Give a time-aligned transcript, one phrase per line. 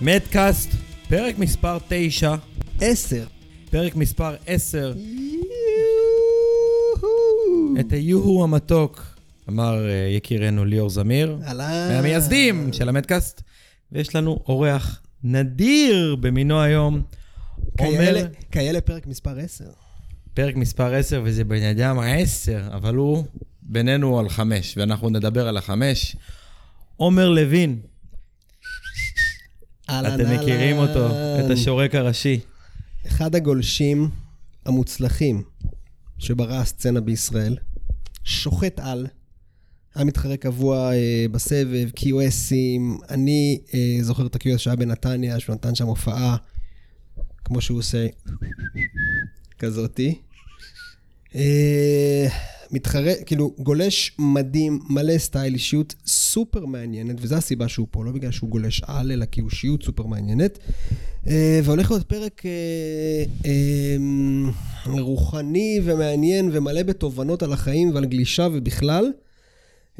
[0.00, 0.68] מדקאסט.
[1.08, 2.34] פרק מספר 9,
[2.80, 3.24] עשר.
[3.70, 4.92] פרק מספר 10,
[7.80, 9.17] את היוהו המתוק,
[9.48, 11.88] אמר אה, יקירנו ליאור זמיר, אהלן.
[11.92, 13.42] מהמייסדים של המדקאסט,
[13.92, 17.02] ויש לנו אורח נדיר במינו היום,
[17.78, 19.70] עומר, כאלה, כאלה פרק מספר עשר.
[20.34, 23.24] פרק מספר 10, וזה בן אדם 10, אבל הוא
[23.62, 26.16] בינינו על 5, ואנחנו נדבר על החמש.
[26.96, 27.80] עומר לוין,
[29.90, 30.76] אהלן, אתם מכירים.
[30.76, 31.06] אותו,
[31.44, 32.40] את השורק הראשי.
[33.06, 34.10] אחד הגולשים
[34.66, 35.42] המוצלחים
[36.18, 37.56] שברא הסצנה בישראל,
[38.24, 39.06] שוחט על,
[39.98, 45.74] היה מתחרה קבוע אה, בסבב, QSים, אני אה, זוכר את ה-QS שהיה בנתניה, שהוא נתן
[45.74, 46.36] שם הופעה,
[47.44, 48.06] כמו שהוא עושה,
[49.58, 50.14] כזאתי.
[51.34, 52.26] אה,
[52.70, 58.30] מתחרה, כאילו, גולש מדהים, מלא סטייל, אישיות סופר מעניינת, וזו הסיבה שהוא פה, לא בגלל
[58.30, 60.58] שהוא גולש על, אלא כי הוא אישיות סופר מעניינת.
[61.26, 63.96] אה, והולך להיות פרק אה, אה,
[65.00, 69.12] רוחני ומעניין ומלא בתובנות על החיים ועל גלישה ובכלל.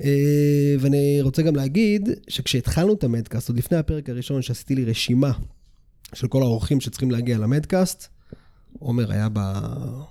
[0.05, 5.33] אה, ואני רוצה גם להגיד שכשהתחלנו את המדקאסט, עוד לפני הפרק הראשון שעשיתי לי רשימה
[6.15, 8.09] של כל האורחים שצריכים להגיע למדקאסט,
[8.79, 9.39] עומר היה ב...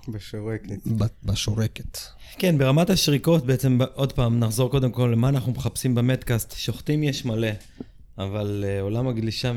[0.08, 0.86] בשורקת.
[0.86, 1.04] ב...
[1.24, 1.98] בשורקת.
[2.38, 6.54] כן, ברמת השריקות בעצם, עוד פעם, נחזור קודם כל למה אנחנו מחפשים במדקאסט.
[6.56, 7.48] שוחטים יש מלא,
[8.18, 9.52] אבל uh, עולם הגלישה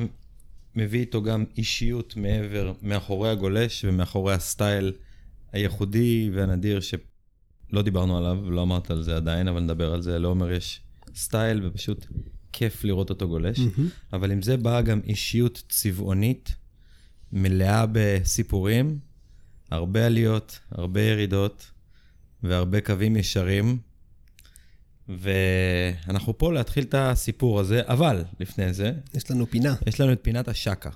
[0.76, 4.94] מביא איתו גם אישיות מעבר, מאחורי הגולש ומאחורי הסטייל
[5.52, 6.80] הייחודי והנדיר
[7.72, 10.20] שלא דיברנו עליו, לא אמרת על זה עדיין, אבל נדבר על זה.
[10.20, 10.82] לעומר יש
[11.16, 12.06] סטייל ופשוט
[12.54, 13.60] כיף לראות אותו גולש,
[14.14, 16.56] אבל עם זה באה גם אישיות צבעונית,
[17.34, 19.00] מלאה בסיפורים,
[19.72, 21.72] הרבה עליות, הרבה ירידות.
[22.44, 23.78] והרבה קווים ישרים,
[25.10, 29.76] ואנחנו פה להתחיל את הסיפור הזה, אבל לפני זה, יש לנו פינה.
[29.88, 30.90] יש לנו את פינת השקה.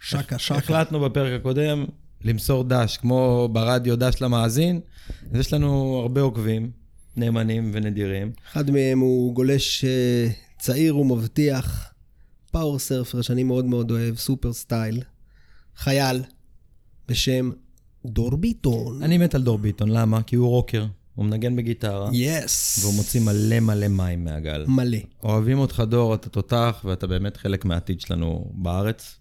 [0.00, 0.56] שקה, שקה.
[0.56, 1.84] החלטנו בפרק הקודם
[2.24, 4.80] למסור דש, כמו ברדיו דש למאזין,
[5.32, 6.70] אז יש לנו הרבה עוקבים,
[7.16, 8.32] נאמנים ונדירים.
[8.52, 11.92] אחד מהם הוא גולש אה, צעיר ומבטיח,
[12.50, 15.02] power surfer שאני מאוד מאוד אוהב, super style,
[15.76, 16.22] חייל
[17.08, 17.50] בשם
[18.06, 19.02] דור ביטון.
[19.02, 20.22] אני מת על דור ביטון, למה?
[20.22, 22.78] כי הוא רוקר, הוא מנגן בגיטרה, yes.
[22.82, 24.64] והוא מוציא מלא מלא מים מהגל.
[24.68, 24.98] מלא.
[25.22, 29.16] אוהבים אותך דור, אתה תותח, ואתה באמת חלק מהעתיד שלנו בארץ.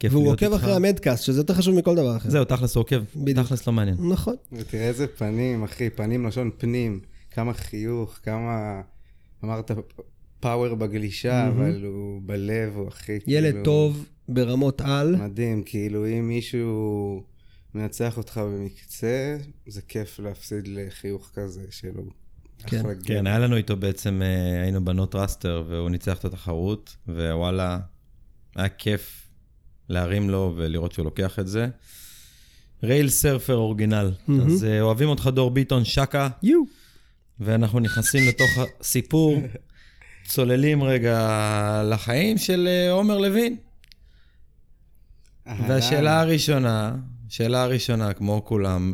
[0.00, 0.64] כיף והוא להיות עוקב איתך.
[0.64, 2.30] אחרי הפודקאסט, שזה יותר חשוב מכל דבר אחר.
[2.30, 3.46] זהו, תכלס הוא עוקב, בדיוק.
[3.46, 3.96] תכלס לא מעניין.
[4.12, 4.34] נכון.
[4.52, 7.00] ותראה איזה פנים, אחי, פנים לשון פנים.
[7.30, 8.80] כמה חיוך, כמה...
[9.44, 9.70] אמרת
[10.40, 15.16] פאוור בגלישה, אבל הוא בלב, הוא הכי ילד כאילו, טוב ברמות על.
[15.16, 17.24] מדהים, כאילו אם מישהו
[17.74, 19.36] מנצח אותך במקצה,
[19.66, 22.02] זה כיף להפסיד לחיוך כזה שלו.
[22.66, 22.82] כן.
[23.04, 23.26] כן.
[23.26, 27.78] היה לנו איתו בעצם, אה, היינו בנות ראסטר, והוא ניצח את התחרות, ווואלה,
[28.56, 29.19] היה כיף
[29.90, 31.68] להרים לו ולראות שהוא לוקח את זה.
[32.82, 34.12] רייל סרפר אורגינל.
[34.42, 36.62] אז אה, אוהבים אותך דור ביטון, שקה, יו.
[37.40, 39.36] ואנחנו נכנסים לתוך הסיפור,
[40.24, 43.56] צוללים רגע לחיים של אה, עומר לוין.
[45.46, 46.96] והשאלה הראשונה,
[47.28, 48.92] שאלה הראשונה, כמו כולם,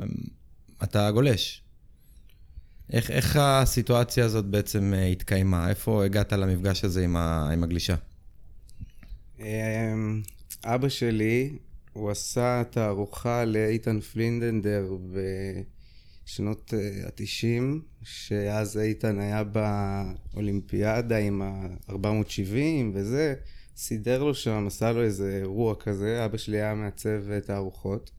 [0.82, 1.62] אתה גולש.
[2.92, 5.68] איך, איך הסיטואציה הזאת בעצם אה, התקיימה?
[5.68, 7.94] איפה הגעת למפגש הזה עם, ה, עם הגלישה?
[10.64, 11.58] אבא שלי,
[11.92, 14.96] הוא עשה תערוכה לאיתן פלינדנדר
[16.24, 16.74] בשנות
[17.06, 17.62] ה-90,
[18.02, 22.56] שאז איתן היה באולימפיאדה עם ה-470
[22.94, 23.34] וזה,
[23.76, 28.10] סידר לו שם, עשה לו איזה אירוע כזה, אבא שלי היה מעצב תערוכות.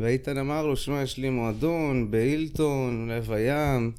[0.00, 3.92] ואיתן אמר לו, שמע, יש לי מועדון בהילטון, לב הים,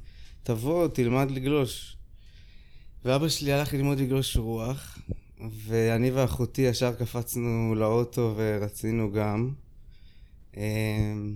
[0.43, 1.97] תבוא, תלמד לגלוש.
[3.05, 4.99] ואבא שלי הלך ללמוד לגלוש רוח,
[5.39, 9.51] ואני ואחותי ישר קפצנו לאוטו ורצינו גם.
[10.57, 11.35] אמ,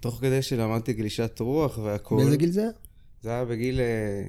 [0.00, 2.16] תוך כדי שלמדתי גלישת רוח והכל.
[2.16, 2.70] באיזה גיל זה היה?
[3.22, 3.80] זה היה בגיל...
[3.80, 4.28] אה,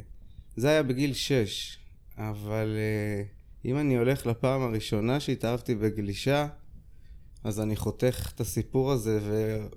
[0.55, 1.77] זה היה בגיל 6,
[2.17, 3.23] אבל אה,
[3.65, 6.47] אם אני הולך לפעם הראשונה שהתאהבתי בגלישה,
[7.43, 9.19] אז אני חותך את הסיפור הזה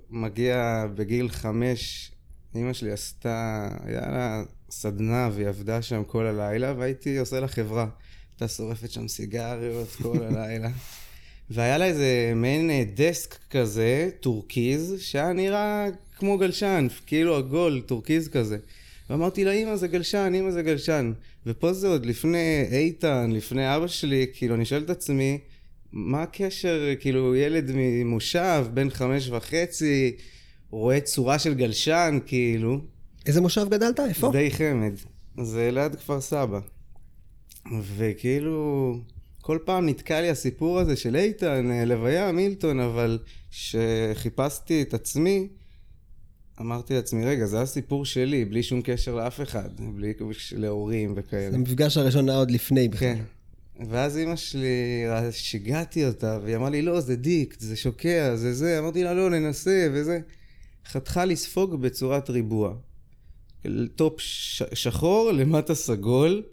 [0.09, 2.11] ומגיע בגיל 5,
[2.55, 7.87] אמא שלי עשתה, היה לה סדנה והיא עבדה שם כל הלילה והייתי עושה לה חברה.
[8.33, 10.69] הייתה שורפת שם סיגריות כל הלילה.
[11.49, 15.87] והיה לה איזה מעין אה, desk כזה, טורקיז, שהיה נראה
[16.17, 18.57] כמו גלשן, כאילו עגול, טורקיז כזה.
[19.09, 21.13] ואמרתי לה, אמא זה גלשן, אמא זה גלשן.
[21.45, 25.39] ופה זה עוד לפני איתן, לפני אבא שלי, כאילו, אני שואל את עצמי,
[25.91, 30.15] מה הקשר, כאילו, ילד ממושב, בן חמש וחצי,
[30.69, 32.79] רואה צורה של גלשן, כאילו,
[33.25, 33.99] איזה מושב גדלת?
[33.99, 34.31] איפה?
[34.31, 34.93] די חמד.
[35.41, 36.59] זה ליד כפר סבא.
[37.95, 38.99] וכאילו,
[39.41, 43.19] כל פעם נתקע לי הסיפור הזה של איתן, אה, לוויה, מילטון, אבל
[43.51, 45.47] כשחיפשתי את עצמי,
[46.61, 51.55] אמרתי לעצמי, רגע, זה הסיפור שלי, בלי שום קשר לאף אחד, בלי קשר להורים וכאלה.
[51.55, 52.99] המפגש הראשון היה עוד לפני בכלל.
[53.15, 53.23] כן.
[53.89, 58.79] ואז אימא שלי, שיגעתי אותה, והיא אמרה לי, לא, זה דיקט, זה שוקע, זה זה.
[58.79, 60.19] אמרתי לה, לא, ננסה, וזה.
[60.87, 62.73] חתכה לספוג בצורת ריבוע.
[63.95, 66.43] top ש- שחור, למטה סגול,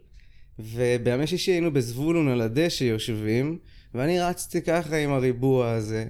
[0.64, 3.58] ובימי שישי היינו בזבולון על הדשא יושבים,
[3.94, 6.06] ואני רצתי ככה עם הריבוע הזה.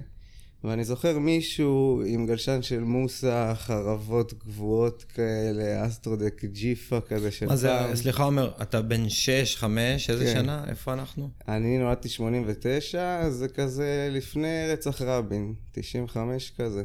[0.63, 7.55] ואני זוכר מישהו עם גלשן של מוסה, חרבות גבוהות כאלה, Astrodeck ג'יפה כזה של מה
[7.55, 7.95] זה, פעם.
[7.95, 10.33] סליחה עומר, אתה בן 6, 5, איזה כן.
[10.33, 10.63] שנה?
[10.67, 11.29] איפה אנחנו?
[11.47, 16.83] אני נולדתי 89, אז זה כזה לפני רצח רבין, 95 כזה.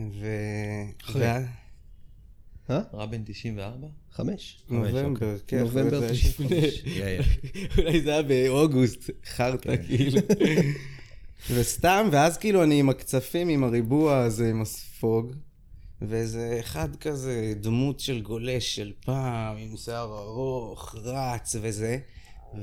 [0.00, 0.26] ו...
[1.04, 1.22] אחרי.
[1.22, 1.42] וה-
[2.70, 2.80] אה?
[2.92, 3.86] רבין 94?
[4.12, 4.62] חמש?
[4.70, 5.58] נובמבר, כן.
[5.58, 6.50] נובמבר אחרי זה 95.
[6.50, 6.56] לפני-
[6.98, 7.22] יא, יא.
[7.78, 10.20] אולי זה היה באוגוסט, חרטא כאילו.
[11.54, 15.32] וסתם, ואז כאילו אני עם הקצפים, עם הריבוע הזה, עם הספוג,
[16.02, 21.98] ואיזה אחד כזה, דמות של גולש של פעם, עם שיער ארוך, רץ וזה,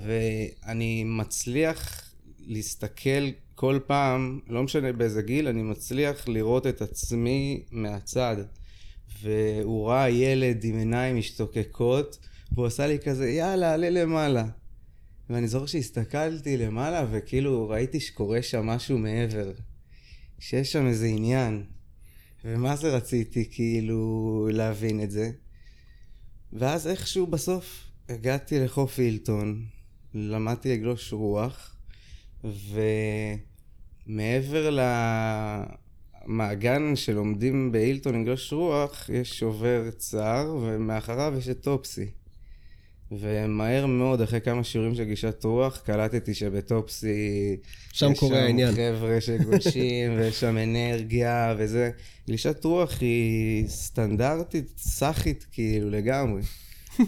[0.03, 2.01] ואני מצליח
[2.39, 8.35] להסתכל כל פעם, לא משנה באיזה גיל, אני מצליח לראות את עצמי מהצד.
[9.21, 12.17] והוא ראה ילד עם עיניים משתוקקות,
[12.51, 14.45] והוא עשה לי כזה, יאללה, עלה למעלה.
[15.29, 19.51] ואני זוכר שהסתכלתי למעלה, וכאילו ראיתי שקורה שם משהו מעבר.
[20.39, 21.63] שיש שם איזה עניין.
[22.45, 25.31] ומה זה רציתי כאילו להבין את זה?
[26.53, 29.65] ואז איכשהו בסוף הגעתי לחוף הילטון,
[30.13, 31.75] למדתי לגלוש רוח,
[34.07, 34.69] ומעבר
[36.27, 42.05] למעגן שלומדים בהילטון לגלוש רוח, יש שובר צר, ומאחריו יש את טופסי.
[43.11, 47.57] ומהר מאוד, אחרי כמה שיעורים של גישת רוח, קלטתי שבטופסי...
[47.93, 48.71] שם יש קורה העניין.
[48.71, 51.91] חבר'ה שגולשים, ויש שם אנרגיה וזה.
[52.27, 56.41] גלישת רוח היא סטנדרטית, סאחית כאילו לגמרי.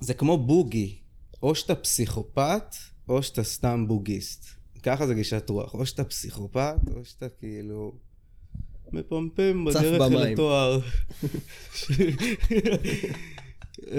[0.00, 0.96] וזה כמו בוגי.
[1.42, 2.76] או שאתה פסיכופת,
[3.08, 4.55] או שאתה סתם בוגיסט.
[4.86, 5.74] ככה זה גישת רוח.
[5.74, 7.94] או שאתה פסיכופת, או שאתה כאילו...
[8.92, 10.32] מפמפם בדרך אל.
[10.32, 10.80] התואר.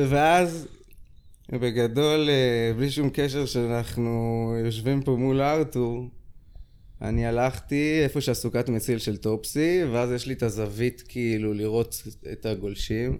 [0.09, 0.67] ואז,
[1.51, 6.09] בגדול, אה, בלי שום קשר שאנחנו יושבים פה מול ארתור,
[7.01, 12.45] אני הלכתי איפה שהסוכת מציל של טופסי, ואז יש לי את הזווית כאילו לראות את
[12.45, 13.17] הגולשים.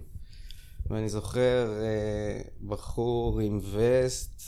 [0.90, 4.42] ואני זוכר אה, בחור עם וסט,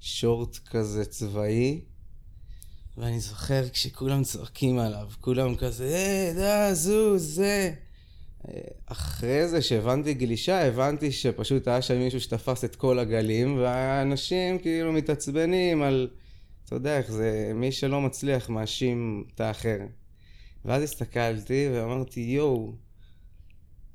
[0.00, 1.80] שורט כזה צבאי,
[2.98, 7.72] ואני זוכר כשכולם צועקים עליו, כולם כזה, אה, דה, זוז, זה.
[8.48, 14.58] אה, אחרי זה שהבנתי גלישה, הבנתי שפשוט היה שם מישהו שתפס את כל הגלים, והאנשים
[14.58, 16.08] כאילו מתעצבנים על,
[16.64, 19.78] אתה יודע איך זה, מי שלא מצליח מאשים את האחר.
[20.64, 22.72] ואז הסתכלתי ואמרתי, יואו,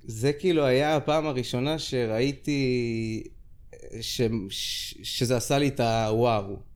[0.04, 3.24] זה כאילו היה הפעם הראשונה שראיתי
[4.02, 6.73] ש, ש, שזה עשה לי את הוואו.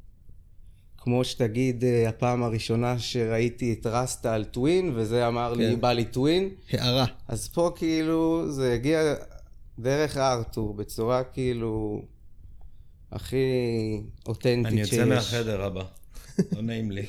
[1.07, 5.81] כמו שתגיד, אה, הפעם הראשונה שראיתי את רסטה על טווין, וזה אמר לי, כן.
[5.81, 6.49] בא לי טווין.
[6.71, 7.05] הערה.
[7.27, 9.15] אז פה כאילו זה הגיע
[9.79, 12.01] דרך ארתור, בצורה כאילו
[13.11, 13.37] הכי
[14.25, 14.93] אותנטית אני שיש.
[14.93, 15.83] יוצא מהחדר הבא.
[16.51, 17.05] לא נעים לי.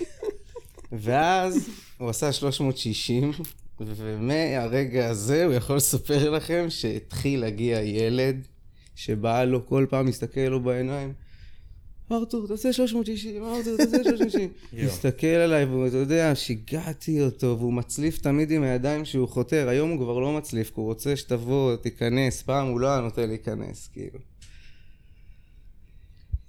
[1.02, 3.32] ואז הוא עשה 360,
[3.80, 8.46] ומהרגע הזה הוא יכול לספר לכם שהתחיל להגיע ילד,
[8.94, 11.12] שבא לו כל פעם להסתכל לו בעיניים.
[12.12, 14.50] ארתור, תעשה 360, ארתור, תעשה 360.
[14.72, 14.92] יואו.
[14.92, 19.68] מסתכל עליי, והוא, אתה יודע, שיגעתי אותו, והוא מצליף תמיד עם הידיים שהוא חותר.
[19.68, 22.42] היום הוא כבר לא מצליף, כי הוא רוצה שתבוא, תיכנס.
[22.42, 24.18] פעם הוא לא היה נותן להיכנס, כאילו.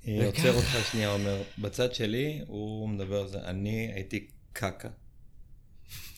[0.07, 4.89] אני עוצר אותך שנייה, אומר, בצד שלי, הוא מדבר על זה, אני הייתי קקה.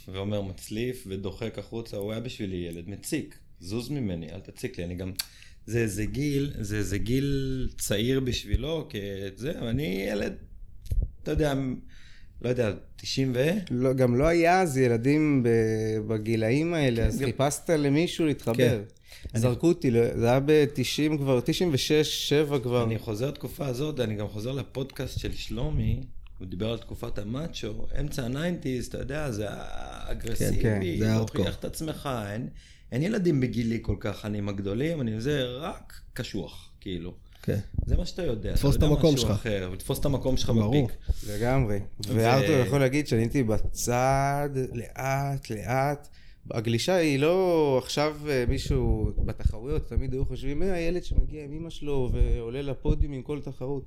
[0.08, 4.96] ואומר, מצליף ודוחק החוצה, הוא היה בשבילי ילד מציק, זוז ממני, אל תציק לי, אני
[4.96, 5.12] גם...
[5.66, 8.88] זה איזה גיל, זה איזה גיל צעיר בשבילו,
[9.36, 10.34] כזה, ואני ילד,
[11.24, 11.54] אתה יודע,
[12.42, 13.50] לא יודע, 90 ו...
[13.72, 15.44] לא, גם לא היה אז ילדים
[16.08, 18.56] בגילאים האלה, אז גם- חיפשת למישהו להתחבר.
[19.34, 19.40] כן.
[19.40, 22.84] זרקו אותי, ל- זה היה ב-90 כבר, 96, 7 כבר.
[22.84, 26.00] אני חוזר לתקופה הזאת, אני גם חוזר לפודקאסט של שלומי,
[26.40, 31.12] הוא דיבר על תקופת המאצ'ו, אמצע ה nineties, אתה יודע, זה אגרסיבי, כן, כן, זה
[31.14, 31.36] הארדקור.
[31.38, 32.48] להוכיח את עצמך, אין,
[32.92, 37.14] אין ילדים בגילי כל כך, אני עם הגדולים, אני זה רק קשוח, כאילו.
[37.44, 37.60] כן.
[37.86, 38.56] זה מה שאתה יודע.
[38.56, 39.32] תפוס את המקום שלך.
[39.32, 40.88] אחר, ותפוס את המקום שלך ברור.
[40.88, 40.98] ב peak.
[41.28, 41.80] לגמרי.
[42.08, 46.08] וארתור יכול להגיד שאני הייתי בצד, לאט, לאט.
[46.52, 51.70] הגלישה היא לא עכשיו אה, מישהו בתחרויות, תמיד היו חושבים, אה, הילד שמגיע עם אמא
[51.70, 53.84] שלו ועולה לפודיום עם כל תחרות.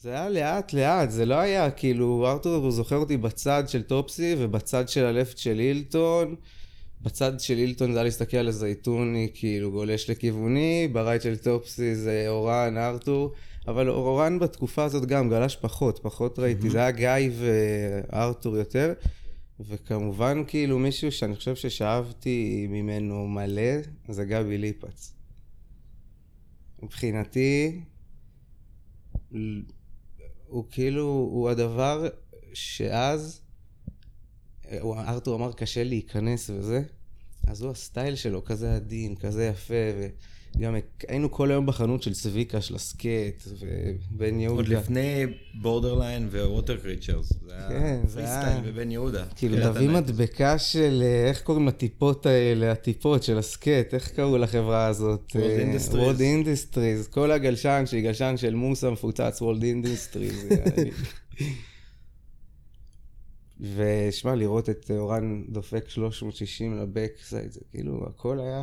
[0.00, 4.36] זה היה לאט לאט, זה לא היה כאילו, ארתור הוא זוכר אותי בצד של טופסי
[4.38, 6.36] ובצד של ה left של הילטון.
[7.04, 11.94] בצד של הילטון זה היה להסתכל על הזייתוני, כאילו גולש לכיווני, ב right של טופסי
[11.94, 13.32] זה אורן, ארתור,
[13.68, 18.92] אבל אורן בתקופה הזאת גם גלש פחות, פחות ראיתי, זה היה גיא וארתור יותר,
[19.60, 23.72] וכמובן כאילו מישהו שאני חושב ששאבתי ממנו מלא,
[24.08, 25.14] זה גבי ליפץ.
[26.82, 27.80] מבחינתי,
[30.46, 32.08] הוא כאילו, הוא הדבר
[32.54, 33.40] שאז,
[34.82, 36.82] ארתור אמר קשה להיכנס וזה,
[37.46, 39.74] אז הוא הסטייל שלו, כזה עדין, כזה יפה,
[40.56, 40.74] וגם
[41.08, 43.42] היינו כל היום בחנות של צביקה, של הסקט,
[44.12, 44.56] ובן יהודה.
[44.62, 45.24] עוד לפני
[45.62, 47.32] Borderline ו Water Creatures.
[47.46, 49.24] זה היה כן, זה free היה- style בבן יהודה.
[49.36, 49.88] כאילו תביא.
[49.88, 55.32] מדבקה של, אה, איך קוראים לטיפות האלה, הטיפות של ה skate, איך קראו לחברה הזאת?
[55.32, 55.36] World
[55.90, 55.96] Industries.
[55.96, 60.44] World Industries, כל הגלשן שהיא גלשן של מוסה מפוצץ, World Industries.
[63.60, 68.62] ושמע, לראות את אורן דופק 360 ל back, זה, זה כאילו, הכל היה,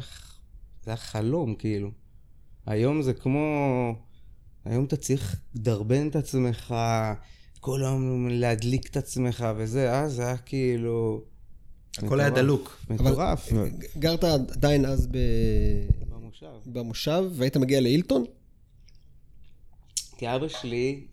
[0.83, 1.91] זה היה חלום, כאילו.
[2.65, 3.39] היום זה כמו,
[4.65, 6.75] היום אתה צריך לדרבן את עצמך,
[7.59, 11.23] כל היום להדליק את עצמך וזה, אז זה היה כאילו...
[11.97, 12.43] הכל היה מטורף.
[12.43, 12.85] דלוק.
[12.89, 13.49] מטורף.
[13.97, 15.17] גרת עדיין אז ב...
[16.09, 16.47] במושב.
[16.65, 18.25] במושב, והיית מגיע לאילטון?
[20.17, 21.10] כי אבא שלי אה,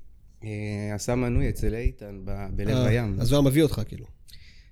[0.95, 3.17] עשה מנוי אצל איתן בלב אה, הים.
[3.21, 4.07] אז הוא היה מביא אותך, כאילו.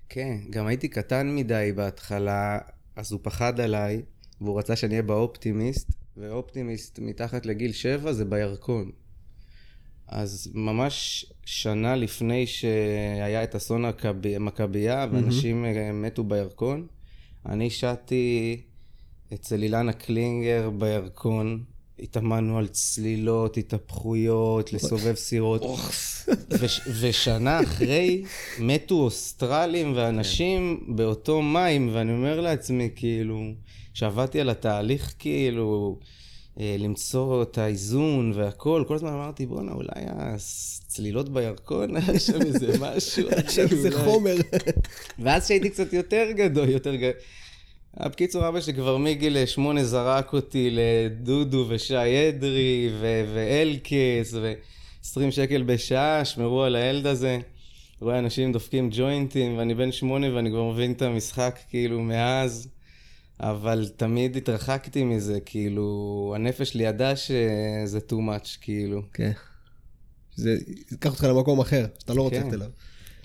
[0.09, 2.59] כן, גם הייתי קטן מדי בהתחלה,
[2.95, 4.01] אז הוא פחד עליי,
[4.41, 8.91] והוא רצה שאני אהיה באופטימיסט, ואופטימיסט מתחת לגיל שבע זה בירקון.
[10.07, 13.85] אז ממש שנה לפני שהיה את אסון
[14.35, 16.87] המכבייה, ואנשים אה, מתו בירקון,
[17.45, 18.61] אני שטתי
[19.33, 21.63] אצל אילנה קלינגר בירקון,
[21.99, 25.61] התאמנו על צלילות, התהפכויות, לסובב סירות.
[26.49, 28.23] וש, ושנה אחרי
[28.59, 33.41] מתו אוסטרלים ואנשים באותו מים, ואני אומר לעצמי, כאילו,
[33.93, 35.99] שעבדתי על התהליך, כאילו,
[36.59, 42.73] אה, למצוא את האיזון והכל, כל הזמן אמרתי, בואנה, אולי הצלילות בירקון, היה שם איזה
[42.79, 43.27] משהו.
[43.31, 44.35] עכשיו זה אולי." חומר.
[45.19, 47.21] ואז כשהייתי קצת יותר גדול, יותר גדול.
[48.05, 55.63] בקיצור, אבא שלי כבר מגיל שמונה זרק אותי לדודו ושי אדרי ו- ואלקס ו-20 שקל
[55.63, 57.39] בשעה, שמרו על הילד הזה.
[58.01, 62.67] רואה אנשים דופקים ג'וינטים, ואני בן שמונה ואני כבר מבין את המשחק כאילו מאז.
[63.39, 69.01] אבל תמיד התרחקתי מזה, כאילו, הנפש לי ידעה שזה too much, כאילו.
[69.13, 69.31] כן.
[70.35, 70.57] זה
[70.91, 72.41] ייקח אותך למקום אחר, שאתה לא רוצה כן.
[72.41, 72.69] ללכת אליו.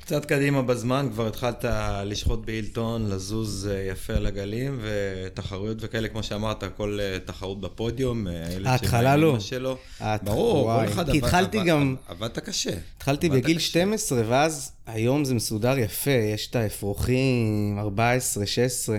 [0.03, 1.65] קצת קדימה בזמן, כבר התחלת
[2.05, 8.29] לשחוט באילטון, לזוז אה, יפה על הגלים, ותחרויות וכאלה, כמו שאמרת, כל אה, תחרות בפודיום,
[8.29, 8.33] אה,
[8.65, 9.41] ההתחלה לא.
[9.41, 9.77] שלו.
[10.01, 10.87] ההת- ברור, וואי.
[10.87, 12.71] כל אחד כי עבד- התחלתי עבד- גם- עבדת קשה.
[12.97, 13.67] התחלתי עבדת בגיל קשה.
[13.67, 18.99] 12, ואז היום זה מסודר יפה, יש את האפרוחים, 14, 16.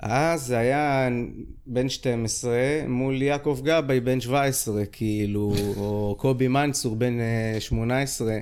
[0.00, 1.08] אז זה היה
[1.66, 2.52] בן 12
[2.88, 8.32] מול יעקב גבאי בן 17, כאילו, או קובי מנצור בן אה, 18.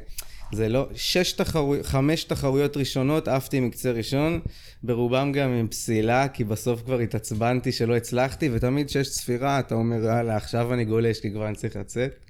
[0.55, 4.41] זה לא, שש תחרויות, חמש תחרויות ראשונות, עפתי מקצה ראשון,
[4.83, 10.05] ברובם גם עם פסילה, כי בסוף כבר התעצבנתי שלא הצלחתי, ותמיד שיש צפירה, אתה אומר,
[10.05, 12.25] יאללה, עכשיו אני גולש, כי כבר אני צריך לצאת.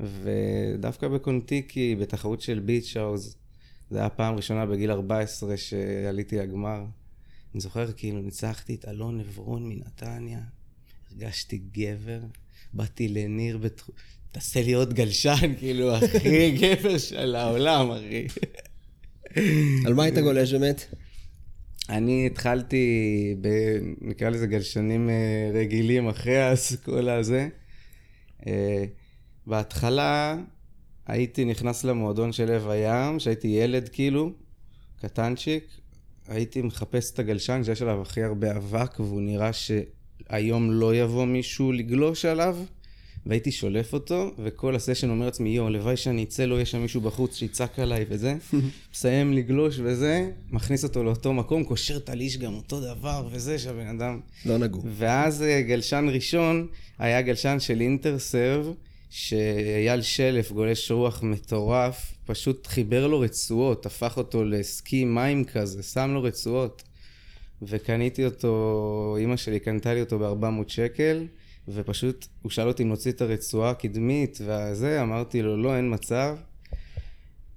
[0.00, 3.36] ודווקא בקונטיקי, בתחרות של ביץ' האוז,
[3.90, 6.84] זה היה הפעם ראשונה בגיל 14 שעליתי לגמר.
[7.54, 10.40] אני זוכר כאילו ניצחתי את אלון עברון מנתניה,
[11.10, 12.20] הרגשתי גבר,
[12.72, 13.82] באתי לניר בת...
[14.32, 18.26] תעשה לי עוד גלשן, כאילו, הכי גבר של העולם, אחי.
[19.86, 20.94] על מה היית גולש באמת?
[21.88, 22.86] אני התחלתי,
[23.40, 23.48] ב...
[24.00, 27.48] נקרא לזה גלשנים אה, רגילים אחרי האסכולה הזה.
[28.46, 28.84] אה,
[29.46, 30.36] בהתחלה
[31.06, 34.32] הייתי נכנס למועדון של לב הים, שהייתי ילד כאילו,
[35.00, 35.64] קטנצ'יק.
[36.28, 41.72] הייתי מחפש את הגלשן שיש עליו הכי הרבה אבק, והוא נראה שהיום לא יבוא מישהו
[41.72, 42.56] לגלוש עליו.
[43.28, 47.00] והייתי שולף אותו, וכל הסשן אומר לעצמי, יואו, הלוואי שאני אצא, לא יהיה שם מישהו
[47.00, 48.34] בחוץ שיצעק עליי וזה.
[48.94, 53.86] מסיים לגלוש וזה, מכניס אותו לאותו מקום, קושר את הליש גם אותו דבר וזה, שהבן
[53.86, 54.20] אדם...
[54.46, 54.82] לא נגעו.
[54.84, 56.66] ואז אה, גלשן ראשון
[56.98, 58.74] היה גלשן של אינטרסרב,
[59.10, 66.10] שאייל שלף, גולש רוח מטורף, פשוט חיבר לו רצועות, הפך אותו לסקי מים כזה, שם
[66.14, 66.82] לו רצועות.
[67.62, 71.26] וקניתי אותו, אימא שלי קנתה לי אותו ב-400 שקל,
[71.74, 76.36] ופשוט הוא שאל אותי אם נוציא את הרצועה הקדמית וזה, אמרתי לו לא, אין מצב.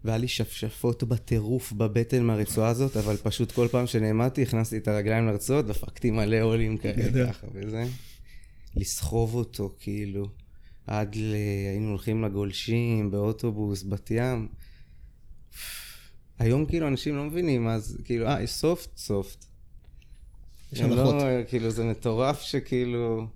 [0.06, 5.28] והיה לי שפשפות בטירוף בבטן מהרצועה הזאת, אבל פשוט כל פעם שנעמדתי, הכנסתי את הרגליים
[5.28, 7.84] לרצועות, דפקתי מלא עולים כאלה ככה וזה.
[8.76, 10.28] לסחוב אותו, כאילו,
[10.88, 11.34] עד ל...
[11.70, 14.48] היינו הולכים לגולשים, באוטובוס, בת ים.
[16.40, 19.46] היום כאילו אנשים לא מבינים, אז כאילו, אה, סופט, סופט.
[20.74, 21.16] יש הנחות.
[21.16, 23.28] לא, כאילו, זה מטורף שכאילו...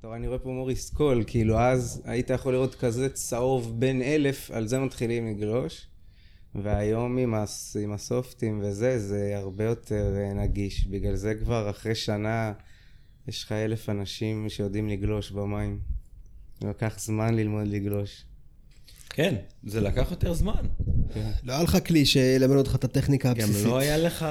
[0.00, 4.50] טוב, אני רואה פה מוריס קול, כאילו, אז היית יכול לראות כזה צהוב בין אלף,
[4.50, 5.86] על זה מתחילים לגלוש.
[6.54, 10.86] והיום עם, הס, עם הסופטים וזה, זה הרבה יותר אה, נגיש.
[10.86, 12.52] בגלל זה כבר אחרי שנה
[13.28, 15.78] יש לך אלף אנשים שיודעים לגלוש במים.
[16.64, 18.24] לקח זמן ללמוד לגלוש.
[19.10, 20.62] כן, זה לקח יותר זמן.
[21.44, 23.66] לא היה לך כלי שילמד אותך את הטכניקה גם הבסיסית.
[23.66, 24.26] לא היה לך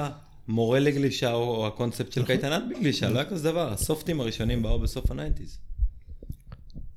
[0.50, 3.72] מורה לגלישה או או הקונספט של קייטנת בגלישה, לא היה כזה דבר.
[3.72, 5.58] הסופטים הראשונים באו בסוף ה nineties.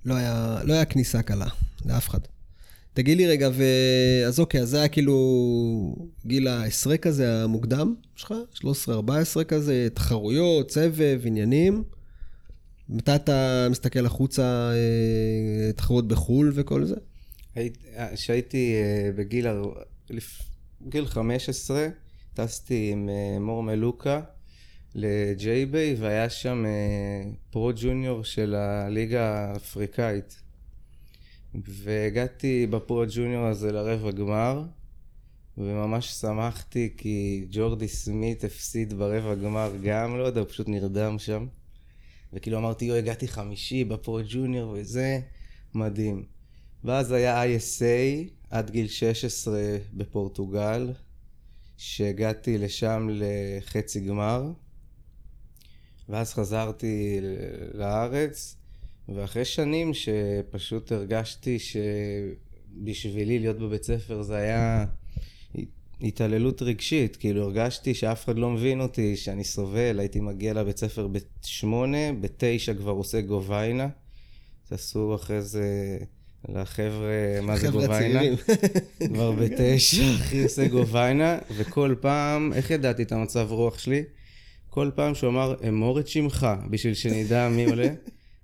[0.05, 1.47] לא היה, לא היה כניסה קלה,
[1.85, 2.19] לאף אחד.
[2.93, 3.63] תגיד לי רגע, ו...
[4.27, 5.95] אז אוקיי, אז זה היה כאילו
[6.25, 8.33] גיל העשרה כזה, המוקדם שלך?
[8.55, 11.83] 13-14 כזה, תחרויות, סבב, עניינים.
[12.89, 16.95] מתי אתה מסתכל החוצה, אה, תחרות בחו"ל וכל זה?
[18.13, 19.47] כשהייתי אה, בגיל
[20.89, 21.87] גיל 15,
[22.33, 24.21] טסתי עם אה, מור מלוקה
[24.95, 30.41] ל J-Bay, והיה שם אה, pro junior של הליגה האפריקאית.
[31.55, 34.63] והגעתי ב pro junior הזה לרבע גמר,
[35.57, 41.47] וממש שמחתי כי ג'ורדי סמית הפסיד ברבע גמר גם, לא יודע, הוא פשוט נרדם שם.
[42.33, 45.19] וכאילו אמרתי, יו, הגעתי חמישי בפרו ג'וניור וזה,
[45.73, 46.23] מדהים.
[46.83, 49.61] ואז היה ISA עד גיל 16
[49.93, 50.91] בפורטוגל,
[51.77, 54.51] שהגעתי לשם לחצי גמר,
[56.09, 57.19] ואז חזרתי
[57.73, 58.57] לארץ,
[59.09, 64.85] ואחרי שנים שפשוט הרגשתי שבשבילי להיות בבית ספר זה היה
[66.01, 71.07] התעללות רגשית, כאילו הרגשתי שאף אחד לא מבין אותי, שאני סובל, הייתי מגיע לבית ספר
[71.07, 73.87] בשמונה, בתשע כבר עושה גוביינה,
[74.69, 75.97] תעשו אחרי זה
[76.49, 78.21] לחבר'ה, מה זה גוביינה?
[79.07, 84.03] כבר בתשע, אחי עושה גוביינה, וכל פעם, איך ידעתי את המצב רוח שלי?
[84.69, 87.87] כל פעם שהוא אמר, אמור את שמך, בשביל שנדע מי עולה,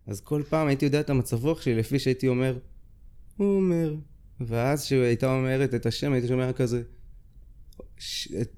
[0.07, 2.57] אז כל פעם הייתי יודע את המצב רוח שלי, לפי שהייתי אומר,
[3.37, 3.95] עומר.
[4.41, 6.81] ואז כשהיא הייתה אומרת את השם, הייתי שומע כזה,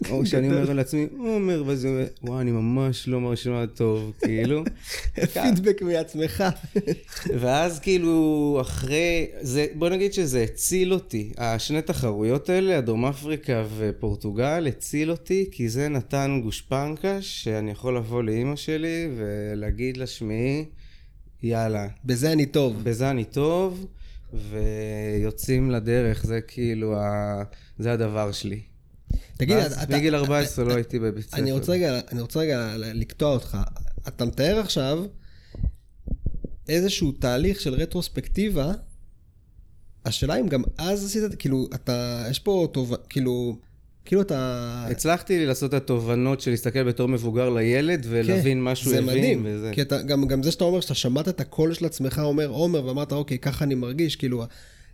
[0.10, 4.63] או שאני אומר לעצמי, עומר, ואז הוא אומר, וואי, אני ממש לא מרשימה טוב, כאילו.
[5.34, 6.43] פידבק מעצמך.
[7.39, 11.31] ואז כאילו אחרי, זה, בוא נגיד שזה הציל אותי.
[11.38, 18.23] השני תחרויות האלה, הדרום אפריקה ופורטוגל, הציל אותי, כי זה נתן גושפנקה שאני יכול לבוא
[18.23, 20.65] לאימא שלי ולהגיד לה, שמעי,
[21.43, 22.84] יאללה, בזה אני טוב.
[22.84, 23.88] בזה אני טוב,
[24.34, 27.43] ויוצאים לדרך, זה כאילו, ה...
[27.79, 28.70] זה הדבר שלי.
[29.41, 31.38] תגיד, אתה- מגיל 14 לא הייתי בבית ספר.
[31.38, 33.58] אני רוצה רגע, אני רוצה רגע לקטוע אותך.
[34.08, 35.04] אתה מתאר עכשיו
[36.69, 38.71] איזשהו תהליך של רטרוספקטיבה.
[40.06, 43.58] השאלה אם גם אז עשית, כאילו, אתה, יש פה טוב, כאילו,
[44.06, 44.86] כאילו אתה...
[44.91, 49.08] הצלחתי לעשות את התובנות של להסתכל בתור מבוגר לילד ולהבין כן, מה שהוא זה הבין.
[49.17, 49.71] מדהים, וזה.
[49.73, 52.86] כי אתה, גם, גם זה שאתה אומר שאתה שמעת את הקול של עצמך אומר עומר,
[52.86, 54.43] ואמרת, אוקיי, ככה אני מרגיש, כאילו,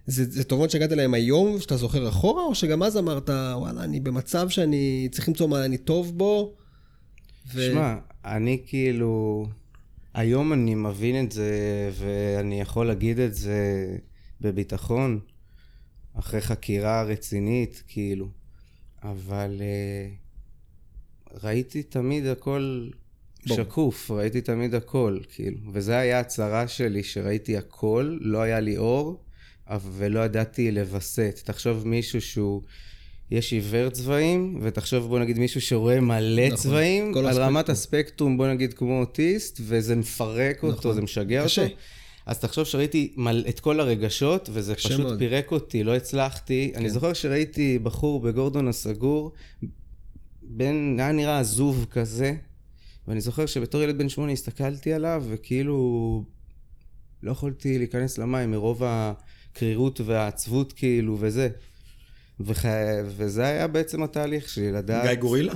[0.08, 4.00] זה, זה תובנות שהגעת אליהם היום, שאתה זוכר אחורה, או שגם אז אמרת, וואלה, אני
[4.00, 6.56] במצב שאני צריך למצוא מה אני טוב בו?
[7.54, 9.46] ו- שמע, אני כאילו...
[10.14, 11.52] היום אני מבין את זה,
[11.94, 13.88] ואני יכול להגיד את זה
[14.42, 15.20] בביטחון,
[16.14, 18.28] אחרי חקירה רצינית, כאילו.
[19.04, 22.90] אבל uh, ראיתי תמיד הכל
[23.48, 23.58] ברור.
[23.58, 25.58] שקוף, ראיתי תמיד הכל, כאילו.
[25.74, 29.24] וזה היה הצרה שלי, שראיתי הכל, לא היה לי אור,
[29.98, 31.42] ולא ידעתי לווסת.
[31.44, 32.62] תחשוב מישהו שהוא...
[33.32, 37.48] יש עיוור צבעים, ותחשוב בוא נגיד מישהו שרואה מלא נכון, צבעים, על הספקטרום.
[37.48, 40.94] רמת הספקטרום בוא נגיד כמו אוטיסט, וזה מפרק אותו, נכון.
[40.94, 41.64] זה משגע קשה.
[41.64, 41.76] אותו.
[42.26, 43.46] אז תחשוב שראיתי מל...
[43.50, 45.20] את כל הרגשות, וזה פשוט מאוד.
[45.20, 46.72] פירק אותי, לא הצלחתי.
[46.76, 49.32] אני זוכר שראיתי בחור בגורדון הסגור,
[50.42, 52.36] בן, היה נראה עזוב כזה,
[53.08, 56.24] ואני זוכר שבתור ילד בן שמונה הסתכלתי עליו, וכאילו
[57.24, 58.84] לא יכולתי להיכנס למים מרוב
[59.52, 61.50] הקרירות והעצבות כאילו, וזה.
[62.40, 62.66] וח...
[63.06, 65.08] וזה היה בעצם התהליך שלי, לדעת...
[65.08, 65.54] גיא גורילה?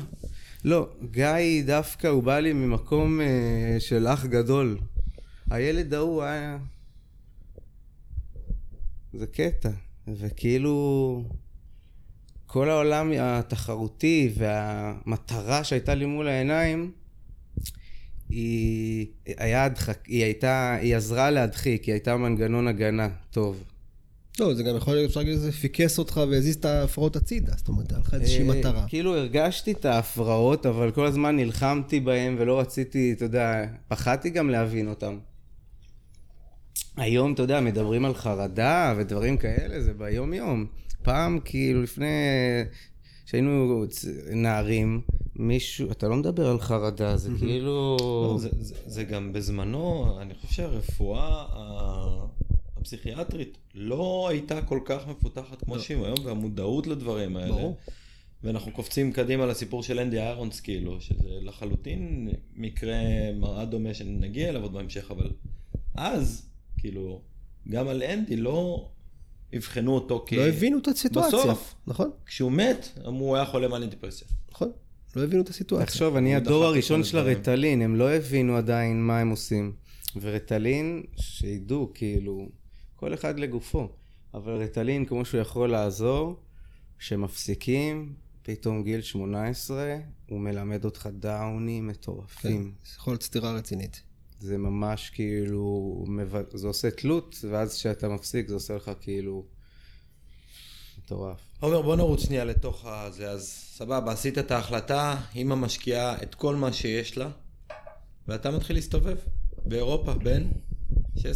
[0.66, 4.78] לא, גיא דווקא הוא בא לי ממקום אה, של אח גדול.
[5.50, 6.58] הילד ההוא היה...
[9.14, 9.70] זה קטע.
[10.08, 11.24] וכאילו,
[12.46, 16.92] כל העולם התחרותי והמטרה שהייתה לי מול העיניים,
[18.30, 23.64] היא, היה הדחק, היא הייתה, היא עזרה להדחיק, היא הייתה מנגנון הגנה טוב.
[24.42, 27.68] לא, זה גם יכול להיות, אפשר להגיד שזה פיקס אותך והזיז את ההפרעות הצידה, זאת
[27.68, 28.86] אומרת, היה לך איזושהי אה, מטרה.
[28.88, 34.50] כאילו הרגשתי את ההפרעות, אבל כל הזמן נלחמתי בהם ולא רציתי, אתה יודע, פחדתי גם
[34.50, 35.18] להבין אותם.
[36.98, 40.66] היום, אתה יודע, מדברים על חרדה ודברים כאלה, זה ביום-יום.
[41.04, 42.06] פעם, כאילו, לפני
[43.26, 45.02] שהיינו צ- נערים,
[45.36, 47.98] מישהו, אתה לא מדבר על חרדה, זה כאילו...
[48.00, 51.46] לא, זה, זה, זה גם בזמנו, אני חושב שהרפואה
[52.82, 57.52] הפסיכיאטרית לא הייתה כל כך מפותחת כמו שהיא היום, והמודעות לדברים האלה.
[57.52, 57.78] ברור.
[58.44, 62.98] ואנחנו קופצים קדימה לסיפור של אנדי איירונס, כאילו, שזה לחלוטין מקרה
[63.36, 65.32] מראה דומה שנגיע אליו עוד בהמשך, אבל
[65.96, 67.22] אז, כאילו,
[67.70, 68.90] גם על אנדי לא
[69.58, 70.34] אבחנו אותו כ...
[70.34, 71.40] לא הבינו את הסיטואציה.
[71.40, 71.76] בסוף.
[71.88, 74.28] נכון, כשהוא מת, אמרו, הוא היה חולה מאניה דיפרסיה.
[74.52, 74.72] נכון.
[75.16, 75.86] לא הבינו את הסיטואציה.
[75.86, 77.38] תחשוב, אני הדור הראשון של הדברים.
[77.38, 79.74] הרטלין, הם לא הבינו עדיין מה הם עושים.
[80.22, 82.50] ורטלין, שידעו, כאילו,
[83.02, 83.90] כל אחד לגופו.
[84.34, 86.40] אבל רטלין, כמו שהוא יכול לעזור,
[87.00, 89.96] שמפסיקים, פתאום גיל 18,
[90.30, 92.74] הוא מלמד אותך דאונים כן, מטורפים.
[92.86, 94.02] זה יכול להיות סתירה רצינית.
[94.40, 96.06] זה ממש כאילו,
[96.54, 99.46] זה עושה תלות, ואז כשאתה מפסיק זה עושה לך כאילו
[100.98, 101.40] מטורף.
[101.60, 103.30] עומר, בוא נרוץ שנייה לתוך הזה.
[103.30, 107.30] אז סבבה, עשית את ההחלטה, אמא משקיעה את כל מה שיש לה,
[108.28, 109.18] ואתה מתחיל להסתובב
[109.66, 110.14] באירופה
[111.24, 111.34] בין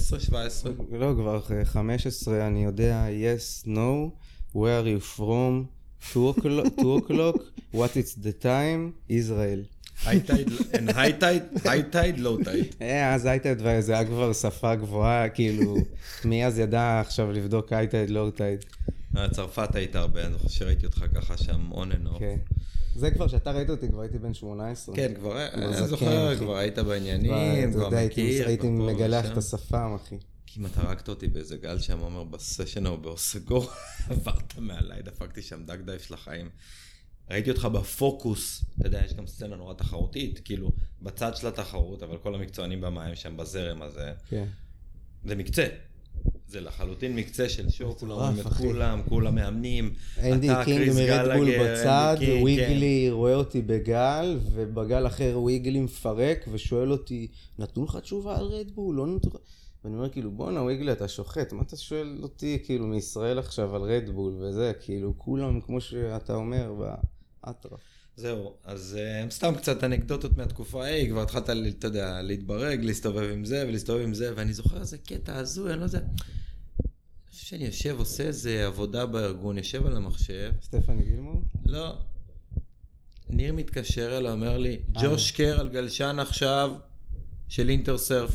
[0.92, 0.96] 16-17.
[1.00, 4.12] לא, כבר אחרי 15, אני יודע, yes, no,
[4.56, 5.66] where are you from,
[6.14, 7.36] 2 o'clock, 2 o'clock,
[7.74, 9.76] what is the time, Israel.
[11.66, 12.76] high tide, low tide.
[12.82, 15.76] אה, אז high tide זה היה כבר שפה גבוהה, כאילו,
[16.26, 18.66] מי אז ידע עכשיו לבדוק high tide, לא high tide.
[19.32, 22.22] צרפת היית הרבה, אני זוכר שראיתי אותך ככה שם on and off.
[22.96, 24.96] זה כבר, שאתה ראית אותי, כבר הייתי בן 18.
[24.96, 26.38] כן, כבר, אני זקן, זוכר.
[26.38, 28.48] כבר היית בעניינים, אתה כבר מכיר.
[28.48, 29.26] הייתי מגלח.
[29.32, 30.16] את השפם, אחי.
[30.48, 33.70] כמעט הרגת אותי באיזה גל שם, עומר, בסשן ההוא באוסגור,
[34.10, 36.50] עברת מעליי, דפקתי שם duck dive של החיים.
[37.30, 42.18] ראיתי אותך בפוקוס, אתה יודע, יש גם סצנה נורא תחרותית, כאילו, בצד של התחרות, אבל
[42.18, 44.46] כל המקצוענים במים שם בזרם הזה, כן.
[45.26, 45.68] זה מקצה.
[46.48, 48.46] זה לחלוטין מקצה של show, כולם רואים את.
[48.46, 49.94] כולם, כולם מאמנים.
[50.24, 56.92] אנדי קינג מ Red Bull בצד, וויגלי רואה אותי בגל, ובגל אחר וויגלי מפרק, ושואל
[56.92, 57.28] אותי,
[57.60, 58.96] נתנו לך תשובה על Red Bull?
[58.96, 59.38] לא נתנו לך...
[59.84, 63.82] ואני אומר כאילו, בואנה וויגלי, אתה שוחט, מה אתה שואל אותי כאילו מישראל עכשיו על
[63.82, 66.74] Red Bull וזה, כאילו כולם, כמו שאתה אומר,
[67.44, 67.95] באטרף.
[68.18, 73.46] זהו, אז uh, סתם קצת אנקדוטות מהתקופה ההיא, כבר התחלת, אתה יודע, להתברג, להסתובב עם
[73.46, 76.00] זה ולהסתובב עם זה, ואני זוכר איזה קטע הזוי, אני לא יודע.
[76.00, 76.08] אני
[77.30, 81.42] חושב שאני יושב, עושה איזה עבודה בארגון, יושב על המחשב, סטפני גילמור?
[81.66, 81.98] לא.
[83.30, 86.72] ניר מתקשר אליי, אומר לי, ג'וש קר על גלשן עכשיו
[87.48, 88.32] של אינטרסרף.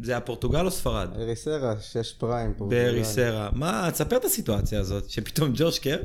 [0.00, 1.08] זה הפורטוגל או ספרד?
[1.16, 2.66] אריסרה, שש פריים פה.
[2.70, 3.50] באריסרה.
[3.52, 6.02] מה, תספר את הסיטואציה הזאת, שפתאום ג'וש קר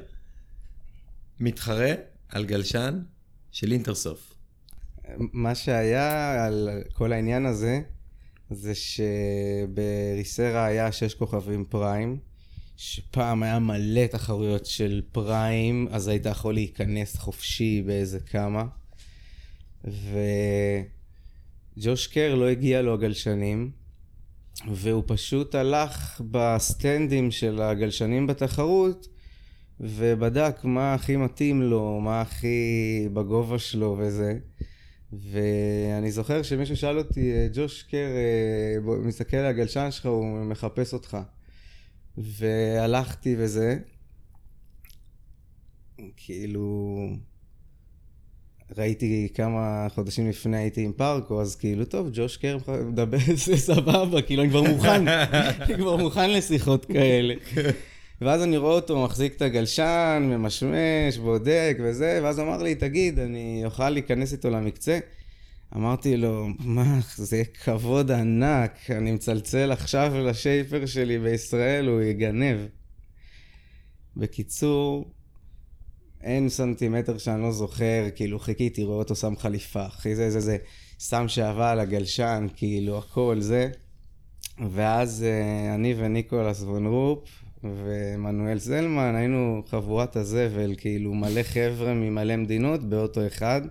[1.39, 1.93] מתחרה
[2.29, 2.99] על גלשן
[3.51, 4.33] של אינטרסרף.
[5.17, 7.81] מה שהיה על כל העניין הזה,
[8.49, 12.19] זה שבריסרה היה שש כוכבים פריים,
[12.77, 18.63] שפעם היה מלא תחרויות של פריים, אז היית יכול להיכנס חופשי באיזה כמה.
[21.77, 23.71] וג'וש קר לא הגיע לו הגלשנים,
[24.71, 29.07] והוא פשוט הלך בסטנדים של הגלשנים בתחרות,
[29.79, 34.37] ובדק מה הכי מתאים לו, מה הכי בגובה שלו וזה.
[35.13, 40.93] ואני זוכר שמישהו שאל אותי, ג'וש קר, אה, בוא, מסתכל על הגלשן שלך, הוא מחפש
[40.93, 41.17] אותך.
[42.17, 43.77] והלכתי וזה,
[46.17, 46.97] כאילו,
[48.77, 54.21] ראיתי כמה חודשים לפני הייתי עם פארקו, אז כאילו, טוב, ג'וש קר מדבר, זה סבבה,
[54.21, 55.07] כאילו, אני כבר מוכן,
[55.61, 57.33] אני כבר מוכן לשיחות כאלה.
[58.21, 63.61] ואז אני רואה אותו מחזיק את הגלשן, ממשמש, בודק וזה, ואז אמר לי, תגיד, אני
[63.65, 64.99] אוכל להיכנס איתו למקצה?
[65.75, 72.57] אמרתי לו, מה, זה כבוד ענק, אני מצלצל עכשיו לשייפר שלי בישראל, הוא יגנב.
[74.17, 75.11] בקיצור,
[76.21, 80.57] אין סנטימטר שאני לא זוכר, כאילו חיכיתי, רואה אותו שם חליפה, אחי זה זה זה,
[80.99, 83.69] שם שעבה על הגלשן, כאילו הכל זה.
[84.71, 87.29] ואז אה, אני וניקולס וון רופ
[87.63, 93.61] ומנואל זלמן היינו חבורת הזבל, כאילו מלא חבר'ה ממלא מדינות באוטו אחד.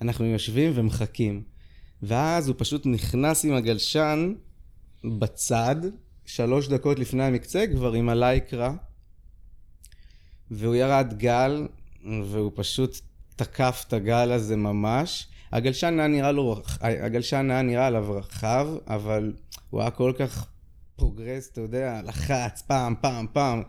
[0.00, 1.42] אנחנו יושבים ומחכים.
[2.02, 4.34] ואז הוא פשוט נכנס עם הגלשן
[5.04, 5.76] בצד,
[6.26, 8.74] שלוש דקות לפני המקצה, כבר עם הלייקרה,
[10.50, 11.68] והוא ירד גל,
[12.04, 13.00] והוא פשוט
[13.36, 15.28] תקף את הגל הזה ממש.
[15.52, 19.32] הגלשן היה נראה לו, הגלשן היה נראה עליו רחב, אבל
[19.70, 20.46] הוא היה כל כך
[20.98, 23.62] progress, אתה יודע, לחץ pump, pump, pump.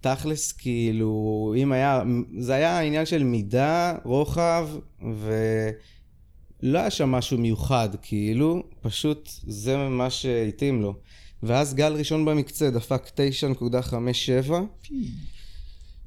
[0.00, 2.02] תכלס, כאילו, אם היה,
[2.38, 4.68] זה היה עניין של מידה, רוחב,
[5.00, 10.94] ולא היה שם משהו מיוחד, כאילו, פשוט זה מה שהתאים לו.
[11.42, 13.02] ואז גל ראשון במקצה דפק
[14.48, 14.52] 9.57,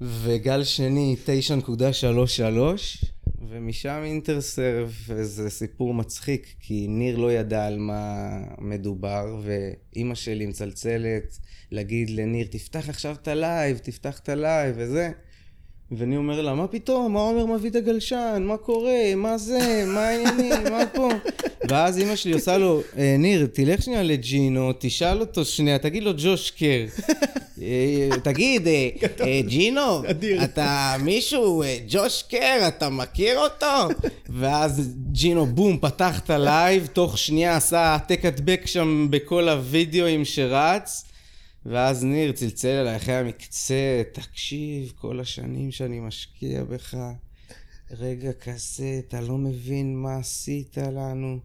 [0.01, 3.05] וגל שני 9.33,
[3.49, 11.38] ומשם אינטרסרב זה סיפור מצחיק, כי ניר לא ידע על מה מדובר, ואימא שלי מצלצלת
[11.71, 15.12] להגיד לניר, תפתח עכשיו את ה live, תפתח את ה live וזה.
[15.97, 17.13] ואני אומר לה, מה פתאום?
[17.13, 18.43] מה עומר מביא את הגלשן?
[18.47, 19.15] מה קורה?
[19.15, 19.84] מה זה?
[19.88, 20.63] מה העניינים?
[20.71, 21.10] מה פה?
[21.69, 26.12] ואז אימא שלי עושה לו, "אה, ניר, תלך שנייה לג'ינו, תשאל אותו שנייה, תגיד לו
[26.17, 26.86] ג'וש קר.
[27.62, 28.89] אה, תגיד, אה,
[29.47, 30.01] ג'ינו,
[30.43, 33.93] אתה מישהו, ג'וש קר, אתה מכיר אותו?
[34.30, 40.25] ואז ג'ינו, בום, פתח את ה live, תוך שנייה עשה העתק הדבק שם בכל הוידאוים
[40.25, 41.06] שרץ.
[41.65, 46.97] ואז ניר צלצל אליי אחרי המקצה, תקשיב, כל השנים שאני משקיע בך,
[47.91, 51.39] רגע כזה, אתה לא מבין מה עשית לנו.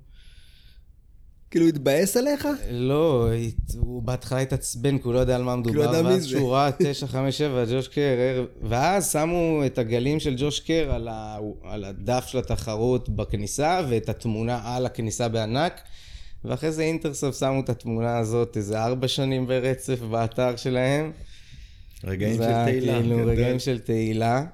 [1.51, 2.49] כאילו, התבאס עליך?
[2.71, 3.29] לא,
[3.79, 6.29] הוא בהתחלה התעצבן, כי הוא לא יודע על מה מדובר, לא ואז זה.
[6.29, 11.39] שהוא ראה 957, ג'וש קר, ואז שמו את הגלים של ג'וש קר על, ה...
[11.63, 15.81] על הדף של התחרות בכניסה, ואת התמונה על הכניסה בענק,
[16.47, 21.13] ואחרי זה אינטרסופט שמו את התמונה הזאת איזה ארבע שנים ברצף באתר שלהם.
[22.05, 23.01] רגעים של תהילה.
[23.01, 23.31] כאילו גדל.
[23.31, 24.45] רגעים של תהילה.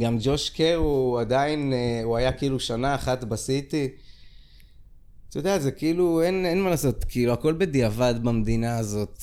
[0.00, 3.88] גם ג'וש קר הוא עדיין, אה, הוא היה כאילו שנה אחת בסיטי.
[5.30, 9.22] אתה יודע, זה כאילו, אין, אין מה לעשות, כאילו, הכל בדיעבד במדינה הזאת.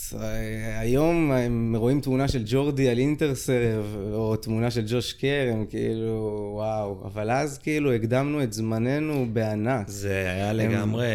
[0.79, 6.49] היום הם רואים תמונה של ג'ורדי על אינטרסרב, או תמונה של ג'וש קר, הם כאילו,
[6.55, 7.03] וואו.
[7.05, 9.87] אבל אז כאילו הקדמנו את זמננו בענק.
[9.87, 11.07] זה היה לגמרי...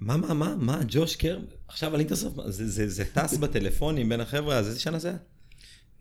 [0.00, 1.38] מה, מה, מה, מה, ג'וש קר?
[1.68, 5.08] עכשיו על אינטרסופט, זה, זה, זה טס בטלפונים בין החבר'ה, אז איזה שנה זה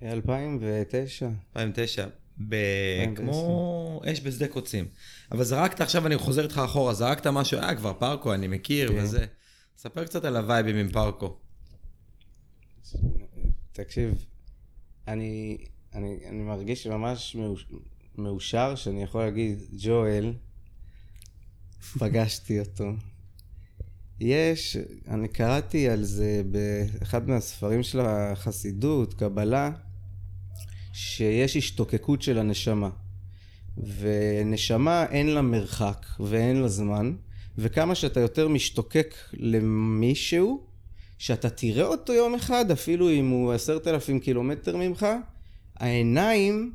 [0.01, 0.13] היה?
[0.13, 1.25] 2009.
[1.55, 2.05] 2009.
[2.39, 2.53] ב...
[3.01, 3.15] 2010.
[3.15, 4.85] כמו אש בשדה קוצים.
[5.31, 9.03] אבל זרקת, עכשיו אני חוזר איתך אחורה, זרקת משהו, אה, כבר פרקו, אני מכיר כן.
[9.03, 9.25] וזה.
[9.77, 11.37] ספר קצת על הווייבים עם פרקו.
[13.71, 14.25] תקשיב,
[15.07, 15.57] אני,
[15.93, 17.67] אני, אני מרגיש ממש מאוש,
[18.17, 20.33] מאושר שאני יכול להגיד, ג'ואל,
[21.99, 22.91] פגשתי אותו.
[24.19, 29.71] יש, אני קראתי על זה באחד מהספרים של החסידות, קבלה,
[30.97, 32.89] שיש השתוקקות של הנשמה.
[33.99, 37.15] ונשמה אין לה מרחק ואין לה זמן,
[37.57, 40.63] וכמה שאתה יותר משתוקק למישהו,
[41.17, 45.05] שאתה תראה אותו יום אחד, אפילו אם הוא עשרת אלפים קילומטר ממך,
[45.75, 46.73] העיניים,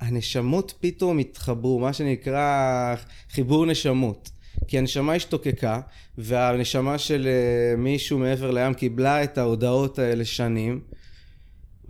[0.00, 2.94] הנשמות פתאום התחברו, מה שנקרא
[3.30, 4.30] חיבור נשמות.
[4.68, 5.80] כי הנשמה השתוקקה,
[6.18, 10.80] והנשמה של אה, מישהו מעבר לים קיבלה את ההודעות האלה שנים,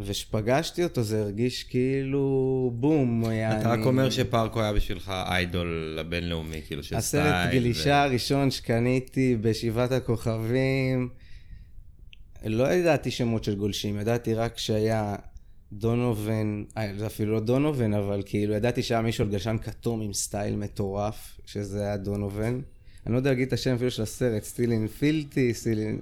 [0.04, 3.24] וכשפגשתי אותו זה הרגיש כאילו בום.
[3.60, 7.26] אתה רק אומר שפרקו היה בשבילך איידול הבינלאומי, כאילו של סטייל.
[7.26, 11.08] הסרט גלישה הראשון שקניתי בשבעת הכוכבים,
[12.44, 15.16] לא ידעתי שמות של גולשים, ידעתי רק שהיה
[15.72, 20.12] דונובן, אה, זה אפילו לא דונובן, אבל כאילו ידעתי שהיה מישהו על גלשן כתום עם
[20.12, 22.60] סטייל מטורף, שזה היה דונובן.
[23.06, 26.00] אני לא יודע להגיד את השם אפילו של הסרט, סטילין פילטי, סטילין...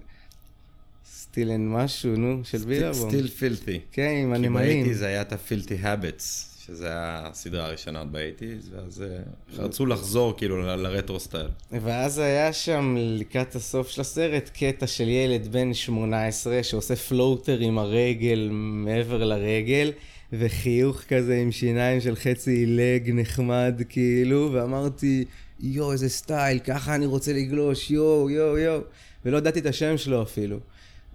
[1.39, 3.09] סטילין משהו, נו, של בילבום.
[3.09, 3.81] סטיל פילטי.
[3.93, 4.53] כן, עם כי הנמלים.
[4.53, 11.21] באייטיז היה את הפילטי הבטס, שזה הסדרה הראשונה באייטיז, ואז אה, רצו לחזור כאילו לרטרו
[11.21, 11.49] סטייל.
[11.73, 17.79] ואז היה שם לקראת הסוף של הסרט קטע של ילד בן 18 שעושה פלוטר עם
[17.79, 19.93] הרגל מעבר לרגל
[20.33, 25.25] וחיוך כזה עם שיניים של חצי עילג נחמד כאילו ואמרתי
[25.61, 28.81] יואו איזה סטייל ככה אני רוצה לגלוש יואו יואו יואו
[29.25, 30.59] ולא ידעתי את השם שלו אפילו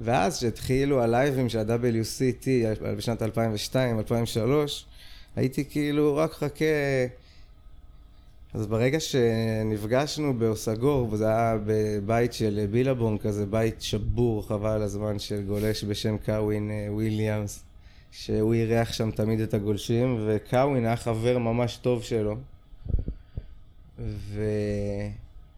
[0.04, 2.48] ואז כשהתחילו הלייבים של ה-WCT
[2.98, 3.26] בשנת 2002-2003
[5.36, 6.66] הייתי כאילו רק חכה
[8.54, 15.20] אז ברגע שנפגשנו באוסגור, וזה היה בבית של בילבום כזה, בית שבור, חבל על הזמן
[15.20, 17.64] של גולש בשם קאווין אה, וויליאמס,
[18.12, 22.36] שהוא אירח שם תמיד את הגולשים, וקאווין היה חבר ממש טוב שלו.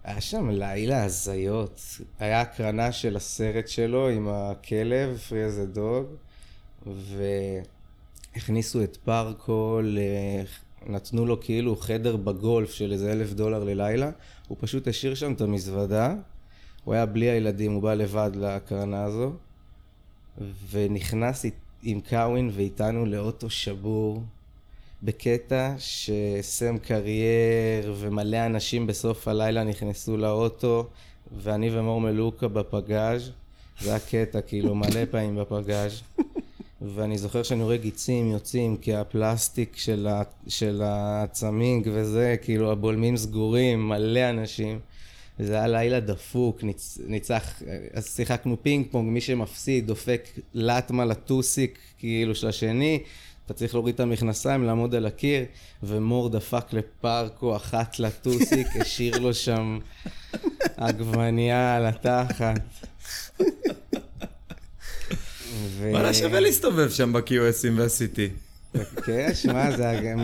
[0.05, 1.81] והיה שם לילה הזיות.
[2.19, 6.05] היה הקרנה של הסרט שלו עם הכלב, פרי איזה דוג,
[8.35, 9.99] והכניסו את פרקו, ל...
[10.87, 14.11] נתנו לו כאילו חדר בגולף של איזה אלף דולר ללילה,
[14.47, 16.15] הוא פשוט השאיר שם את המזוודה,
[16.83, 19.33] הוא היה בלי הילדים, הוא בא לבד להקרנה הזו,
[20.71, 21.45] ונכנס
[21.83, 24.23] עם קאווין ואיתנו לאוטו שבור,
[25.03, 30.88] בקטע שסם קרייר ומלא אנשים בסוף הלילה נכנסו לאוטו,
[31.38, 33.31] ואני ומור מלוקה בפגאז',
[33.81, 36.01] זה היה קטע, כאילו, מלא פעמים בפגאז'.
[36.81, 43.17] ואני זוכר שאני רואה גיצים יוצאים, כי הפלסטיק של, ה, של הצמיג וזה, כאילו הבולמים
[43.17, 44.79] סגורים, מלא אנשים.
[45.39, 47.62] זה היה לילה דפוק, ניצ, ניצח,
[47.93, 52.99] אז שיחקנו פינג פונג, מי שמפסיד דופק לטמה לטוסיק, כאילו של השני,
[53.45, 55.45] אתה צריך להוריד את המכנסיים, לעמוד על הקיר,
[55.84, 59.79] ומור דפק לפרקו אחת לטוסיק, השאיר לו שם
[60.77, 62.62] עגבנייה על התחת.
[65.79, 67.31] ו- וואלה, שווה להסתובב שם ב-QSים
[67.77, 68.19] וה-CT.
[69.05, 70.19] כן, שמע, זה גם,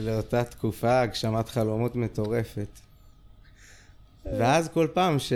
[0.00, 2.68] לאותה תקופה הגשמת חלומות מטורפת.
[4.38, 5.32] ואז כל פעם ש-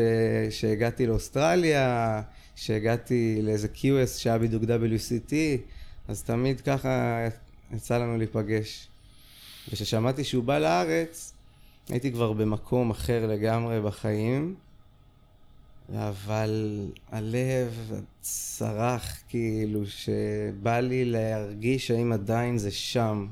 [0.51, 2.23] שהגעתי לאוסטרליה,
[2.57, 5.33] שהגעתי לאיזה QS שהיה בדיוק WCT,
[6.09, 7.19] אז תמיד ככה
[7.73, 8.89] יצא לנו להיפגש.
[9.69, 11.35] וכששמעתי שהוא בא לארץ,
[11.89, 14.55] הייתי כבר במקום אחר לגמרי בחיים,
[15.95, 23.27] אבל הלב צרח כאילו שבא לי להרגיש האם עדיין זה שם.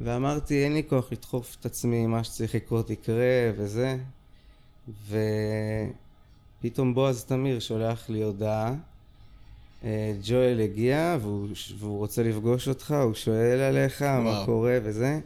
[0.00, 3.98] ואמרתי, אין לי כוח לדחוף את עצמי, מה שצריך לקרות יקרה וזה.
[6.60, 8.74] ופתאום בועז תמיר שולח לי הודעה.
[9.84, 14.46] אה, ג'ואל הגיע והוא, והוא רוצה לפגוש אותך, הוא שואל עליך מה וואו.
[14.46, 15.20] קורה וזה.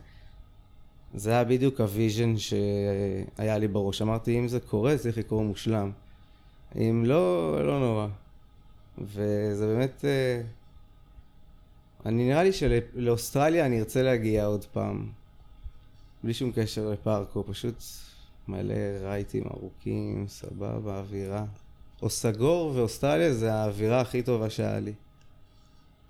[1.15, 4.03] זה היה בדיוק ה vision שהיה לי בראש.
[4.03, 5.91] אמרתי, אם זה קורה, צריך לקרות מושלם.
[6.77, 8.07] אם לא, לא נורא.
[8.99, 10.05] וזה באמת...
[10.05, 10.43] אה,
[12.07, 15.11] אני נראה לי שלאוסטרליה אני ארצה להגיע עוד פעם.
[16.25, 17.83] בלי שום קשר לפארקו, פשוט
[18.49, 21.45] מלא רייטים ארוכים, סבבה, אווירה.
[22.03, 24.93] או סגור ואוסטרליה זה האווירה הכי טובה שהיה לי.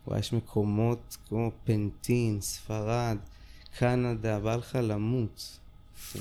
[0.07, 3.17] וואי, יש מקומות כמו פנטין, ספרד,
[3.79, 5.59] קנדה, בא לך למות.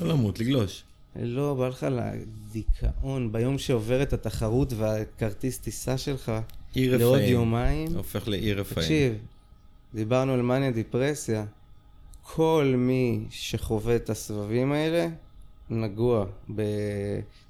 [0.01, 0.83] לא למות, לגלוש.
[1.15, 3.31] לא, בא לך לדיכאון.
[3.31, 6.31] ביום שעוברת התחרות והכרטיס טיסה שלך,
[6.73, 7.33] עיר לעוד רפאים.
[7.33, 8.81] יומיים, הופך לעיר רפאים.
[8.81, 9.13] תקשיב,
[9.93, 11.45] דיברנו על מניה דיפרסיה.
[12.21, 15.07] כל מי שחווה את הסבבים האלה,
[15.71, 16.61] נגוע ב...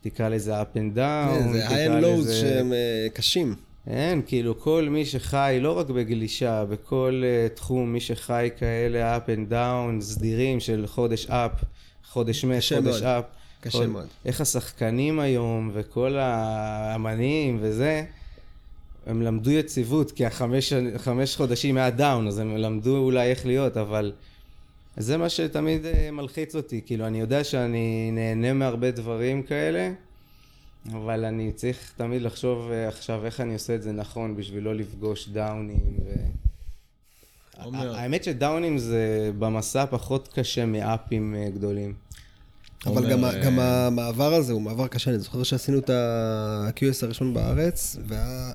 [0.01, 3.55] תקרא לזה up and down, כן, זה high and lows לזה- שהם אה, קשים.
[3.87, 9.29] אין, כאילו כל מי שחי, לא רק בגלישה, בכל uh, תחום, מי שחי כאלה up
[9.29, 11.65] and down, סדירים של חודש up,
[12.07, 13.23] חודש מת, חודש מאוד.
[13.23, 13.23] up.
[13.61, 14.05] קשה כל- מאוד.
[14.25, 18.03] איך השחקנים היום וכל האמנים וזה,
[19.05, 23.77] הם למדו יציבות, כי החמש חמש חודשים היה דאון, אז הם למדו אולי איך להיות,
[23.77, 24.11] אבל
[24.97, 26.81] זה מה שתמיד אה, מלחיץ אותי.
[26.85, 29.91] כאילו, אני יודע שאני נהנה מהרבה דברים כאלה,
[30.91, 34.75] אבל אני צריך תמיד לחשוב אה, עכשיו איך אני עושה את זה נכון בשביל לא
[34.75, 35.97] לפגוש דאונים.
[36.05, 36.09] ו...
[37.63, 37.95] עומר.
[37.95, 41.93] האמת שדאונים זה במסע פחות קשה מאפים אה, גדולים.
[42.85, 45.11] אבל גם, אה, גם המעבר הזה הוא מעבר קשה.
[45.11, 48.51] אני זוכר שעשינו את ה-QS הראשון בארץ, והיה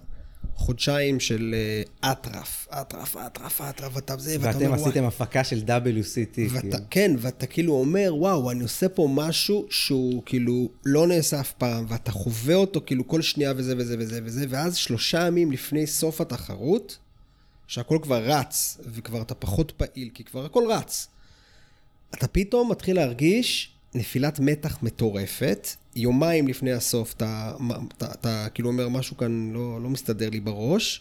[0.57, 1.55] חודשיים של
[2.03, 4.91] אה, אטרף, אטרף, אטרף, אטרף, אתה זה, ואתה ואתם אומר, וואי.
[4.91, 6.39] עשיתם הפקה של WCT.
[6.51, 6.77] ואתה, כאילו.
[6.91, 11.85] כן, ואתה כאילו אומר, וואו, אני עושה פה משהו שהוא כאילו לא נעשה אף פעם,
[11.89, 16.21] ואתה חווה אותו כאילו כל שנייה וזה וזה וזה וזה, ואז שלושה ימים לפני סוף
[16.21, 16.99] התחרות,
[17.67, 21.09] שהכל כבר רץ, וכבר אתה פחות פעיל, כי כבר הכל רץ,
[22.15, 25.69] אתה פתאום מתחיל להרגיש נפילת מתח מטורפת.
[25.97, 27.53] יומיים לפני הסוף אתה,
[27.99, 31.01] אתה, אתה כאילו אומר, משהו כאן לא, לא מסתדר לי בראש,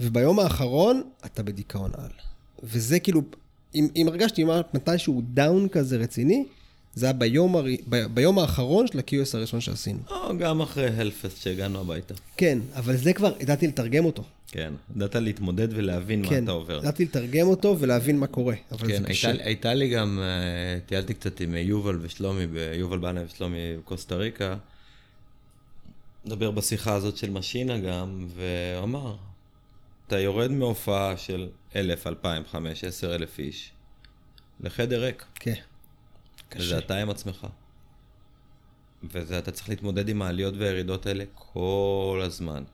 [0.00, 2.10] וביום האחרון אתה בדיכאון על.
[2.62, 3.22] וזה כאילו,
[3.74, 6.44] אם, אם הרגשתי מתישהו דאון כזה רציני,
[6.94, 7.64] זה היה ביום, הר...
[7.88, 8.06] ב...
[8.06, 9.98] ביום האחרון של ה-QS הראשון שעשינו.
[10.10, 12.14] או גם אחרי הלפסט שהגענו הביתה.
[12.36, 14.22] כן, אבל זה כבר, ידעתי לתרגם אותו.
[14.50, 16.78] כן, ידעת להתמודד ולהבין מה כן, אתה עובר.
[16.78, 19.28] ידעתי לתרגם אותו ולהבין מה קורה, אבל כן, זה קשה.
[19.28, 24.56] הייתה, הייתה לי גם, אה, טיילתי קצת עם יובל ושלומי, יובל בנה ושלומי בקוסטה ריקה.
[26.24, 29.16] נדבר בשיחה הזאת של משינה גם, והוא אמר,
[30.06, 33.70] אתה יורד מהופעה של אלף, אלפיים, חמש, עשר אלף איש,
[34.60, 35.54] לחדר ריק, כן,
[36.48, 36.62] קשה.
[36.62, 37.46] וזה אתה עם עצמך.
[39.02, 42.64] ואתה צריך להתמודד עם העליות והירידות האלה כל הזמן.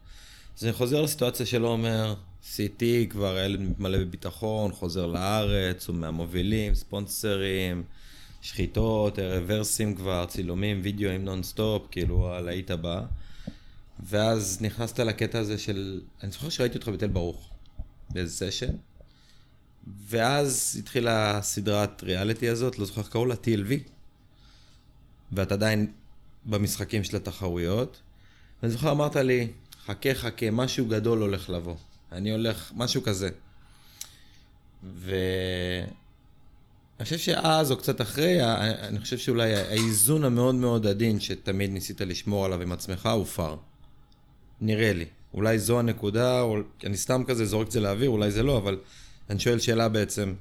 [0.62, 7.82] אני חוזר לסיטואציה שלו אומר, CT כבר הילד מתמלא בביטחון, חוזר לארץ, הוא מהמובילים, ספונסרים,
[8.42, 13.02] שחיטות, רוורסים כבר, צילומים, וידאוים נונסטופ, כאילו הלהיט הבא.
[14.00, 17.50] ואז נכנסת לקטע הזה של, אני זוכר שראיתי אותך בתל ברוך,
[18.10, 18.72] באיזה סשן,
[20.08, 23.88] ואז התחילה הסדרת ריאליטי הזאת, לא זוכר איך קראו לה, TLV,
[25.32, 25.92] ואת עדיין
[26.46, 28.00] במשחקים של התחרויות.
[28.62, 29.48] ואני זוכר, אמרת לי,
[29.86, 31.74] חכה, חכה, משהו גדול הולך לבוא.
[32.12, 33.28] אני הולך, משהו כזה.
[34.94, 35.86] ואני
[37.02, 38.38] חושב שאז, או קצת אחרי,
[38.88, 43.56] אני חושב שאולי האיזון המאוד מאוד עדין שתמיד ניסית לשמור עליו עם עצמך הופר.
[44.60, 45.06] נראה לי.
[45.34, 48.78] אולי זו הנקודה, או אני סתם כזה זורק את זה לאוויר, אולי זה לא, אבל
[49.30, 50.34] אני שואל שאלה בעצם,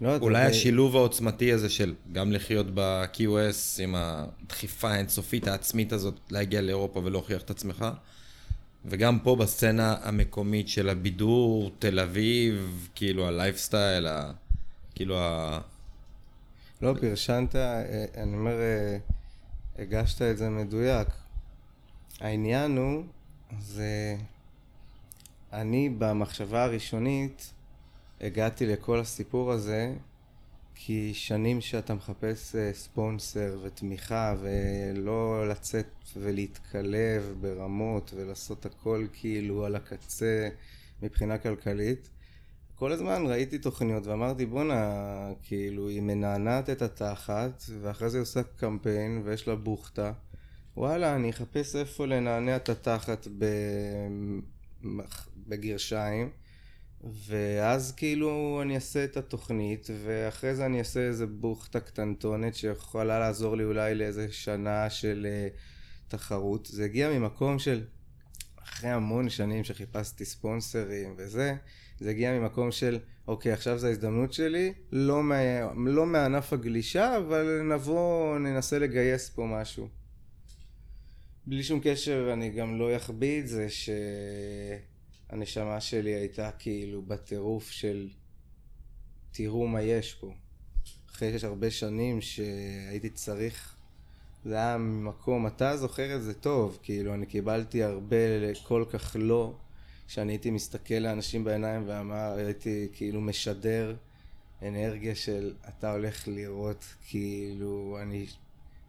[0.00, 6.14] לא, אולי יודע, השילוב העוצמתי הזה של גם לחיות ב-QS עם הדחיפה האינסופית העצמית הזאת
[6.30, 7.86] להגיע לאירופה ולהוכיח את עצמך,
[8.84, 14.32] וגם פה בסצנה המקומית של הבידור, תל אביב, כאילו הלייפסטייל, ה...
[14.94, 15.60] כאילו ה...
[16.82, 18.98] לא, פרשנת, אה, אני אומר, אה,
[19.78, 21.08] הגשת את זה מדויק.
[22.20, 23.02] העניין הוא,
[23.60, 24.16] זה...
[25.52, 27.52] אני במחשבה הראשונית
[28.20, 29.94] הגעתי לכל הסיפור הזה
[30.74, 39.76] כי שנים שאתה מחפש אה, ספונסר ותמיכה ולא לצאת ולהתקלב ברמות ולעשות הכל כאילו על
[39.76, 40.48] הקצה
[41.02, 42.08] מבחינה כלכלית
[42.80, 48.42] כל הזמן ראיתי תוכניות ואמרתי בואנה, כאילו היא מנענעת את התחת ואחרי זה היא עושה
[48.42, 50.12] קמפיין ויש לה בוכטה.
[50.76, 53.26] וואלה, אני אחפש איפה לנענע את התחת
[55.46, 56.30] בגרשיים
[57.04, 63.56] ואז כאילו אני אעשה את התוכנית ואחרי זה אני אעשה איזה בוכטה קטנטונת שיכולה לעזור
[63.56, 65.48] לי אולי לאיזה שנה של אה,
[66.08, 66.66] תחרות.
[66.66, 67.84] זה הגיע ממקום של
[68.62, 71.54] אחרי המון שנים שחיפשתי ספונסרים וזה,
[72.00, 72.98] זה הגיע ממקום של
[73.28, 75.36] אוקיי עכשיו זו ההזדמנות שלי, לא, מה,
[75.86, 79.88] לא מענף הגלישה אבל נבוא ננסה לגייס פה משהו.
[81.46, 82.96] בלי שום קשר אני גם לא
[83.40, 83.66] את זה
[85.30, 88.08] שהנשמה שלי הייתה כאילו בטירוף של
[89.32, 90.32] תראו מה יש פה.
[91.10, 93.74] אחרי שיש הרבה שנים שהייתי צריך,
[94.44, 98.16] זה היה ממקום, אתה זוכר את זה טוב, כאילו אני קיבלתי הרבה
[98.62, 99.54] כל כך לא,
[100.06, 103.96] שאני הייתי מסתכל לאנשים בעיניים ואמר, הייתי כאילו משדר
[104.62, 108.26] אנרגיה של אתה הולך לראות, כאילו אני,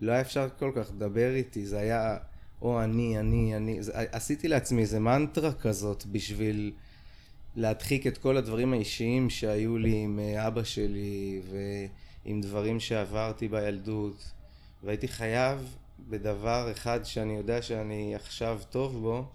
[0.02, 2.18] לא היה אפשר כל כך לדבר איתי, זה היה
[2.62, 6.72] או אני, אני, אני, זה, עשיתי לעצמי איזה מנטרה כזאת בשביל
[7.56, 14.32] להדחיק את כל הדברים האישיים שהיו לי עם אה, אבא שלי ועם דברים שעברתי בילדות.
[14.84, 15.76] והייתי חייב
[16.10, 19.26] בדבר אחד שאני יודע שאני עכשיו טוב בו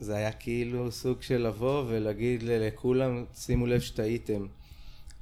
[0.00, 4.46] זה היה כאילו סוג של לבוא ולהגיד לכולם שימו לב שטעיתם.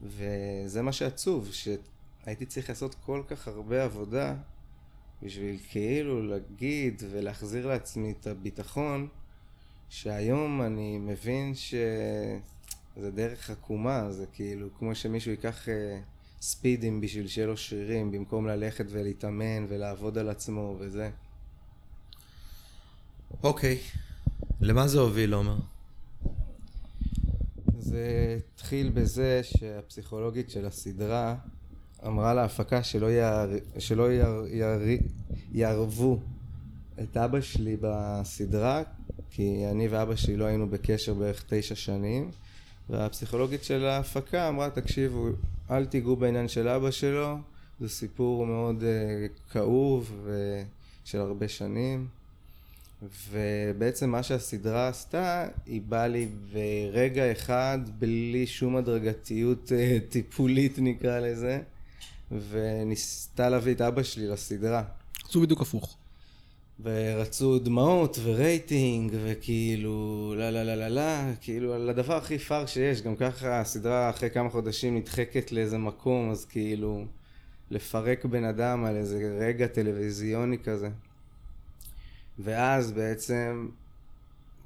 [0.03, 4.35] וזה מה שעצוב שהייתי צריך לעשות כל כך הרבה עבודה
[5.23, 9.09] בשביל כאילו להגיד ולהחזיר לעצמי את הביטחון
[9.89, 16.01] שהיום אני מבין שזה דרך עקומה, זה כאילו כמו שמישהו ייקח אה,
[16.41, 21.11] ספידים בשביל שיהיה לו שרירים במקום ללכת ולהתאמן ולעבוד על עצמו וזה.
[23.43, 23.79] אוקיי.
[24.61, 25.57] למה זה הוביל, עומר?
[27.79, 31.37] זה התחיל בזה שהפסיכולוגית של הסדרה
[32.07, 34.81] אמרה להפקה שלא, יער, שלא יער, יער,
[35.53, 36.19] יערבו
[37.03, 38.83] את אבא שלי בסדרה,
[39.31, 42.31] כי אני ואבא שלי לא היינו בקשר בערך תשע שנים,
[42.91, 45.29] והפסיכולוגית של ההפקה אמרה, תקשיבו,
[45.71, 47.37] אל תיגעו בעניין של אבא שלו,
[47.81, 50.27] זה סיפור מאוד uh, כאוב
[51.05, 52.07] ושל הרבה שנים.
[53.31, 61.21] ובעצם מה שהסדרה עשתה, היא באה לי ברגע אחד, בלי שום הדרגתיות אה, טיפולית נקרא
[61.21, 61.61] לזה,
[62.51, 64.83] וניסתה להביא את אבא שלי לסדרה.
[65.25, 65.97] עשו בדיוק הפוך.
[66.83, 73.03] ורצו דמעות ורייטינג וכאילו לה לה לה לה לה כאילו על הדבר הכי פאר שיש
[73.03, 77.05] גם ככה הסדרה אחרי כמה חודשים נדחקת לאיזה מקום אז כאילו
[77.71, 80.89] לפרק בן אדם על איזה רגע טלוויזיוני כזה
[82.39, 83.69] ואז בעצם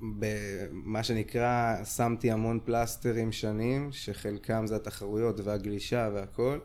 [0.00, 6.58] במה שנקרא שמתי המון פלסטרים שנים שחלקם זה התחרויות והגלישה והכל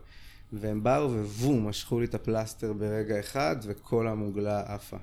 [0.54, 4.97] והם באו ובום משכו לי את הפלסטר ברגע אחד וכל המוגלה עפה.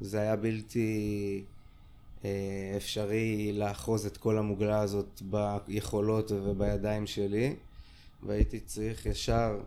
[0.00, 1.44] זה היה בלתי
[2.24, 5.22] אה, אפשרי לאחוז את כל המוגלה הזאת
[5.66, 7.56] ביכולות ובידיים שלי
[8.22, 9.60] והייתי צריך ישר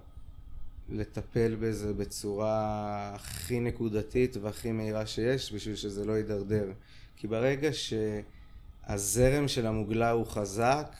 [0.90, 6.72] לטפל בזה בצורה הכי נקודתית והכי מהירה שיש בשביל שזה לא יידרדר.
[7.18, 10.96] כי ברגע שהזרם של המוגלה הוא חזק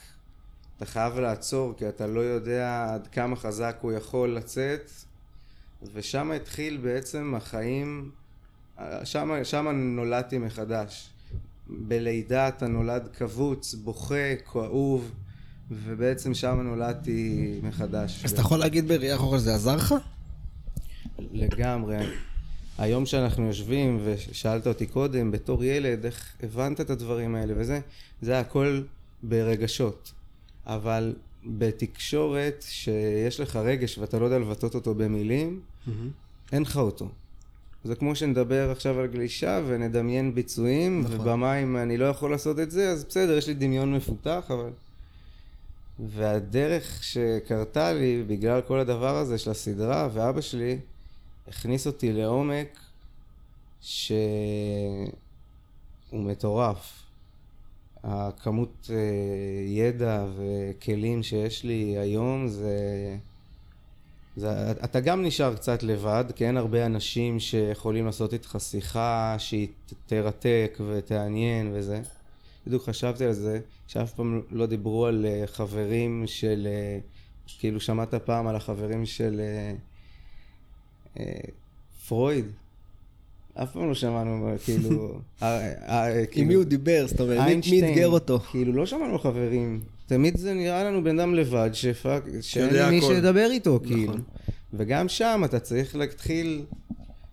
[0.80, 4.92] אתה חייב לעצור כי אתה לא יודע עד כמה חזק הוא יכול לצאת
[5.94, 8.12] ושם התחיל בעצם החיים
[9.04, 11.10] שם, שם נולדתי מחדש.
[11.68, 15.12] בלידה אתה נולד קבוץ, בוכה, כאוב,
[15.72, 18.26] ובעצם שם נולדתי מחדש.
[18.26, 19.96] אז אתה יכול להגיד בראייה אחורה שזה עזר לך?
[21.32, 21.98] לגמרי.
[22.78, 27.80] היום שאנחנו יושבים, ושאלת אותי קודם, בתור ילד, איך הבנת את הדברים האלה וזה,
[28.22, 28.82] זה הכל
[29.24, 30.12] ברגשות.
[30.70, 31.16] אבל
[31.46, 35.62] בתקשורת, שיש לך רגש ואתה לא יודע לבטא אותו במילים,
[36.52, 37.08] אין לך אותו.
[37.84, 41.20] זה כמו שנדבר עכשיו על גלישה ונדמיין ביצועים, נכון.
[41.20, 44.70] ובמים אני לא יכול לעשות את זה, אז בסדר, יש לי דמיון מפותח, אבל...
[46.08, 50.80] והדרך שקרתה לי, בגלל כל הדבר הזה של הסדרה, ואבא שלי
[51.48, 52.80] הכניס אותי לעומק
[53.82, 55.10] שהוא
[56.14, 57.09] מטורף.
[58.04, 58.96] הכמות אה,
[59.68, 62.78] ידע וכלים שיש לי היום זה...
[64.36, 64.72] זה...
[64.72, 69.68] אתה גם נשאר קצת לבד, כי אין הרבה אנשים שיכולים לעשות איתך שיחה שהיא
[70.06, 72.02] תרתק ותעניין וזה.
[72.68, 76.68] בדיוק חשבתי על זה, שאף פעם לא דיברו על אה, חברים של...
[76.72, 77.00] אה,
[77.60, 79.42] כאילו שמעת פעם על החברים של
[82.08, 82.46] פרויד?
[83.64, 85.14] אף פעם לא שמענו, כאילו...
[85.44, 87.06] אה, אה, עם כאילו- מי הוא דיבר?
[87.08, 88.40] זאת אומרת, מי- אתגר אותו?
[88.40, 89.80] כאילו, לא שמענו חברים.
[90.08, 93.02] תמיד זה נראה לנו בן אדם לבד, שפאק, שאין מי.
[93.02, 93.88] שידבר איתו, נכון.
[93.88, 94.14] כאילו.
[94.74, 96.66] וגם שם אתה צריך להתחיל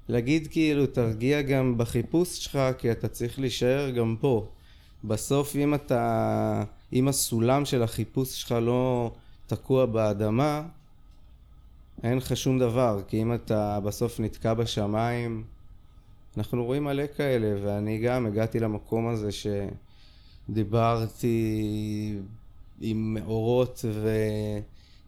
[0.08, 4.46] להגיד, כאילו, תרגיע גם בחיפוש שלך, כי אתה צריך להישאר גם פה.
[5.04, 6.62] בסוף, אם אתה...
[6.92, 9.12] אם הסולם של החיפוש שלך לא
[9.46, 10.62] תקוע באדמה,
[12.02, 15.44] אין לך שום דבר, כי אם אתה בסוף נתקע בשמיים,
[16.36, 19.28] אנחנו רואים מלא כאלה, ואני גם הגעתי למקום הזה
[20.48, 21.38] שדיברתי
[22.80, 23.84] עם מאורות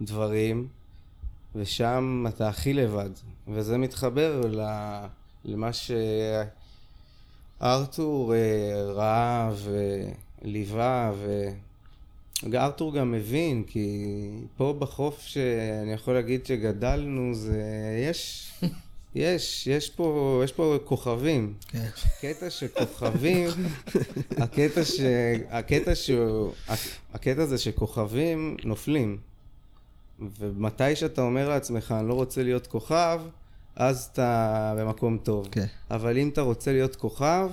[0.01, 0.69] ודברים,
[1.55, 3.11] ושם אתה הכי לבד,
[3.49, 4.41] וזה מתחבר
[5.45, 5.71] למה
[7.61, 9.51] שארתור אה, ראה
[10.43, 11.13] וליווה,
[12.43, 14.07] וארתור גם מבין, כי
[14.57, 17.63] פה בחוף שאני יכול להגיד שגדלנו, זה...
[18.11, 18.53] יש...
[19.15, 21.55] יש, יש פה, יש פה כוכבים.
[21.69, 21.89] כן.
[22.21, 23.49] קטע שכוכבים,
[24.37, 25.01] הקטע ש...
[25.51, 26.11] הקטע ש...
[27.15, 29.19] הקטע זה שכוכבים נופלים.
[30.39, 33.21] ומתי שאתה אומר לעצמך, אני לא רוצה להיות כוכב,
[33.77, 35.49] אז אתה במקום טוב.
[35.51, 35.67] כן.
[35.91, 37.51] אבל אם אתה רוצה להיות כוכב,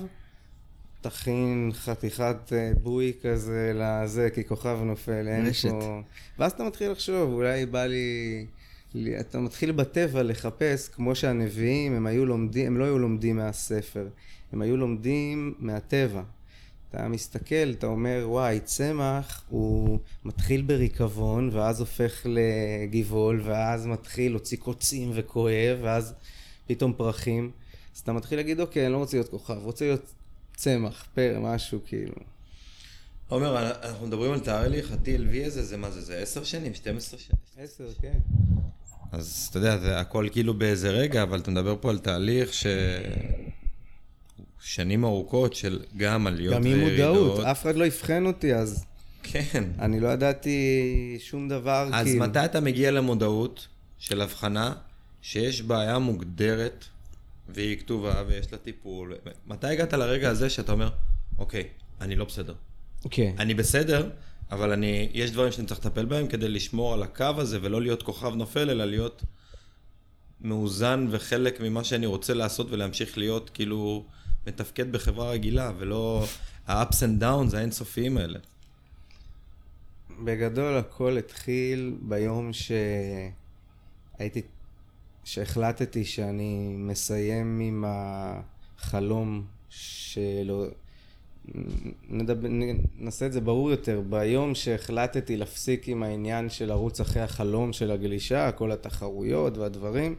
[1.01, 5.70] תכין חתיכת אה, בוי כזה לזה, כי כוכב נופל, אין רשת.
[5.70, 6.01] פה...
[6.39, 8.45] ואז אתה מתחיל לחשוב, אולי בא לי...
[8.96, 14.08] לי- אתה מתחיל בטבע לחפש, כמו שהנביאים, הם היו לומדים, הם לא היו לומדים מהספר,
[14.54, 16.24] הם היו לומדים מהטבע.
[16.89, 24.58] אתה מסתכל, אתה אומר, וואי, צמח הוא מתחיל בריקבון, ואז הופך לגבעול, ואז מתחיל להוציא
[24.58, 26.14] קוצים וכואב, ואז
[26.68, 27.52] פתאום פרחים.
[27.96, 30.14] אז אתה מתחיל להגיד, אוקיי, אני לא רוצה להיות כוכב, רוצה להיות
[30.56, 32.14] צמח, פר, משהו כאילו.
[33.30, 36.02] עומר, אנחנו מדברים על תהליך ה-TLV הזה, זה מה זה?
[36.02, 36.74] זה 10 שנים?
[36.74, 37.38] 12 שנים?
[37.58, 38.20] עשר, כן.
[39.16, 42.66] אז אתה יודע, זה הכל כאילו באיזה רגע, אבל אתה מדבר פה על תהליך ש...
[44.59, 46.89] שנים ארוכות של גם עליות גם וירידות.
[46.89, 48.86] עם מודעות, אף אחד לא אבחן אותי, אז
[49.24, 49.63] כן.
[49.80, 52.20] אני לא ידעתי שום דבר, אז כאילו.
[52.20, 54.74] מתי אתה מגיע למודעות של הבחנה
[55.22, 56.86] שיש בעיה מוגדרת
[57.49, 59.13] והיא כתובה ויש לה טיפול?
[59.47, 60.89] מתי הגעת לרגע הזה שאתה אומר,
[61.38, 61.63] אוקיי,
[62.01, 62.53] אני לא בסדר.
[63.09, 63.36] כן.
[63.39, 64.09] אני בסדר,
[64.52, 68.04] אבל אני, יש דברים שאני צריך לטפל בהם כדי לשמור על הקו הזה ולא להיות
[68.04, 69.24] כוכב נופל, אלא להיות
[70.41, 74.06] מאוזן וחלק ממה שאני רוצה לעשות ולהמשיך להיות כאילו
[74.48, 76.26] מתפקד בחברה רגילה, ולא
[76.68, 78.39] ה-ups and downs האינסופיים האלה.
[80.24, 82.52] בגדול הכל התחיל ביום
[84.18, 84.41] שהייתי,
[85.24, 90.66] שהחלטתי שאני מסיים עם החלום שלו,
[92.10, 92.48] נדבר,
[93.00, 97.91] נעשה את זה ברור יותר, ביום שהחלטתי להפסיק עם העניין של לרוץ אחרי החלום של
[97.91, 100.16] הגלישה, כל התחרויות והדברים,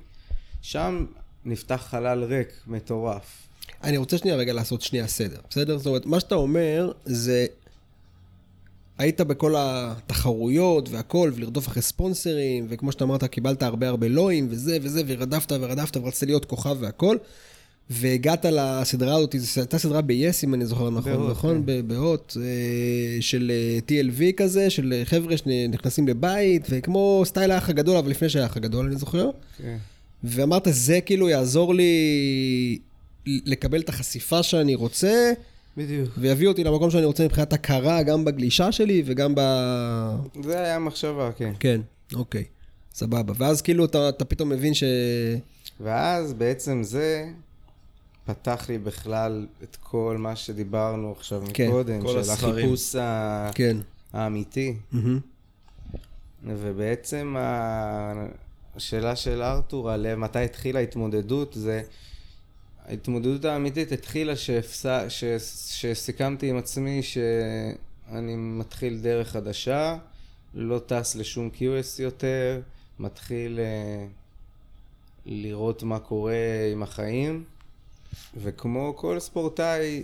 [0.62, 1.06] שם
[1.44, 3.48] נפתח חלל ריק מטורף.
[3.82, 5.78] אני רוצה שנייה רגע לעשות שנייה סדר, בסדר?
[5.78, 7.46] זאת אומרת, מה שאתה אומר זה...
[8.98, 14.78] היית בכל התחרויות והכל, ולרדוף אחרי ספונסרים, וכמו שאתה אמרת, קיבלת הרבה הרבה לואים, וזה
[14.82, 17.16] וזה, ורדפת ורדפת, ורצית להיות כוכב והכל,
[17.90, 21.62] והגעת לסדרה הזאת, זו הייתה סדרה ב-yes, אם אני זוכר נכון, בהוט, נכון?
[21.66, 21.88] כן.
[21.88, 28.10] בהוט, אה, של אה, TLV כזה, של חבר'ה שנכנסים לבית, וכמו סטייל האח הגדול, אבל
[28.10, 29.30] לפני שהיה האח הגדול, אני זוכר.
[29.58, 29.76] כן.
[30.24, 32.78] ואמרת, זה כאילו יעזור לי
[33.26, 35.32] לקבל את החשיפה שאני רוצה,
[35.76, 36.10] בדיוק.
[36.18, 39.40] ויביא אותי למקום שאני רוצה מבחינת הכרה, גם בגלישה שלי וגם ב...
[40.42, 41.52] זה היה המחשבה, כן.
[41.60, 41.80] כן,
[42.14, 42.44] אוקיי,
[42.94, 43.32] סבבה.
[43.36, 44.84] ואז כאילו אתה, אתה פתאום מבין ש...
[45.80, 47.26] ואז בעצם זה
[48.26, 52.52] פתח לי בכלל את כל מה שדיברנו עכשיו כן, מקודם, כל של הספרים.
[52.58, 53.76] החיפוש ה- כן.
[54.12, 54.74] האמיתי.
[54.92, 55.20] מהמם.
[56.44, 57.36] ובעצם
[58.76, 61.82] השאלה של ארתור על אה, מתי התחילה ההתמודדות, זה...
[62.86, 64.86] ההתמודדות האמיתית התחילה שהפס...
[65.08, 65.24] ש...
[65.80, 69.96] שסיכמתי עם עצמי שאני מתחיל דרך חדשה,
[70.54, 72.60] לא טס לשום QS יותר,
[72.98, 74.06] מתחיל אה,
[75.26, 76.34] לראות מה קורה
[76.72, 77.44] עם החיים,
[78.36, 80.02] וכמו כל ספורטאי,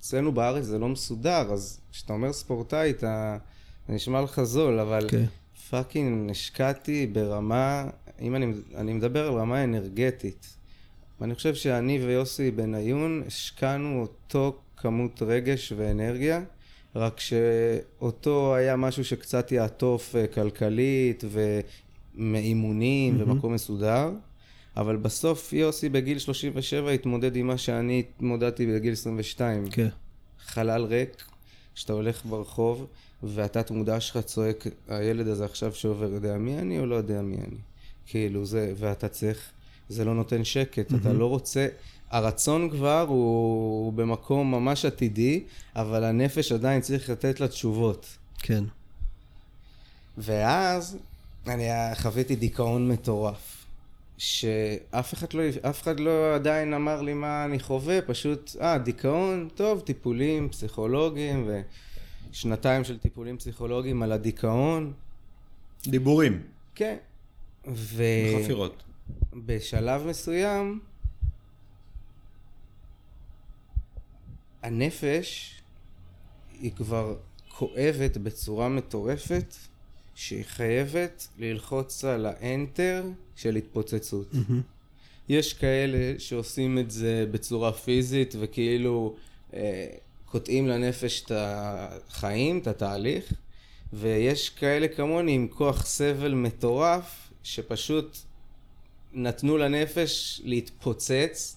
[0.00, 3.36] אצלנו בארץ זה לא מסודר, אז כשאתה אומר ספורטאי, אתה...
[3.88, 5.24] זה נשמע לך זול, אבל כן.
[5.70, 7.86] פאקינג השקעתי ברמה,
[8.20, 10.56] אם אני, אני מדבר על רמה אנרגטית.
[11.20, 16.42] ואני חושב שאני ויוסי בניון השקענו אותו כמות רגש ואנרגיה,
[16.96, 21.24] רק שאותו היה משהו שקצת יעטוף אה, כלכלית
[22.14, 23.30] ומאימונים מהמם.
[23.30, 24.10] ומקום מסודר.
[24.76, 29.70] אבל בסוף יוסי בגיל 37 התמודד עם מה שאני התמודדתי בגיל 22.
[29.70, 29.88] כן.
[30.46, 31.24] חלל ריק,
[31.74, 32.86] שאתה הולך ברחוב,
[33.22, 37.36] והתת מודע שלך צועק, הילד הזה עכשיו שעובר יודע מי אני או לא יודע מי
[37.36, 37.58] אני.
[38.06, 39.50] כאילו זה, ואתה צריך,
[39.88, 41.66] זה לא נותן שקט, אתה לא רוצה,
[42.10, 43.16] הרצון כבר הוא,
[43.84, 45.44] הוא במקום ממש עתידי,
[45.76, 48.06] אבל הנפש עדיין צריך לתת לה תשובות.
[48.38, 48.64] כן.
[50.18, 50.98] ואז
[51.46, 51.64] אני
[51.94, 53.53] חוויתי דיכאון מטורף.
[54.18, 59.48] שאף אחד לא, אף אחד לא עדיין אמר לי מה אני חווה, פשוט, אה, דיכאון,
[59.54, 61.50] טוב, טיפולים פסיכולוגיים
[62.30, 64.92] ושנתיים של טיפולים פסיכולוגיים על הדיכאון.
[65.86, 66.42] דיבורים,
[66.74, 66.96] כן.
[67.74, 68.02] ו...
[68.42, 68.82] חפירות.
[69.34, 70.80] בשלב מסוים,
[74.62, 75.60] הנפש
[76.60, 77.16] היא כבר
[77.48, 79.54] כואבת בצורה מטורפת,
[80.14, 83.04] שהיא חייבת ללחוץ על האנטר
[83.36, 84.32] של התפוצצות.
[85.28, 89.16] יש כאלה שעושים את זה בצורה פיזית וכאילו
[89.54, 89.86] אה,
[90.24, 93.32] קוטעים לנפש את החיים, את התהליך,
[93.92, 98.18] ויש כאלה כמוני עם כוח סבל מטורף, שפשוט
[99.12, 101.56] נתנו לנפש להתפוצץ,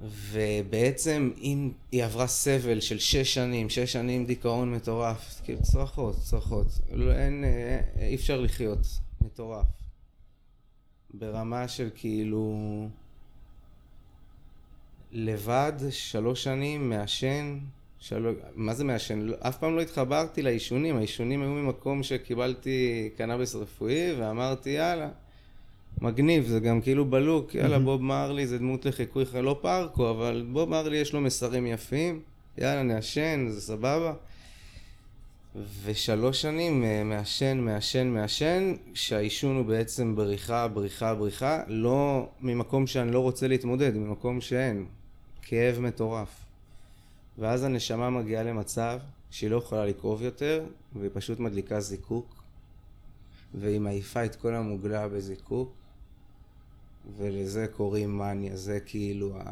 [0.00, 6.66] ובעצם אם היא עברה סבל של שש שנים, שש שנים דיכאון מטורף, כאילו צרחות, צרחות,
[6.92, 8.86] לא, אין, אה, אי אפשר לחיות,
[9.20, 9.66] מטורף.
[11.14, 12.88] ברמה של כאילו
[15.12, 17.58] לבד שלוש שנים מעשן,
[17.98, 18.34] של...
[18.54, 19.18] מה זה מעשן?
[19.18, 25.08] לא- אף פעם לא התחברתי לעישונים, העישונים היו ממקום שקיבלתי קנאביס רפואי ואמרתי יאללה,
[26.00, 30.68] מגניב, זה גם כאילו בלוק, יאללה בוב מרלי זה דמות לחיקוי, לא פארקו, אבל בוב
[30.68, 32.20] מרלי יש לו מסרים יפים,
[32.58, 34.14] יאללה נעשן, זה סבבה.
[35.84, 43.10] ושלוש שנים אה, מעשן, מעשן, מעשן, שהעישון הוא בעצם בריחה, בריחה, בריחה, לא ממקום שאני
[43.10, 44.86] לא רוצה להתמודד, ממקום שאין.
[45.42, 46.44] כאב מטורף.
[47.38, 48.98] ואז הנשמה מגיעה למצב
[49.30, 50.64] שהיא לא יכולה לכאוב יותר,
[50.96, 52.42] והיא פשוט מדליקה זיקוק,
[53.54, 55.72] והיא מעיפה את כל המוגלה בזיקוק,
[57.16, 59.50] ולזה קוראים מניה, זה כאילו, ה...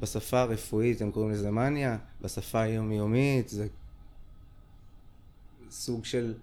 [0.00, 3.66] בשפה הרפואית הם קוראים לזה מניה, בשפה היומיומית זה
[5.70, 6.34] סוג של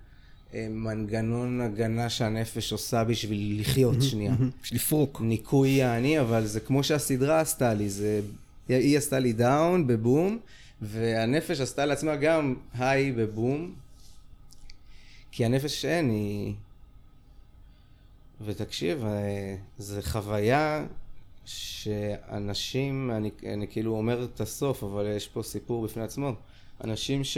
[0.53, 4.33] אה, מנגנון הגנה שהנפש עושה בשביל לחיות שנייה.
[4.63, 5.21] בשביל לפרוק.
[5.21, 8.21] ניקוי יעני, אבל זה כמו שהסדרה עשתה לי, זה...
[8.67, 10.39] היא עשתה לי דאון בבום,
[10.81, 13.73] והנפש עשתה לעצמה גם היי בבום,
[15.31, 16.53] כי הנפש אין, היא...
[18.45, 20.85] ותקשיב, אה, זו חוויה
[21.45, 26.31] שאנשים, אני, אני כאילו אומר את הסוף, אבל יש פה סיפור בפני עצמו.
[26.83, 27.37] אנשים ש...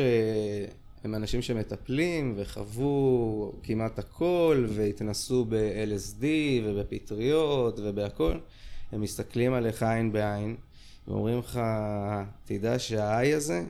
[1.04, 6.26] הם אנשים שמטפלים וחוו כמעט הכל והתנסו ב-LSD
[6.64, 8.38] ובפטריות ובהכל,
[8.92, 10.56] הם מסתכלים עליך עין בעין
[11.08, 11.60] ואומרים לך,
[12.46, 13.64] תדע שהאי הזה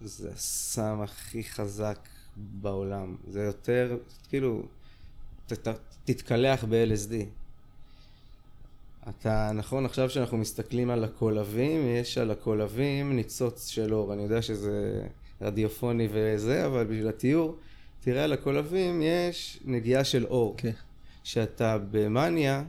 [0.00, 1.98] זה הסם הכי חזק
[2.36, 3.16] בעולם.
[3.26, 3.96] זה יותר,
[4.28, 4.62] כאילו,
[6.14, 7.12] תתקלח ב-LSD.
[9.08, 14.12] אתה, נכון, עכשיו שאנחנו מסתכלים על הקולבים, יש על הקולבים ניצוץ של אור.
[14.12, 15.06] אני יודע שזה
[15.40, 17.56] רדיופוני וזה, אבל בשביל התיאור,
[18.00, 20.54] תראה על הקולבים יש נגיעה של אור.
[20.56, 20.70] כן.
[21.24, 22.64] שאתה במאניה,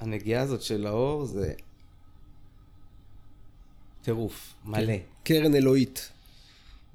[0.00, 1.54] הנגיעה הזאת של האור זה
[4.02, 4.94] טירוף, מלא.
[5.24, 6.11] קרן אלוהית.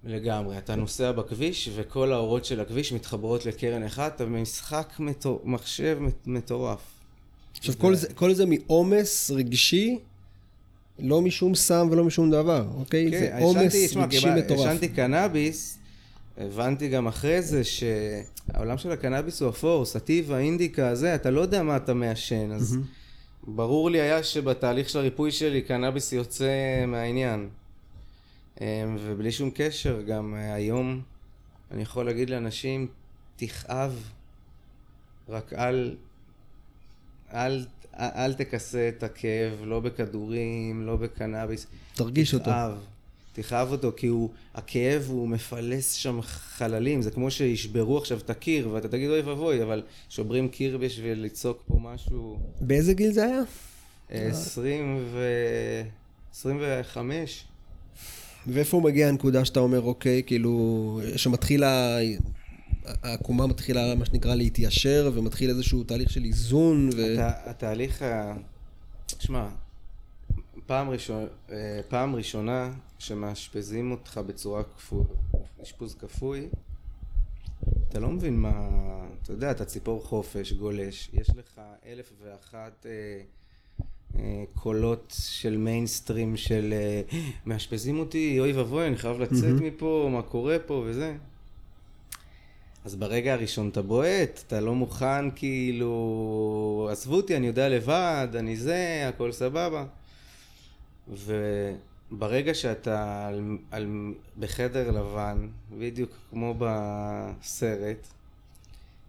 [0.08, 0.58] לגמרי.
[0.58, 5.42] אתה נוסע בכביש וכל האורות של הכביש מתחברות לקרן אחת, אתה במשחק מטור...
[5.44, 6.80] מחשב מט- מטורף.
[7.58, 10.00] עכשיו, כל זה, כל זה מעומס רגשי,
[11.00, 13.12] לא משום סם ולא משום דבר, אוקיי?
[13.12, 14.60] כן, זה עומס עישנתי, תשמע, רגשי מטורף.
[14.68, 15.78] עישנתי קנאביס,
[16.38, 21.64] הבנתי גם אחרי זה שהעולם של הקנאביס הוא אפור, סטיבה, אינדיקה, זה, אתה לא יודע
[21.64, 22.78] מה אתה מעשן, אז
[23.48, 26.50] ברור לי היה שבתהליך של הריפוי שלי קנאביס יוצא
[26.88, 27.50] מהעניין.
[28.62, 31.02] אמ, ובלי שום קשר, גם אה, היום
[31.72, 32.88] אני יכול להגיד לאנשים,
[33.36, 34.12] תכאב,
[35.30, 35.96] רק אל,
[37.34, 41.68] אל, אל תכסה את הכאב, לא בכדורים, לא בקנאביס.
[41.94, 42.46] תרגיש אותו.
[42.46, 42.78] תכאב,
[43.34, 48.70] תכאב אותו, כי הוא, הכאב הוא מפלס שם חללים, זה כמו שישברו עכשיו את הקיר,
[48.70, 52.40] ואתה תגיד אוי ואבוי, אבל שוברים קיר בשביל לצעוק פה משהו...
[52.62, 53.42] באיזה גיל זה היה?
[54.12, 55.20] אה, עשרים ו...
[56.32, 57.46] עשרים וחמש.
[58.48, 60.52] ואיפה מגיעה הנקודה שאתה אומר, אוקיי, כאילו,
[61.16, 61.98] שמתחילה,
[62.86, 67.20] העקומה מתחילה, מה שנקרא, להתיישר, ומתחיל איזשהו תהליך של איזון, ו...
[67.20, 68.34] הת- התהליך ה...
[69.06, 69.48] תשמע,
[70.66, 75.04] פעם, ראשון, אה, פעם ראשונה שמאשפזים אותך בצורה כפוי,
[75.64, 76.48] אשפוז כפוי,
[77.90, 78.70] אתה לא מבין מה...
[79.24, 82.92] אתה יודע, אתה ציפור חופש, גולש, יש לך אלף ואחת אה,
[84.56, 87.02] קולות של מיינסטרים של אה,
[87.46, 91.16] מאשפזים אותי, אוי ואבוי, אני חייב לצאת מפה, מה קורה פה וזה.
[92.86, 98.56] אז ברגע הראשון אתה בועט, אתה לא מוכן כאילו, עזבו אותי, אני יודע לבד, אני
[98.56, 99.86] זה, הכל סבבה.
[101.08, 105.48] וברגע שאתה על, על, בחדר לבן,
[105.78, 108.08] בדיוק כמו בסרט,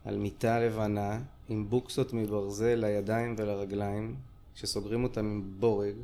[0.05, 1.19] על מיטה לבנה,
[1.49, 4.15] עם בוקסות מברזל לידיים ולרגליים,
[4.61, 5.95] שסוגרים אותם עם בורג,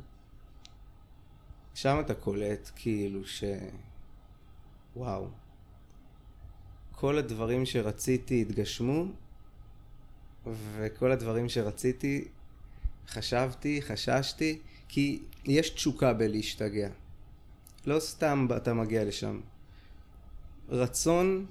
[1.73, 3.43] שם אתה קולט כאילו ש...
[4.95, 5.27] וואו.
[6.91, 9.05] כל הדברים שרציתי התגשמו,
[10.75, 12.27] וכל הדברים שרציתי,
[13.07, 16.89] חשבתי, חששתי, כי יש תשוקה בלהשתגע.
[17.85, 19.39] לא סתם אתה מגיע לשם.
[20.69, 21.45] רצון,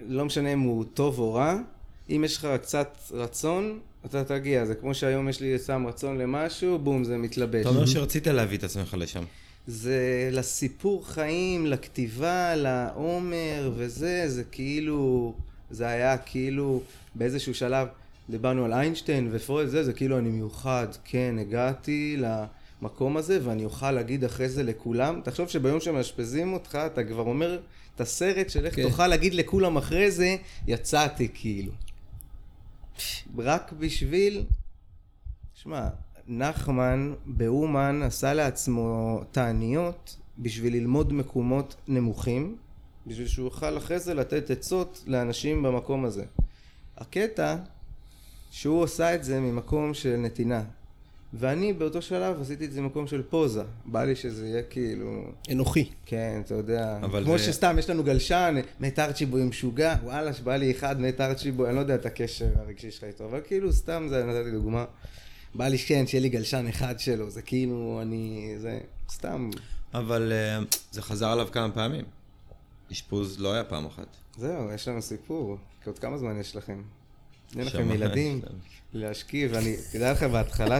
[0.00, 1.54] לא משנה אם הוא טוב או רע,
[2.08, 4.64] אם יש לך קצת רצון, אתה תגיע.
[4.64, 7.60] זה כמו שהיום יש לי סתם רצון למשהו, בום, זה מתלבש.
[7.60, 9.24] אתה אומר שרצית להביא את עצמך לשם.
[9.66, 15.34] זה לסיפור חיים, לכתיבה, לעומר וזה, זה כאילו,
[15.70, 16.82] זה היה כאילו
[17.14, 17.88] באיזשהו שלב,
[18.30, 22.16] דיברנו על איינשטיין ופרויד, זה, זה כאילו אני מיוחד, כן, הגעתי
[22.82, 27.58] למקום הזה ואני אוכל להגיד אחרי זה לכולם, תחשוב שביום שמאשפזים אותך, אתה כבר אומר
[27.94, 28.82] את הסרט של איך כן.
[28.82, 30.36] תוכל להגיד לכולם אחרי זה,
[30.66, 31.72] יצאתי כאילו.
[33.38, 34.46] רק בשביל
[35.54, 35.88] שמע,
[36.26, 42.56] נחמן באומן עשה לעצמו תעניות בשביל ללמוד מקומות נמוכים,
[43.06, 46.24] בשביל שהוא יוכל אחרי זה לתת עצות לאנשים במקום הזה.
[46.96, 47.56] הקטע
[48.50, 50.64] שהוא עשה את זה ממקום של נתינה.
[51.34, 53.62] ואני באותו שלב עשיתי את זה ממקום של פוזה.
[53.86, 55.24] בא לי שזה יהיה כאילו...
[55.52, 55.88] אנוכי.
[56.06, 56.98] כן, אתה יודע.
[57.02, 61.20] אבל כמו זה- שסתם, יש לנו גלשן, מת ארצ'יבוי משוגע, וואלה, שבא לי אחד מת
[61.20, 64.84] ארצ'יבוי, אני לא יודע את הקשר הרגשי שלך איתו, אבל כאילו, סתם זה, נתתי דוגמה.
[65.54, 68.78] בא לי כן, שיהיה לי גלשן אחד שלו, זה כאילו, אני, זה,
[69.10, 69.50] סתם.
[69.94, 70.58] אבל אה,
[70.90, 72.04] זה חזר עליו כמה פעמים.
[72.92, 74.06] אשפוז לא היה פעם אחת.
[74.36, 75.56] זהו, יש לנו סיפור.
[75.86, 76.82] עוד כמה זמן יש לכם?
[77.56, 78.40] אין לכם ילדים.
[78.92, 80.78] להשכיב, אני, תדע לך, בהתחלה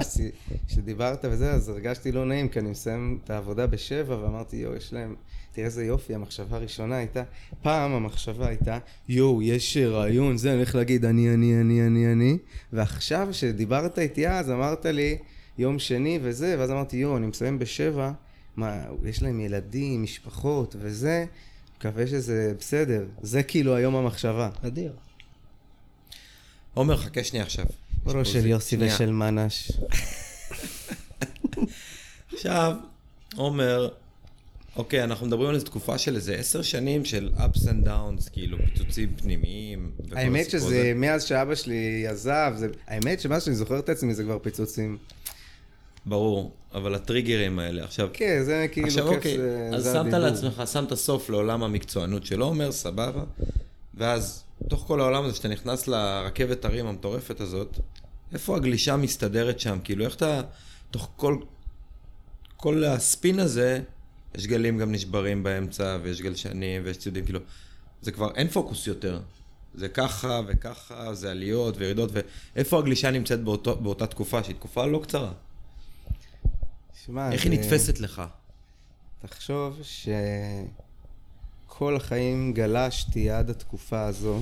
[0.69, 4.93] שדיברת וזה, אז הרגשתי לא נעים, כי אני מסיים את העבודה בשבע, ואמרתי, יואו, יש
[4.93, 5.15] להם,
[5.53, 7.23] תראה איזה יופי, המחשבה הראשונה הייתה,
[7.63, 12.39] פעם המחשבה הייתה, יואו, יש רעיון, זה, אני הולך להגיד, אני, אני, אני, אני, אני,
[12.73, 15.19] ועכשיו, שדיברת איתי אז, אמרת לי,
[15.59, 18.13] יום שני וזה, ואז אמרתי, יואו, אני מסיים בשבע,
[18.57, 21.25] מה, יש להם ילדים, משפחות וזה,
[21.79, 23.07] מקווה שזה בסדר.
[23.23, 24.49] זה כאילו היום המחשבה.
[24.67, 24.93] אדיר.
[26.79, 27.65] עומר, חכה שנייה עכשיו.
[28.07, 28.47] ראש של.
[28.47, 28.95] יוסי שנייה.
[28.95, 29.73] ושל מנש.
[32.35, 32.73] עכשיו,
[33.37, 33.89] עומר,
[34.77, 38.59] אוקיי, אנחנו מדברים על איזו תקופה של איזה עשר שנים של ups and downs, כאילו
[38.59, 39.91] פיצוצים פנימיים.
[40.13, 40.93] האמת שזה, הזה.
[40.97, 44.99] מאז שאבא שלי עזב, זה, האמת שמאז שאני זוכר את עצמי זה כבר פיצוצים.
[46.07, 48.09] ברור, אבל הטריגרים האלה, עכשיו...
[48.13, 50.19] כן, זה כאילו עכשיו כיף, אוקיי, זה, אז זה שמת הדיבור.
[50.19, 53.25] לעצמך, שמת סוף לעולם המקצוענות של עומר, סבבה,
[53.95, 57.79] ואז, תוך כל העולם הזה, שאתה נכנס לרכבת הרים המטורפת הזאת,
[58.33, 59.79] איפה הגלישה מסתדרת שם?
[59.85, 60.41] כאילו, איך אתה,
[60.91, 61.39] תוך כל,
[62.57, 63.81] כל הספין הזה,
[64.35, 67.41] יש גלים גם נשברים באמצע, ויש גלשנים, ויש ציודים, כאילו,
[68.03, 69.21] זה כבר, אין פוקוס יותר.
[69.75, 72.11] זה ככה וככה, זה עליות וירידות,
[72.55, 75.33] ואיפה הגלישה נמצאת באותו, באותה תקופה, שהיא תקופה לא קצרה?
[77.07, 78.23] שמע, איך היא זה- נתפסת לך?
[79.27, 79.81] תחשוב
[81.69, 84.41] שכל החיים גלשתי עד התקופה הזו,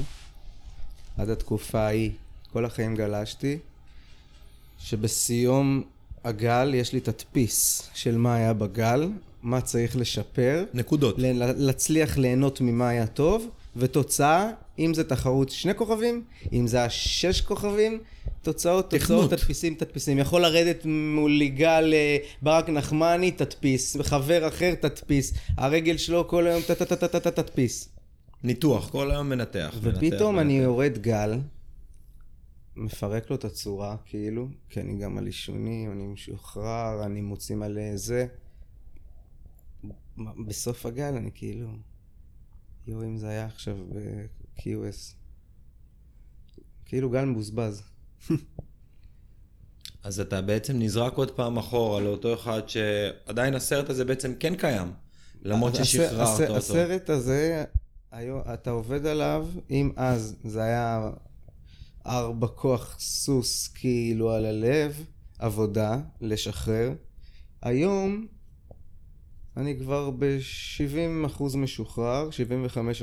[1.19, 2.11] עד התקופה ההיא,
[2.53, 3.59] כל החיים גלשתי,
[4.79, 5.83] שבסיום
[6.25, 9.09] הגל יש לי תדפיס של מה היה בגל,
[9.43, 11.15] מה צריך לשפר, נקודות.
[11.19, 18.01] להצליח ליהנות ממה היה טוב, ותוצאה, אם זה תחרות שני כוכבים, אם זה השש כוכבים,
[18.47, 18.91] תוצאות.
[18.91, 20.19] תוצאות, תדפיסים, תדפיסים.
[20.19, 26.63] יכול לרדת מול יגאל אה, ברק נחמני, תדפיס, חבר אחר, תדפיס, הרגל שלו כל היום,
[27.35, 27.89] תדפיס.
[28.43, 29.75] ניתוח, כל היום מנתח.
[29.83, 30.53] ופתאום אני.
[30.53, 31.39] יורד גל,
[32.77, 37.97] מפרק לו את הצורה, כאילו, כי אני גם על אישונים, אני משוחרר, אני מוציא מלא
[37.97, 38.27] זה.
[40.47, 41.69] בסוף הגל אני כאילו,
[42.87, 45.15] יואו, אם זה היה עכשיו ב-QS.
[46.85, 47.96] כאילו גל מבוזבז.
[50.05, 54.93] אז אתה בעצם נזרק עוד פעם אחורה לאותו אחד שעדיין הסרט הזה בעצם כן קיים,
[55.43, 56.57] למרות ששחררת אותו.
[56.57, 57.65] הסרט הזה,
[58.11, 61.11] היום, אתה עובד עליו, אם אז זה היה
[62.07, 65.05] ארבע כוח סוס כאילו על הלב,
[65.39, 66.93] עבודה, לשחרר.
[67.63, 68.27] היום
[69.57, 72.29] אני כבר ב-70% משוחרר,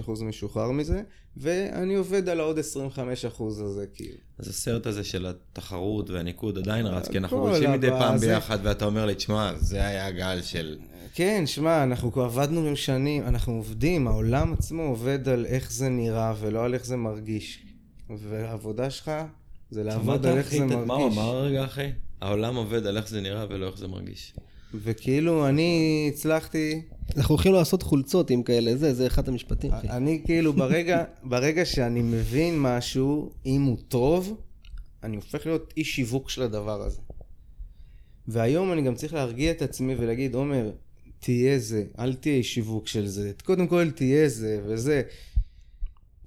[0.05, 1.01] 75% משוחרר מזה,
[1.37, 2.61] ואני עובד על העוד 25%
[3.43, 4.17] הזה כאילו.
[4.39, 8.57] אז הסרט הזה של התחרות והניקוד עדיין רץ, כי אנחנו גולשים מדי פעם זה- ביחד,
[8.63, 10.77] ואתה אומר לי, תשמע, זה היה גל של...
[11.15, 16.33] כן, שמע, אנחנו כבר עבדנו שנים, אנחנו עובדים, העולם עצמו עובד על איך זה נראה
[16.39, 17.63] ולא על איך זה מרגיש.
[18.17, 19.11] והעבודה שלך
[19.69, 20.49] זה לעבוד על איך?
[20.51, 21.17] זה מה הוא מרגיש.
[21.17, 21.87] אמר רגע, אחי?
[22.21, 24.33] העולם עובד על איך זה נראה ולא איך זה מרגיש.
[24.73, 26.81] וכאילו אני הצלחתי,
[27.17, 29.71] אנחנו הולכים לעשות חולצות עם כאלה, זה, זה אחד המשפטים.
[29.71, 34.41] אני כאילו ברגע, ברגע שאני מבין משהו, אם הוא טוב,
[35.03, 37.01] אני הופך להיות איש שיווק של הדבר הזה.
[38.27, 40.71] והיום אני גם צריך להרגיע את עצמי ולהגיד, עומר,
[41.19, 45.01] תהיה זה, אל תהיה איש שיווק של זה, קודם כל תהיה זה וזה.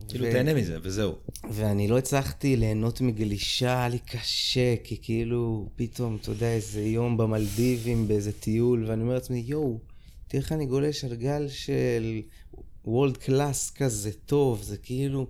[0.08, 1.14] כאילו, ו- תהנה מזה, וזהו.
[1.50, 7.16] ואני לא הצלחתי ליהנות מגלישה, היה לי קשה, כי כאילו, פתאום, אתה יודע, איזה יום
[7.16, 9.78] במלדיבים, באיזה טיול, ואני אומר לעצמי, יואו,
[10.28, 12.20] תראה איך אני גולש על גל של
[12.84, 15.26] world class כזה טוב, זה כאילו,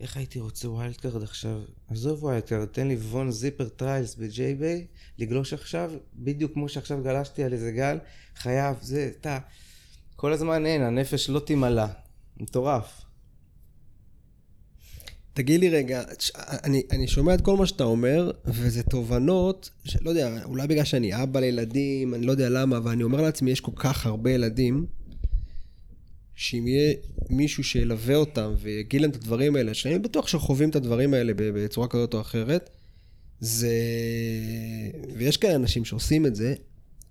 [0.00, 1.60] איך הייתי רוצה wild card עכשיו?
[1.88, 4.86] עזוב wild card, תן לי one זיפר trials ב J-Bay,
[5.18, 7.98] לגלוש עכשיו, בדיוק כמו שעכשיו גלשתי על איזה גל,
[8.36, 9.38] חייב, זה, אתה,
[10.16, 11.86] כל הזמן אין, הנפש לא תימלא,
[12.36, 13.09] מטורף.
[15.40, 16.02] תגיד לי רגע,
[16.64, 21.22] אני, אני שומע את כל מה שאתה אומר, וזה תובנות, שלא יודע, אולי בגלל שאני
[21.22, 24.86] אבא לילדים, אני לא יודע למה, אבל אני אומר לעצמי, יש כל כך הרבה ילדים,
[26.34, 26.94] שאם יהיה
[27.30, 31.88] מישהו שילווה אותם ויגיד להם את הדברים האלה, שאני בטוח שחווים את הדברים האלה בצורה
[31.88, 32.70] כזאת או אחרת,
[33.40, 33.74] זה...
[35.16, 36.54] ויש כאלה אנשים שעושים את זה,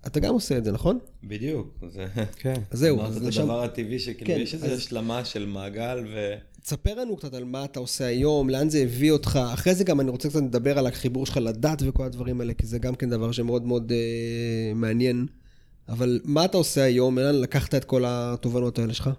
[0.06, 0.98] אתה גם עושה את זה, נכון?
[1.24, 1.78] בדיוק.
[1.88, 2.06] זה...
[2.36, 2.54] כן.
[2.70, 6.34] אז זהו, אמרת את הדבר הטבעי שכאילו, כן, יש איזו השלמה של מעגל, ו...
[6.62, 9.38] תספר לנו קצת על מה אתה עושה היום, לאן זה הביא אותך.
[9.54, 12.66] אחרי זה גם אני רוצה קצת לדבר על החיבור שלך לדת וכל הדברים האלה, כי
[12.66, 15.26] זה גם כן דבר שמאוד מאוד אה, מעניין.
[15.88, 17.18] אבל מה אתה עושה היום?
[17.18, 19.10] לאן לקחת את כל התובנות האלה שלך?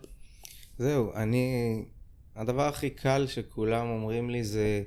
[0.77, 1.47] זהו, אני...
[2.35, 4.83] הדבר הכי קל שכולם אומרים לי זה...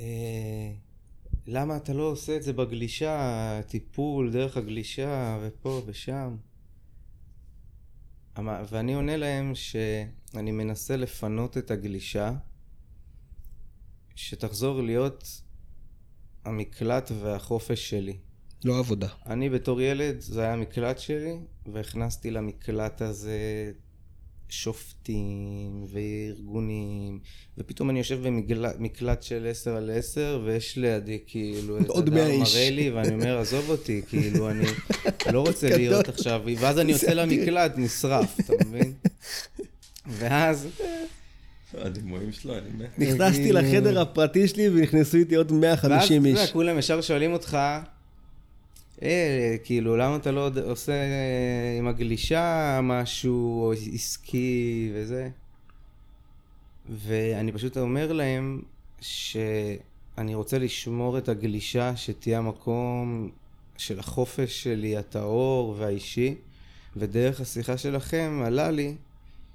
[0.00, 0.70] אה,
[1.46, 6.36] למה אתה לא עושה את זה בגלישה, טיפול דרך הגלישה, ופה ושם?
[8.38, 9.54] אמ- ואני עונה להם
[10.32, 12.32] שאני מנסה לפנות את הגלישה,
[14.14, 15.42] שתחזור להיות
[16.44, 18.16] המקלט והחופש שלי.
[18.64, 19.08] לא עבודה.
[19.26, 21.34] אני בתור ילד, זה היה המקלט שלי,
[21.72, 23.72] והכנסתי למקלט הזה
[24.48, 27.20] שופטים וארגונים,
[27.58, 32.26] ופתאום אני יושב במקלט של 10 על 10, ויש לידי כאילו את עוד הדר 100
[32.26, 32.54] איש.
[32.54, 34.64] מראה לי, ואני אומר, עזוב אותי, כאילו, אני
[35.32, 35.68] לא רוצה.
[35.76, 38.92] להיות עכשיו, ואז אני יוצא למקלט, נשרף, אתה מבין?
[40.06, 40.68] ואז,
[41.74, 42.98] הדימויים שלו, אני מת.
[42.98, 46.38] נכנסתי לחדר הפרטי שלי ונכנסו איתי עוד ואז, 150 אתה איש.
[46.40, 47.58] יודע, כולם ישר שואלים אותך,
[49.02, 50.92] אה, כאילו, למה אתה לא עושה
[51.78, 55.28] עם הגלישה משהו או עסקי וזה?
[56.88, 58.62] ואני פשוט אומר להם
[59.00, 63.30] שאני רוצה לשמור את הגלישה, שתהיה המקום
[63.76, 66.34] של החופש שלי, הטהור והאישי,
[66.96, 68.94] ודרך השיחה שלכם עלה לי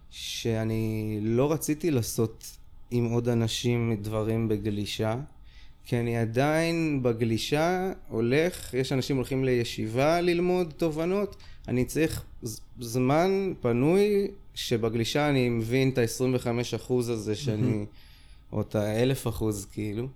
[0.10, 2.58] שאני לא רציתי לעשות
[2.91, 5.16] עם עוד אנשים דברים בגלישה,
[5.86, 11.36] כי אני עדיין בגלישה הולך, יש אנשים הולכים לישיבה ללמוד תובנות,
[11.68, 12.24] אני צריך
[12.80, 17.86] זמן פנוי שבגלישה אני מבין את ה-25% הזה שאני,
[18.51, 20.08] או את ה-1000 אחוז כאילו.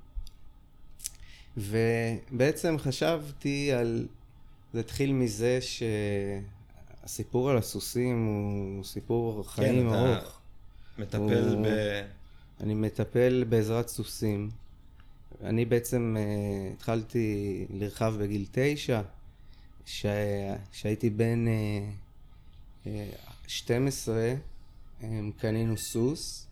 [1.57, 4.07] ובעצם חשבתי על,
[4.73, 5.59] זה התחיל מזה
[7.01, 10.39] שהסיפור על הסוסים הוא סיפור חיים כן, ארוך.
[10.97, 11.67] מטפל הוא- ב...
[12.59, 14.49] אני מטפל בעזרת סוסים.
[15.43, 19.01] אני בעצם uh, התחלתי לרכב בגיל תשע,
[20.71, 22.89] כשהייתי בן uh, uh,
[23.47, 24.33] 12,
[25.01, 25.05] um,
[25.37, 26.47] קנינו סוס,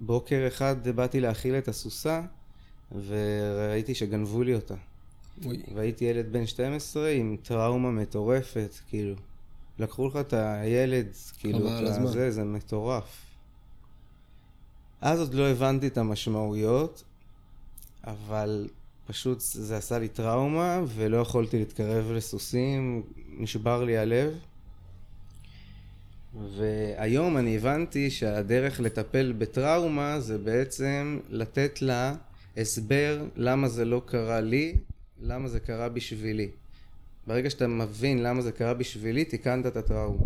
[0.00, 2.22] ובוקר אחד באתי להאכיל את הסוסה,
[3.06, 4.74] וראיתי שגנבו לי אותה.
[5.44, 5.62] אוי.
[5.74, 9.14] והייתי ילד בן 12 עם טראומה מטורפת, כאילו.
[9.78, 11.06] לקחו לך את הילד,
[11.38, 12.08] כאילו, את.
[12.12, 13.24] זה, זה מטורף.
[15.00, 17.04] אז עוד לא הבנתי את המשמעויות,
[18.06, 18.68] אבל
[19.06, 23.02] פשוט זה עשה לי טראומה, ולא יכולתי להתקרב לסוסים,
[23.38, 24.38] נשבר לי הלב.
[26.56, 32.14] והיום אני הבנתי שהדרך לטפל בטראומה זה בעצם לתת לה
[32.56, 34.76] הסבר למה זה לא קרה לי,
[35.20, 36.48] למה זה קרה בשבילי.
[37.26, 40.24] ברגע שאתה מבין למה זה קרה בשבילי, תיקנת את הטראומה.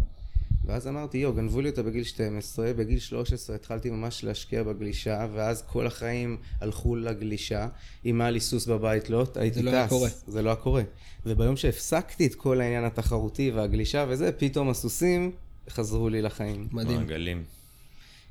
[0.64, 5.62] ואז אמרתי, יו, גנבו לי אותה בגיל 12, בגיל 13 התחלתי ממש להשקיע בגלישה, ואז
[5.66, 7.68] כל החיים הלכו לגלישה.
[8.05, 9.64] אם היה לי סוס בבית לא, הייתי טס.
[9.64, 10.09] לא היה קורה.
[10.26, 10.82] זה לא היה קורה.
[11.26, 15.30] וביום שהפסקתי את כל העניין התחרותי והגלישה וזה, פתאום הסוסים
[15.70, 16.68] חזרו לי לחיים.
[16.72, 16.99] מדהים.
[16.99, 17.45] מעגלים.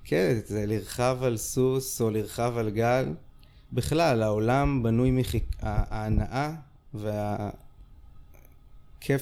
[0.03, 3.05] כן, זה לרכב על סוס או לרכב על גל.
[3.73, 5.43] בכלל, העולם בנוי מחיק...
[5.61, 6.51] ההנאה
[6.93, 7.55] והכיף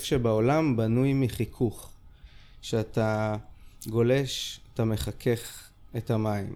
[0.04, 1.92] שבעולם בנוי מחיכוך.
[2.62, 3.36] שאתה
[3.88, 6.56] גולש, אתה מחכך את המים.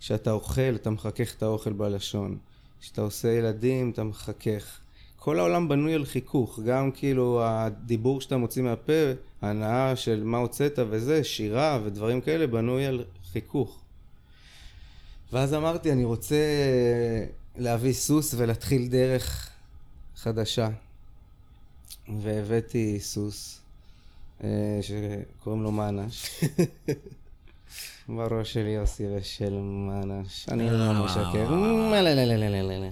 [0.00, 2.38] כשאתה אוכל, אתה מחכך את האוכל בלשון.
[2.80, 4.78] כשאתה עושה ילדים, אתה מחכך.
[5.16, 8.92] כל העולם בנוי על חיכוך, גם כאילו הדיבור שאתה מוציא מהפה,
[9.42, 13.83] ההנאה של מה הוצאת וזה, שירה ודברים כאלה, בנוי על חיכוך.
[15.34, 16.36] ואז אמרתי, אני רוצה
[17.56, 19.50] להביא סוס ולהתחיל דרך
[20.16, 20.68] חדשה.
[22.18, 23.60] והבאתי סוס,
[24.44, 26.44] אה, שקוראים לו מנש.
[28.08, 30.48] בראש של יוסי ושל מנש.
[30.48, 31.50] אני לא משקר.
[31.50, 32.90] לא, לא, לא, לא, לא, לא, לא.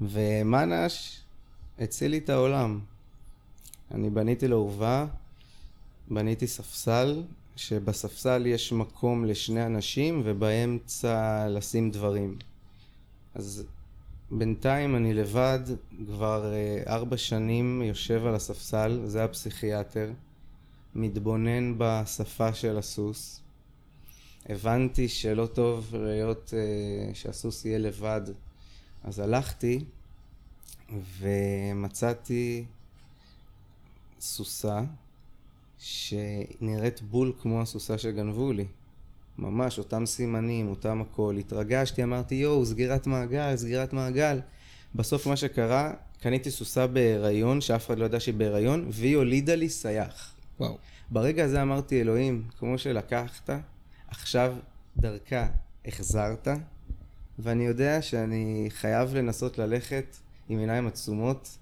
[0.00, 1.20] ומנש
[1.78, 2.80] הציל לי את העולם.
[3.94, 5.06] אני בניתי לו אורווה,
[6.10, 7.22] בניתי ספסל,
[7.58, 12.38] שבספסל יש מקום לשני אנשים ובאמצע לשים דברים.
[13.34, 13.64] אז
[14.30, 15.58] בינתיים אני לבד,
[16.06, 20.10] כבר אה, ארבע שנים יושב על הספסל, זה הפסיכיאטר,
[20.94, 23.40] מתבונן בשפה של הסוס.
[24.46, 28.22] הבנתי שלא טוב להיות, אה, שהסוס יהיה לבד,
[29.04, 29.84] אז הלכתי
[31.18, 32.64] ומצאתי
[34.20, 34.82] סוסה
[35.78, 38.66] שנראית בול כמו הסוסה שגנבו לי.
[39.38, 41.36] ממש, אותם סימנים, אותם הכל.
[41.38, 44.40] התרגשתי, אמרתי, יואו, סגירת מעגל, סגירת מעגל.
[44.94, 49.68] בסוף מה שקרה, קניתי סוסה בהיריון, שאף אחד לא ידע שהיא בהיריון, והיא הולידה לי
[49.68, 50.34] סייח.
[50.60, 50.78] וואו.
[51.10, 53.50] ברגע הזה אמרתי, אלוהים, כמו שלקחת,
[54.08, 54.56] עכשיו
[54.96, 55.46] דרכה
[55.86, 56.48] החזרת,
[57.38, 60.16] ואני יודע שאני חייב לנסות ללכת
[60.48, 61.58] עם עיניים עצומות,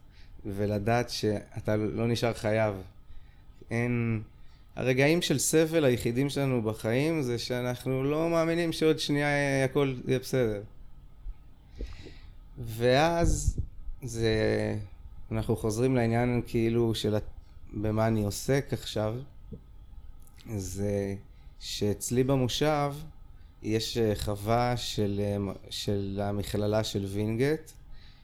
[0.46, 2.74] ולדעת שאתה לא נשאר חייב.
[3.70, 4.22] אין...
[4.76, 10.62] הרגעים של סבל היחידים שלנו בחיים זה שאנחנו לא מאמינים שעוד שנייה הכל יהיה בסדר.
[12.58, 13.60] ואז
[14.02, 14.34] זה...
[15.32, 17.16] אנחנו חוזרים לעניין כאילו של
[17.72, 19.14] במה אני עוסק עכשיו.
[20.56, 21.14] זה
[21.60, 22.92] שאצלי במושב
[23.62, 25.20] יש חווה של,
[25.70, 27.70] של המכללה של וינגייט,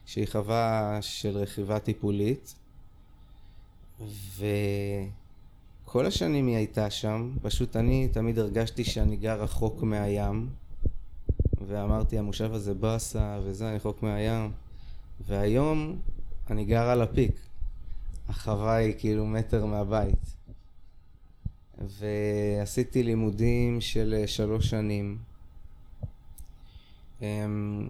[0.05, 2.55] שהיא חווה של רכיבה טיפולית.
[4.01, 4.45] ו...
[5.93, 10.49] כל השנים היא הייתה שם, פשוט אני תמיד הרגשתי שאני גר רחוק מהים,
[11.67, 14.51] ואמרתי המושב הזה באסה וזה, אני רחוק מהים,
[15.27, 15.99] והיום
[16.49, 17.35] אני גר על הפיק,
[18.29, 20.35] החווה היא כאילו מטר מהבית,
[21.77, 25.17] ועשיתי לימודים של שלוש שנים.
[27.21, 27.87] אמ,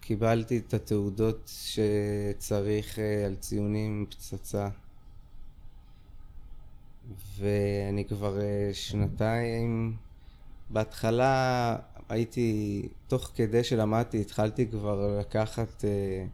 [0.00, 4.68] קיבלתי את התעודות שצריך אה, על ציונים פצצה.
[7.38, 9.96] ואני כבר אה, שנתיים,
[10.70, 11.76] בהתחלה
[12.08, 16.24] הייתי, תוך כדי שלמדתי, התחלתי כבר לקחת אה,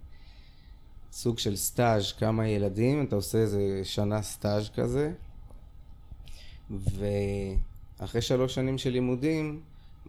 [1.12, 5.12] סוג של סטאז' כמה ילדים, אתה עושה איזה שנה סטאז' כזה,
[6.70, 9.60] ואחרי שלוש שנים של לימודים,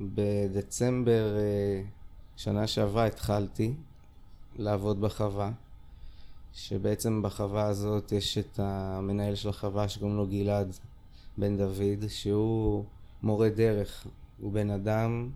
[0.01, 1.81] בדצמבר אה,
[2.37, 3.73] שנה שעברה התחלתי
[4.55, 5.51] לעבוד בחווה.
[6.57, 10.77] שבעצם בחווה הזאת יש את המנהל של החווה שקוראים לו גלעד
[11.37, 12.83] בן דוד, שהוא
[13.23, 14.07] מורה דרך,
[14.41, 15.29] הוא בן אדם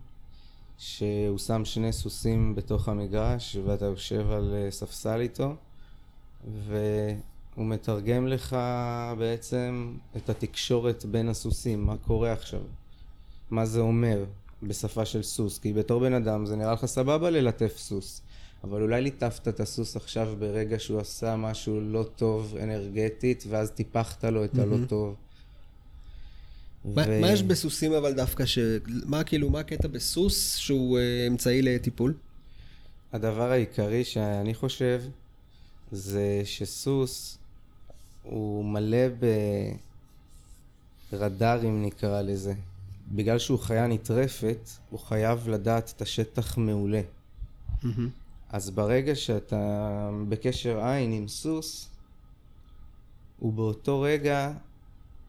[0.78, 5.54] שהוא שם שני סוסים בתוך המגרש ואתה יושב על אה, ספסל איתו
[6.66, 8.56] והוא מתרגם לך
[9.18, 12.60] בעצם את התקשורת בין הסוסים, מה קורה עכשיו,
[13.50, 14.24] מה זה אומר
[14.62, 18.22] בשפה של סוס, כי בתור בן אדם זה נראה לך סבבה ללטף סוס
[18.64, 24.24] אבל אולי ליטפת את הסוס עכשיו ברגע שהוא עשה משהו לא טוב אנרגטית, ואז טיפחת
[24.24, 25.16] לו את הלא טוב.
[26.84, 27.20] מה, ו...
[27.20, 28.58] מה יש בסוסים אבל דווקא, ש...
[28.86, 32.14] מה כאילו, מה הקטע בסוס שהוא uh, אמצעי לטיפול?
[33.12, 35.02] הדבר העיקרי שאני חושב
[35.92, 37.38] זה שסוס
[38.22, 39.06] הוא מלא
[41.12, 42.54] ברדארים נקרא לזה.
[43.12, 47.00] בגלל שהוא חיה נטרפת, הוא חייב לדעת את השטח מעולה.
[48.52, 51.88] אז ברגע שאתה בקשר עין עם סוס,
[53.38, 54.52] הוא באותו רגע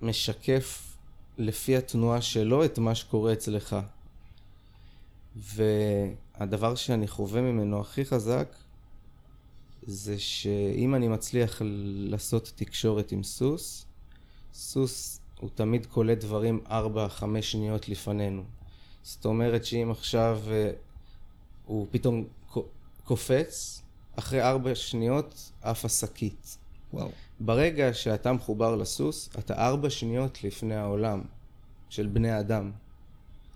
[0.02, 0.96] משקף
[1.38, 3.76] לפי התנועה שלו את מה שקורה אצלך.
[5.36, 8.56] והדבר שאני חווה ממנו הכי חזק,
[9.84, 11.62] זה שאם אני מצליח
[12.10, 13.86] לעשות תקשורת עם סוס,
[14.54, 16.72] סוס הוא תמיד קולט דברים 4-5
[17.42, 18.44] שניות לפנינו.
[19.04, 20.72] זאת אומרת שאם עכשיו אה,
[21.66, 22.26] הוא פתאום
[23.04, 23.82] קופץ,
[24.16, 26.58] אחרי 4 שניות עף השקית.
[26.94, 27.10] וואו.
[27.40, 31.22] ברגע שאתה מחובר לסוס, אתה 4 שניות לפני העולם
[31.90, 32.72] של בני אדם.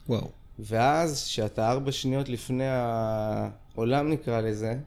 [0.10, 0.30] וואו.
[0.60, 4.80] ואז, שאתה 4 שניות לפני העולם נקרא לזה,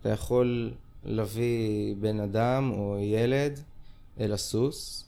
[0.00, 0.72] אתה יכול
[1.04, 3.60] להביא בן אדם או ילד
[4.20, 5.04] אל הסוס,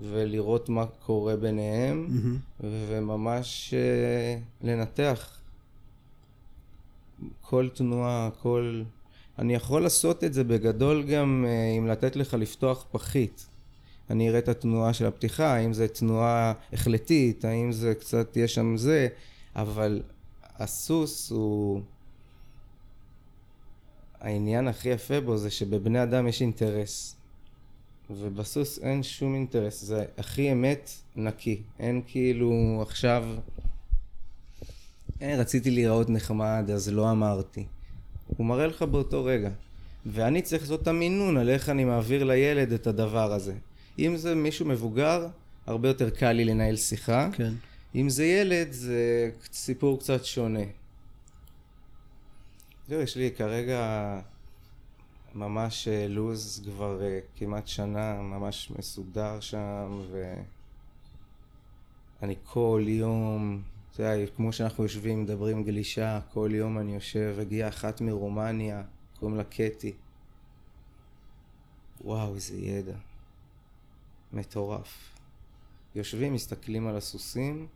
[0.00, 2.64] ולראות מה קורה ביניהם, Mm-hmm.
[2.64, 5.39] וממש uh, לנתח
[7.40, 8.82] כל תנועה, כל...
[9.38, 11.46] אני יכול לעשות את זה בגדול גם
[11.78, 13.46] אם לתת לך לפתוח פחית.
[14.10, 18.76] אני אראה את התנועה של הפתיחה, האם זה תנועה החלטית, האם זה קצת, יש שם
[18.76, 19.08] זה,
[19.56, 20.02] אבל
[20.44, 21.80] הסוס הוא...
[24.20, 27.16] העניין הכי יפה בו זה שבבני אדם יש אינטרס.
[28.10, 31.62] ובסוס אין שום אינטרס, זה הכי אמת נקי.
[31.78, 33.24] אין כאילו עכשיו...
[35.20, 37.64] אין, רציתי להיראות נחמד, אז לא אמרתי.
[38.26, 39.50] הוא מראה לך באותו רגע.
[40.06, 43.54] ואני צריך לעשות את המינון על איך אני מעביר לילד את הדבר הזה.
[43.98, 45.26] אם זה מישהו מבוגר,
[45.66, 47.28] הרבה יותר קל לי לנהל שיחה.
[47.32, 47.52] כן.
[47.94, 50.64] אם זה ילד, זה סיפור קצת שונה.
[52.88, 54.20] זהו, יש לי כרגע
[55.34, 60.00] ממש אה, לו"ז כבר אה, כמעט שנה, ממש מסודר שם,
[62.20, 63.62] ואני כל יום,
[64.00, 68.82] אתה יודע, כמו שאנחנו יושבים, מדברים גלישה, כל יום אני יושב, הגיעה אחת מרומניה,
[69.18, 69.92] קוראים לה קטי.
[72.00, 72.96] וואו, איזה ידע.
[74.32, 75.14] מטורף.
[75.94, 77.66] יושבים, מסתכלים על הסוסים,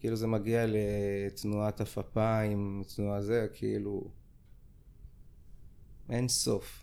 [0.00, 4.04] כאילו זה מגיע לתנועת עפפיים, תנועה זה, כאילו...
[6.10, 6.81] אין סוף.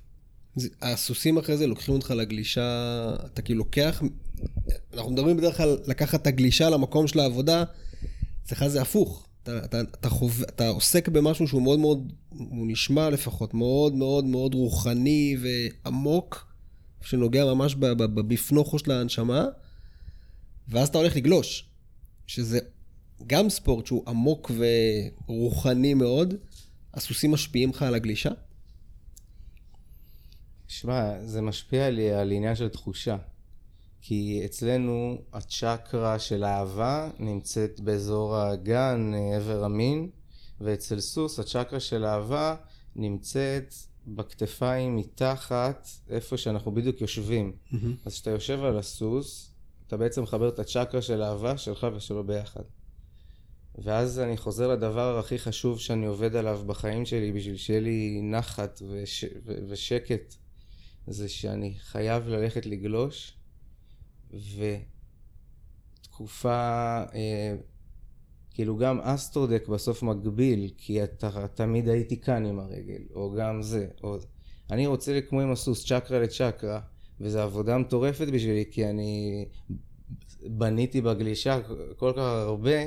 [0.82, 4.04] הסוסים אחרי זה לוקחים אותך לגלישה, אתה כאילו לוקח,
[4.94, 7.64] אנחנו מדברים בדרך כלל לקחת את הגלישה למקום של העבודה,
[8.46, 9.26] אצלך זה הפוך.
[9.44, 14.26] אתה, אתה, אתה, חוב, אתה עוסק במשהו שהוא מאוד מאוד, הוא נשמע לפחות, מאוד מאוד
[14.26, 16.48] מאוד רוחני ועמוק,
[17.02, 17.76] שנוגע ממש
[18.14, 19.46] בפנוכו של ההנשמה,
[20.68, 21.66] ואז אתה הולך לגלוש,
[22.28, 22.60] שזה
[23.28, 24.52] גם ספורט שהוא עמוק
[25.28, 26.34] ורוחני מאוד.
[26.94, 28.30] הסוסים משפיעים לך על הגלישה?
[30.70, 33.18] שמע, זה משפיע לי על עניין של תחושה.
[34.02, 40.10] כי אצלנו הצ'קרה של האהבה נמצאת באזור האגן, אה, עבר המין,
[40.62, 42.56] ואצל סוס הצ'קרה של האהבה
[42.96, 43.74] נמצאת
[44.08, 47.54] בכתפיים מתחת, איפה שאנחנו בדיוק יושבים.
[48.06, 49.52] אז כשאתה יושב על הסוס,
[49.88, 52.64] אתה בעצם מחבר את הצ'קרה של האהבה שלך ושלו ביחד.
[53.78, 58.82] ואז אני חוזר לדבר הכי חשוב שאני עובד עליו בחיים שלי בשביל שיהיה לי נחת
[58.90, 59.26] וש...
[59.46, 60.36] ו- ושקט,
[61.08, 63.34] זה שאני חייב ללכת לגלוש,
[66.02, 67.56] ותקופה, אה,
[68.54, 73.88] כאילו גם אסטרודק בסוף מגביל, כי אתה תמיד הייתי כאן עם הרגל, או גם זה,
[74.04, 74.18] או...
[74.72, 76.80] אני רוצה כמו עם הסוס, צ'קרה לצ'קרה,
[77.22, 79.46] וזו עבודה מטורפת בשבילי, כי אני
[80.46, 81.60] בניתי בגלישה
[81.98, 82.78] כל כך הרבה,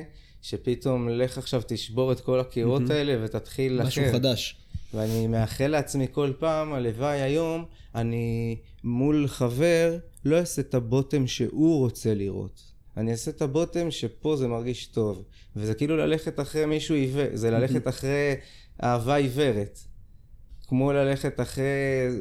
[0.43, 4.13] שפתאום לך עכשיו תשבור את כל הקירות האלה ותתחיל משהו אחר.
[4.13, 4.62] חדש.
[4.95, 7.65] ואני מאחל לעצמי כל פעם, הלוואי היום,
[7.95, 12.63] אני מול חבר לא אעשה את הבוטם שהוא רוצה לראות.
[12.97, 15.25] אני אעשה את הבוטם שפה זה מרגיש טוב.
[15.57, 18.35] וזה כאילו ללכת אחרי מישהו עיוור, זה ללכת אחרי
[18.83, 19.79] אהבה עיוורת.
[20.69, 21.65] כמו ללכת אחרי,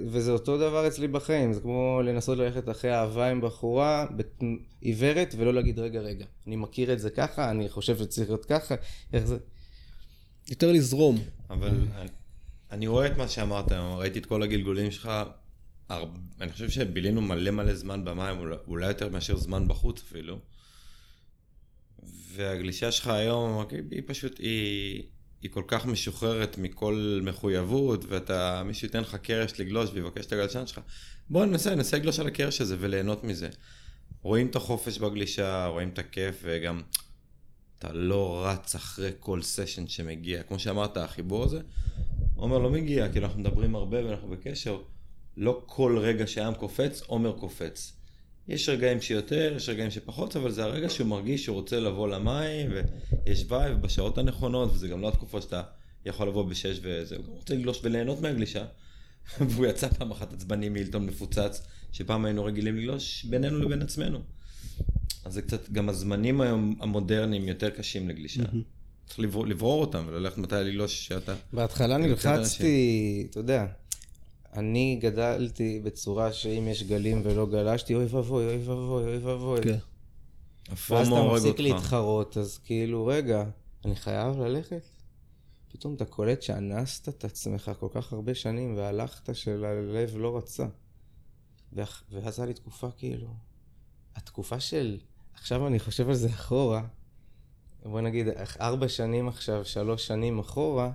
[0.10, 4.44] וזה אותו דבר אצלי בחיים, זה כמו לנסות ללכת אחרי אהבה עם בחורה בת-
[4.82, 8.76] עיוורת ולא להגיד רגע רגע, אני מכיר את זה ככה, אני חושב שצריך להיות ככה,
[9.14, 9.38] איך זה...
[10.50, 11.18] יותר לזרום.
[11.50, 11.72] אבל
[12.72, 15.12] אני, רואה את מה שאמרת, ראיתי את כל הגלגולים שלך,
[15.90, 18.38] הרבה, אני חושב שבילינו מלא מלא זמן במים,
[18.68, 20.40] אולי, יותר מאשר זמן בחוץ אפילו.
[22.34, 25.04] והגלישה שלך היום, היא פשוט, היא,
[25.42, 30.68] היא כל כך משוחררת מכל מחויבות, ואתה, מישהו ייתן לך קרש לגלוש ויבקש את הגלשן
[30.68, 30.80] שלך,
[31.30, 33.50] בוא ננסה, ננסה לגלוש על הקרש הזה וליהנות מזה.
[34.22, 36.82] רואים את החופש בגלישה, רואים את הכיף, וגם
[37.80, 40.44] אתה לא רץ אחרי כל סשן שמגיע.
[40.44, 41.60] כמו שאמרת, החיבור הזה,
[42.42, 44.78] עומר לא מגיע, כאילו אנחנו מדברים הרבה ואנחנו בקשר,
[45.38, 47.94] לא כל רגע שהים קופץ, עומר קופץ.
[48.48, 52.72] יש רגעים שיותר, יש רגעים שפחות, אבל זה הרגע שהוא מרגיש שהוא רוצה לבוא למים,
[53.26, 55.62] ויש vibe בשעות הנכונות, וזה גם לא התקופה שאתה
[56.06, 58.66] יכול לבוא בשש וזה, הוא רוצה לגלוש וליהנות מהגלישה.
[59.50, 64.20] והוא יצא פעם אחת עצבני מילטון מפוצץ, שפעם היינו רגילים לגלוש בינינו לבין עצמנו.
[65.26, 68.44] אז זה קצת, גם הזמנים היום המודרניים יותר קשים לגלישה.
[69.12, 71.34] צריך לברור, לברור אותם וללכת מתי לגלוש שאתה...
[71.54, 73.66] בהתחלה נלחצתי, אתה יודע,
[74.54, 79.62] אני גדלתי בצורה שאם יש גלים ולא גלשתי, אוי ואבוי, אוי ואבוי, אוי ואבוי.
[79.62, 79.78] כן.
[80.90, 81.60] ואז הפומו אתה מפסיק.
[81.60, 83.44] להתחרות, אז כאילו, רגע,
[83.86, 84.82] אני חייב ללכת?
[85.72, 90.66] פתאום אתה קולט שאנסת את עצמך כל כך הרבה שנים והלכת שהלב לא רצה.
[92.12, 93.28] ואז היה לי תקופה כאילו,
[94.16, 94.98] התקופה של,
[95.34, 96.82] עכשיו אני חושב על זה אחורה,
[97.84, 98.28] בוא נגיד
[98.62, 100.92] ארבע שנים עכשיו, שלוש שנים אחורה,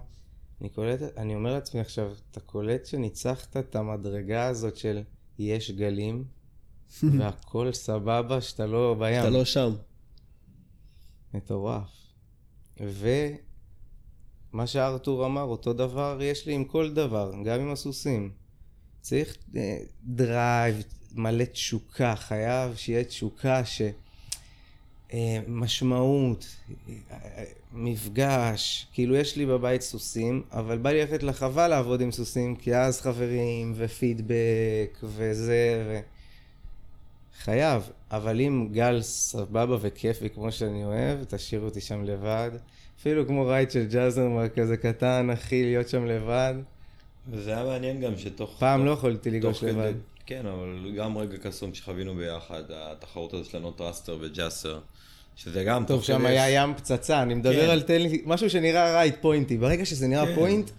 [0.61, 5.03] אני קולט, אני אומר לעצמי עכשיו, אתה קולט שניצחת את המדרגה הזאת של
[5.39, 6.25] יש גלים,
[7.19, 9.21] והכל סבבה שאתה לא בים.
[9.21, 9.75] אתה לא שם.
[11.35, 11.89] מטורף.
[12.81, 18.31] ומה שארתור אמר, אותו דבר יש לי עם כל דבר, גם עם הסוסים.
[19.01, 20.83] צריך אה, drive,
[21.13, 23.83] מלא תשוקה, חייב שיהיה תשוקה, ש...
[25.13, 25.19] אה,
[25.49, 26.47] משמעות,
[27.11, 32.57] אה, מפגש, כאילו יש לי בבית סוסים, אבל בא לי ללכת לחווה לעבוד עם סוסים,
[32.57, 35.99] כי אז חברים ופידבק וזה, ו...
[37.45, 42.51] חייב, אבל אם גל סבבה וכיפי כמו שאני אוהב, תשאירו אותי שם לבד.
[43.01, 46.55] אפילו כמו right של ג'אזרמר כזה קטן, אחי, להיות שם לבד.
[47.31, 48.57] וזה היה מעניין גם שתוך...
[48.59, 49.95] פעם תוך- לא יכולתי לגלוש כדי- לבד.
[50.27, 54.79] כן, אבל גם רגע קסום שחווינו ביחד, התחרות הזאת של ה Not Thruster וג'אסר,
[55.37, 55.85] שזה גם...
[55.87, 57.71] טוב, שם היה ים פצצה, אני מדבר כן.
[57.71, 59.57] על תן לי, משהו שנראה right point י.
[59.59, 60.35] ברגע שזה נראה כן.
[60.35, 60.71] point,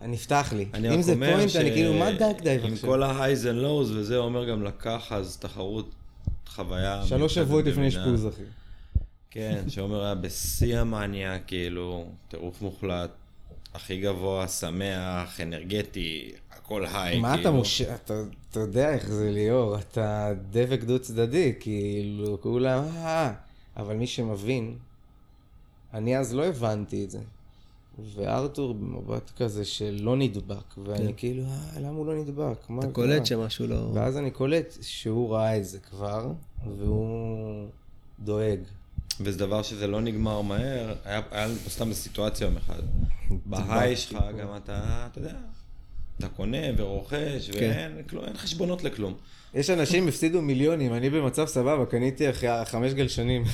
[0.00, 0.66] נפתח לי.
[0.94, 2.90] אם זה point, אני כאילו, מה duck dive עם עכשיו?
[2.90, 5.94] כל ה-highs and lows, וזה אומר גם לקח אז תחרות,
[6.46, 7.02] חוויה...
[7.06, 7.88] שלוש שבועות לפני.
[7.88, 8.42] אשפוז, אחי.
[9.30, 13.10] כן, שעומר היה בשיא המאניה, כאילו, טירוף מוחלט,
[13.74, 17.52] הכי גבוה, שמח, אנרגטי, הכל היי, מה אתה כאילו.
[17.52, 17.82] מוש...
[17.82, 23.32] אתה, אתה יודע איך זה ליאור, אתה דבק דו צדדי, כאילו, כולם, אה,
[23.76, 24.78] אבל מי שמבין,
[25.94, 27.20] אני אז לא הבנתי את זה.
[28.14, 32.70] וארתור במבט כזה שלא נדבק, ואני כאילו, אה, למה הוא לא נדבק?
[32.70, 33.90] מה אתה קרה?" קולט שמשהו לא...
[33.94, 36.32] ואז אני קולט שהוא ראה את זה כבר,
[36.78, 37.68] והוא
[38.20, 38.58] דואג.
[39.20, 42.82] וזה דבר שזה לא נגמר מהר, היה, היה סתם בסיטואציה יום אחד.
[43.46, 45.36] בהיי שלך גם אתה, אתה יודע,
[46.18, 47.58] אתה קונה ורוכש, כן.
[47.60, 49.14] ואין כלום, אין חשבונות לכלום.
[49.54, 53.44] יש אנשים הפסידו מיליונים, אני במצב סבבה, קניתי אחרי חמש גלשנים.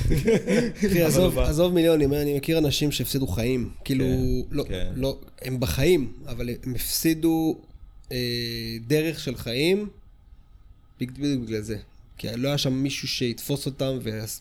[0.88, 3.70] אחי, עזוב, בא- עזוב מיליונים, אני מכיר אנשים שהפסידו חיים.
[3.84, 4.92] כאילו, כן, לא, כן.
[4.96, 7.58] לא, הם בחיים, אבל הם הפסידו
[8.12, 8.16] אה,
[8.86, 9.88] דרך של חיים
[11.00, 11.76] בדיוק בגלל זה.
[12.18, 14.40] כי לא היה שם מישהו שיתפוס אותם וכזה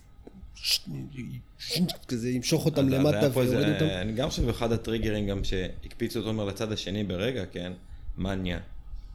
[2.29, 3.85] ימשוך אותם אז- אז למטה ויוריד אותם.
[3.85, 7.71] אני גם חושב אחד הטריגרים גם שהקפיצו את עומר לצד השני ברגע, כן?
[8.19, 8.59] מניה,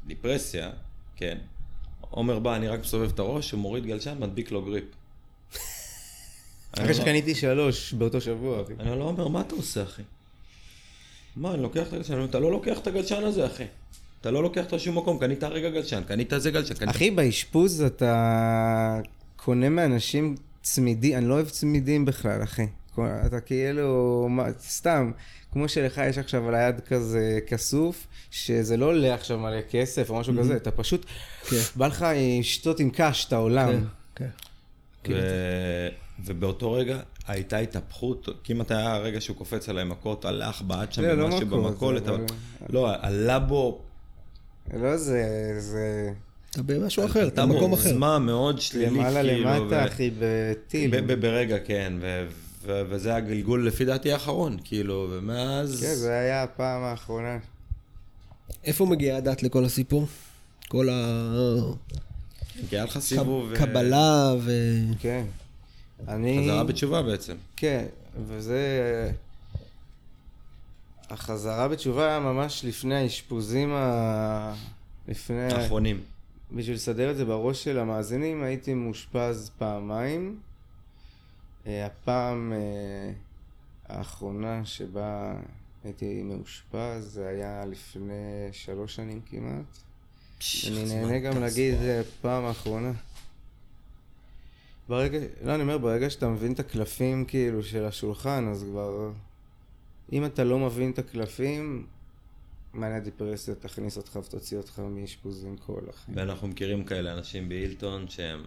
[0.07, 0.71] דיפרסיה,
[1.17, 1.39] כן?
[2.01, 4.85] עומר בא, אני רק מסובב את הראש, הוא מוריד גלשן, מדביק לו גריפ.
[6.79, 8.73] אחרי שקניתי שלוש באותו שבוע, אחי.
[8.81, 10.03] אני לא אומר, מה אתה עושה, אחי?
[11.37, 12.25] מה, אני לוקח את הגלשן?
[12.25, 13.65] אתה לא לוקח את הגלשן הזה, אחי.
[14.21, 16.97] אתה לא לוקח אותו לשום מקום, קנית הרגע גלשן, קנית זה גלשן, קנית...
[16.97, 19.01] אחי, באשפוז אתה
[19.37, 22.67] קונה מאנשים צמידים, אני לא אוהב צמידים בכלל, אחי.
[23.27, 25.11] אתה כאילו, מה, סתם,
[25.53, 30.21] כמו שלך יש עכשיו על היד כזה כסוף, שזה לא עולה עכשיו מלא כסף או
[30.21, 31.07] משהו כזה, אתה פשוט,
[31.49, 31.57] כן.
[31.77, 33.85] בא לך לשתות עם קש את העולם.
[34.15, 34.29] כן.
[35.09, 35.89] ו...
[36.25, 36.99] ובאותו רגע
[37.29, 41.65] הייתה התהפכות, כמעט היה הרגע שהוא קופץ עליי מכות, הלך, בעט שם לא במשהו מכות,
[41.65, 42.15] במכולת, אבל-
[42.61, 42.69] אבל...
[42.71, 43.81] לא, עלה בו,
[44.75, 45.25] לא זה,
[45.59, 46.11] זה
[46.51, 47.89] אתה במשהו אחר, אתה במקום אחר.
[47.89, 51.01] עוצמה מאוד שלילית, למעלה כאילו, למטה, ו- אחי, בטיל.
[51.15, 51.93] ברגע, כן,
[52.65, 52.83] ו...
[52.89, 55.81] וזה הגלגול לפי דעתי האחרון, כאילו, ומאז...
[55.81, 57.39] כן, זה היה הפעם האחרונה.
[58.65, 60.07] איפה מגיעה הדת לכל הסיפור?
[60.69, 60.89] כל
[62.69, 63.49] כי היה לך סיבוב...
[63.51, 64.53] ו- הקבלה ו...
[64.99, 65.25] כן.
[66.09, 66.41] אני...
[66.45, 67.35] חזרה בתשובה בעצם.
[67.57, 67.85] כן,
[68.27, 69.11] וזה...
[71.11, 74.55] החזרה בתשובה היה ממש לפני האשפוזים ה...
[75.09, 75.53] לפני...
[75.53, 76.01] האחרונים.
[76.53, 80.37] בשביל לסדר את זה בראש של המאזינים, הייתי מאושפז פעמיים.
[81.67, 83.13] אה, הפעם אה,
[83.89, 85.35] האחרונה שבה
[85.85, 89.79] הייתי מאושפז, זה היה לפני שלוש שנים כמעט.
[90.69, 92.93] אני נהנה גם להגיד אה, פעם האחרונה.
[94.89, 99.13] ברגע, לא, אני אומר, ברגע שאתה מבין את הקלפים כאילו של השולחן, אז כבר...
[100.13, 101.87] אם אתה לא מבין את הקלפים,
[102.73, 106.13] מענה דיפרסיה תכניס אותך ותוציא אותך מאשפוזים כל אחי.
[106.15, 108.45] ואנחנו מכירים כאלה אנשים בהילטון שהם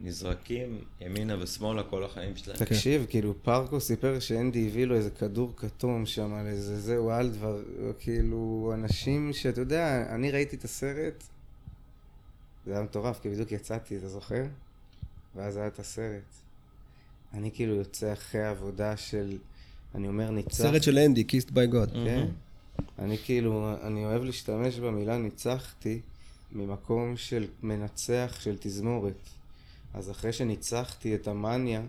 [0.00, 2.58] נזרקים ימינה ושמאלה כל החיים שלהם.
[2.58, 7.30] תקשיב, כאילו פרקו סיפר שאנדי הביא לו איזה כדור כתום שם על איזה זהו, על
[7.30, 7.62] דבר,
[7.98, 11.24] כאילו, אנשים שאתה יודע, אני ראיתי את הסרט,
[12.66, 14.44] זה היה מטורף, כי בדיוק יצאתי, אתה זוכר?
[15.34, 16.22] ואז היה את הסרט.
[17.34, 19.38] אני כאילו יוצא אחרי עבודה של,
[19.94, 20.54] אני אומר ניצחתי.
[20.54, 21.92] סרט של אנדי, Kissed by God.
[21.92, 22.26] כן.
[22.98, 26.00] אני כאילו, אני אוהב להשתמש במילה ניצחתי
[26.52, 29.14] ממקום של מנצח של תזמורת.
[29.96, 31.82] אז אחרי שניצחתי את המאניה,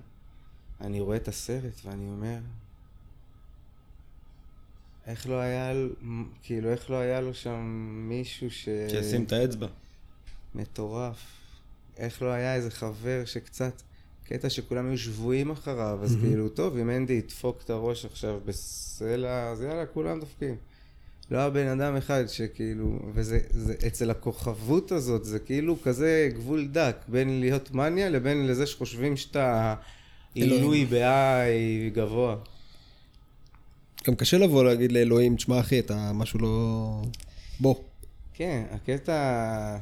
[0.82, 2.38] אני רואה את הסרט ואני אומר,
[5.08, 5.94] איך לא היה, לו-
[6.44, 7.60] כאילו, איך לא היה לו שם
[8.10, 8.70] מישהו ש...
[8.90, 9.68] שישים את האצבע.
[10.56, 11.18] מטורף.
[11.98, 13.82] איך לא היה איזה חבר שקצת,
[14.24, 19.50] קטע שכולם היו שבויים אחריו, אז כאילו, טוב, אם אנדי ידפוק את הראש עכשיו בסלע,
[19.52, 20.56] אז יאללה, כולם דופקים.
[21.32, 26.68] לא היה בן אדם אחד שכאילו, וזה, זה, אצל הכוכבות הזאת, זה כאילו כזה גבול
[26.68, 29.76] דק, בין להיות מניה לבין לזה שחושבים שאתה
[30.34, 32.36] עילוי בעי גבוה.
[34.08, 37.02] גם קשה לבוא להגיד לאלוהים, תשמע אחי, אתה משהו לא...
[37.60, 37.76] בוא.
[38.34, 39.78] כן, הקטע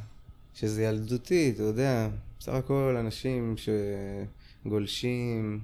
[0.54, 2.10] שזה ילדותי, אתה יודע,
[2.40, 3.56] בסך הכל אנשים
[4.66, 5.60] שגולשים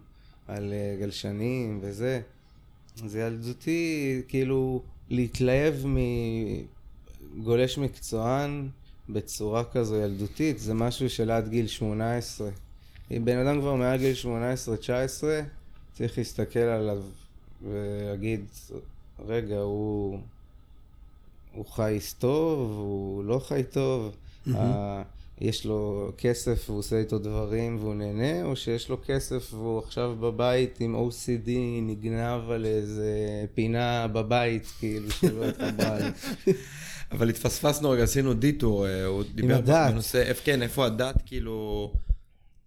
[0.47, 2.21] על אה, גלשנים וזה,
[2.95, 5.73] זה ילדותי, כאילו, להתלהב
[7.37, 8.67] מגולש מקצוען
[9.09, 12.49] בצורה כזו ילדותית, זה משהו של עד גיל 18.
[13.11, 15.23] אם בן אדם כבר מעל גיל 18-19,
[15.93, 17.01] צריך להסתכל עליו
[17.63, 18.45] ולהגיד,
[19.27, 20.19] רגע, הוא...
[21.53, 24.15] הוא חי טוב, הוא לא חי טוב,
[24.55, 25.03] אה,
[25.41, 30.15] יש לו כסף והוא עושה איתו דברים והוא נהנה, או שיש לו כסף והוא עכשיו
[30.19, 31.49] בבית עם OCD
[31.81, 33.15] נגנב על איזה
[33.53, 35.97] פינה בבית, כאילו, שלא התחברה.
[37.11, 39.91] אבל התפספסנו רגע, עשינו דיטור, אה, הוא דיבר הדת.
[39.91, 41.91] בנושא, כן, איפה הדת כאילו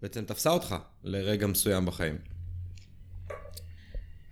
[0.02, 0.74] בעצם תפסה אותך
[1.04, 2.16] לרגע מסוים בחיים.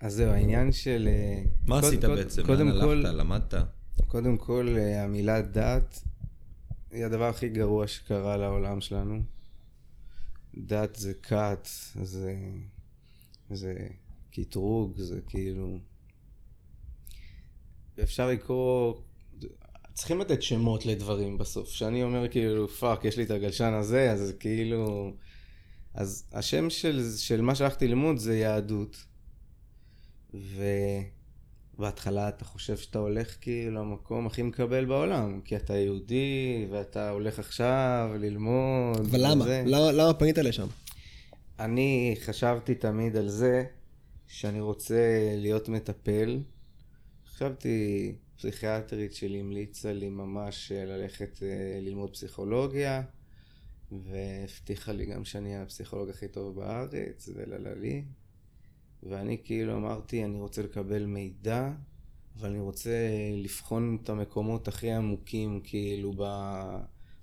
[0.01, 1.09] אז זהו, העניין של...
[1.11, 2.43] אה, מה קוד- עשית קוד- בעצם?
[2.45, 3.03] קודם כל?
[3.07, 3.53] למדת?
[4.07, 5.99] קודם כל, אה, המילה דת
[6.93, 9.23] היא הדבר הכי גרוע שקרה לעולם שלנו.
[10.57, 11.67] דת זה כת,
[12.01, 12.35] זה,
[13.49, 13.87] זה
[14.31, 15.79] קטרוג, זה כאילו...
[18.03, 18.93] אפשר לקרוא...
[19.93, 21.69] צריכים לתת שמות לדברים בסוף.
[21.69, 25.13] כשאני אומר כאילו, fuck, יש לי את הגלשן הזה, אז זה כאילו...
[25.93, 29.05] אז השם של, של מה שהלכתי ללמוד זה יהדות.
[31.77, 37.39] ובהתחלה אתה חושב שאתה הולך כאילו למקום הכי מקבל בעולם, כי אתה יהודי ואתה הולך
[37.39, 38.97] עכשיו ללמוד.
[38.97, 39.45] אבל למה?
[39.65, 39.91] למה?
[39.91, 40.67] למה פנית לשם?
[41.59, 43.63] אני חשבתי תמיד על זה
[44.27, 46.39] שאני רוצה להיות מטפל.
[47.27, 53.01] חשבתי, פסיכיאטרית שלי המליצה לי ממש אה, ללכת אה, ללמוד פסיכולוגיה,
[53.91, 58.03] והבטיחה לי גם שאני הפסיכולוג הכי טוב בארץ, ולללי.
[59.09, 61.71] ואני כאילו אמרתי, אני רוצה לקבל מידע,
[62.39, 62.91] אבל אני רוצה
[63.43, 66.13] לבחון את המקומות הכי עמוקים כאילו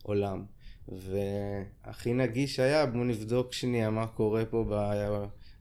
[0.05, 0.44] בעולם.
[0.89, 4.65] והכי נגיש היה, בואו נבדוק שנייה מה קורה פה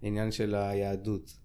[0.01, 1.37] בעניין של היהדות.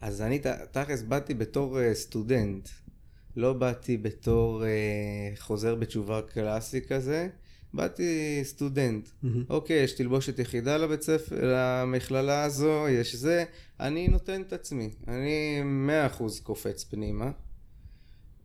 [0.00, 0.40] אז אני
[0.72, 2.68] תכלס באתי בתור אה, סטודנט,
[3.36, 7.28] לא באתי בתור אה, חוזר בתשובה קלאסי כזה,
[7.74, 9.08] באתי סטודנט.
[9.50, 13.44] אוקיי, יש תלבושת יחידה לבית ספר, למכללה הזו, יש זה,
[13.80, 17.30] אני נותן את עצמי, אני מאה אחוז קופץ פנימה.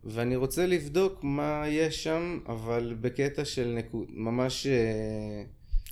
[0.04, 5.42] ואני רוצה לבדוק מה יש שם, אבל בקטע של נקוד, ממש אה,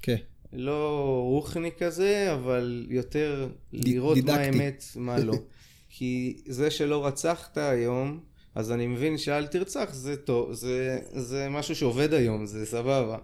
[0.02, 0.16] כן.
[0.52, 4.42] לא רוחני כזה, אבל יותר לראות מה דידקטי.
[4.42, 5.34] האמת, מה לא.
[5.98, 8.20] כי זה שלא רצחת היום,
[8.56, 13.18] אז אני מבין שאל תרצח זה טוב, זה, זה משהו שעובד היום, זה סבבה.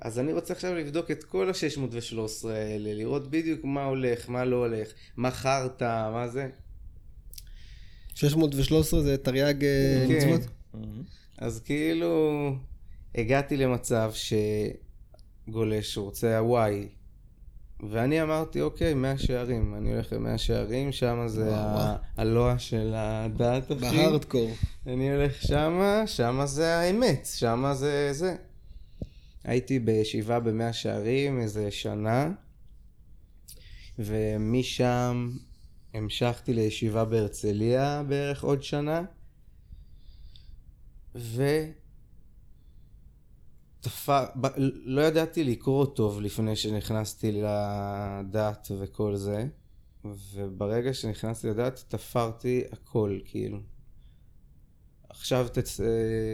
[0.00, 4.56] אז אני רוצה עכשיו לבדוק את כל ה-613 האלה, לראות בדיוק מה הולך, מה לא
[4.56, 6.48] הולך, מה חרטא, מה זה.
[8.14, 10.16] 613 זה תרי"ג אה, כן.
[10.16, 10.40] מצוות?
[11.38, 12.54] אז כאילו
[13.14, 14.12] הגעתי למצב
[15.48, 16.88] שגולש רוצה הוואי
[17.90, 21.50] ואני אמרתי אוקיי מאה שערים אני הולך למאה שערים שם זה.
[22.16, 24.50] הלוע של הדת אחי בהארדקור.
[24.86, 28.36] אני הולך שמה שמה זה האמת שמה זה זה
[29.44, 32.30] הייתי בישיבה במאה שערים איזה שנה
[33.98, 35.30] ומשם
[35.94, 39.02] המשכתי לישיבה בהרצליה בערך עוד שנה
[41.14, 41.44] ו...
[43.82, 44.08] תפ...
[44.40, 44.46] ב...
[44.84, 49.46] לא ידעתי לקרוא טוב לפני שנכנסתי לדת וכל זה
[50.04, 53.58] וברגע שנכנסתי לדת תפרתי הכל כאילו.
[55.08, 55.80] עכשיו תצ...
[55.80, 55.86] אה,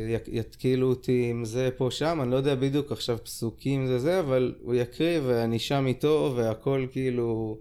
[0.09, 4.21] י- יתקילו אותי עם זה פה שם, אני לא יודע בדיוק עכשיו פסוקים זה זה,
[4.21, 7.59] אבל הוא יקריא ואני שם איתו והכל כאילו...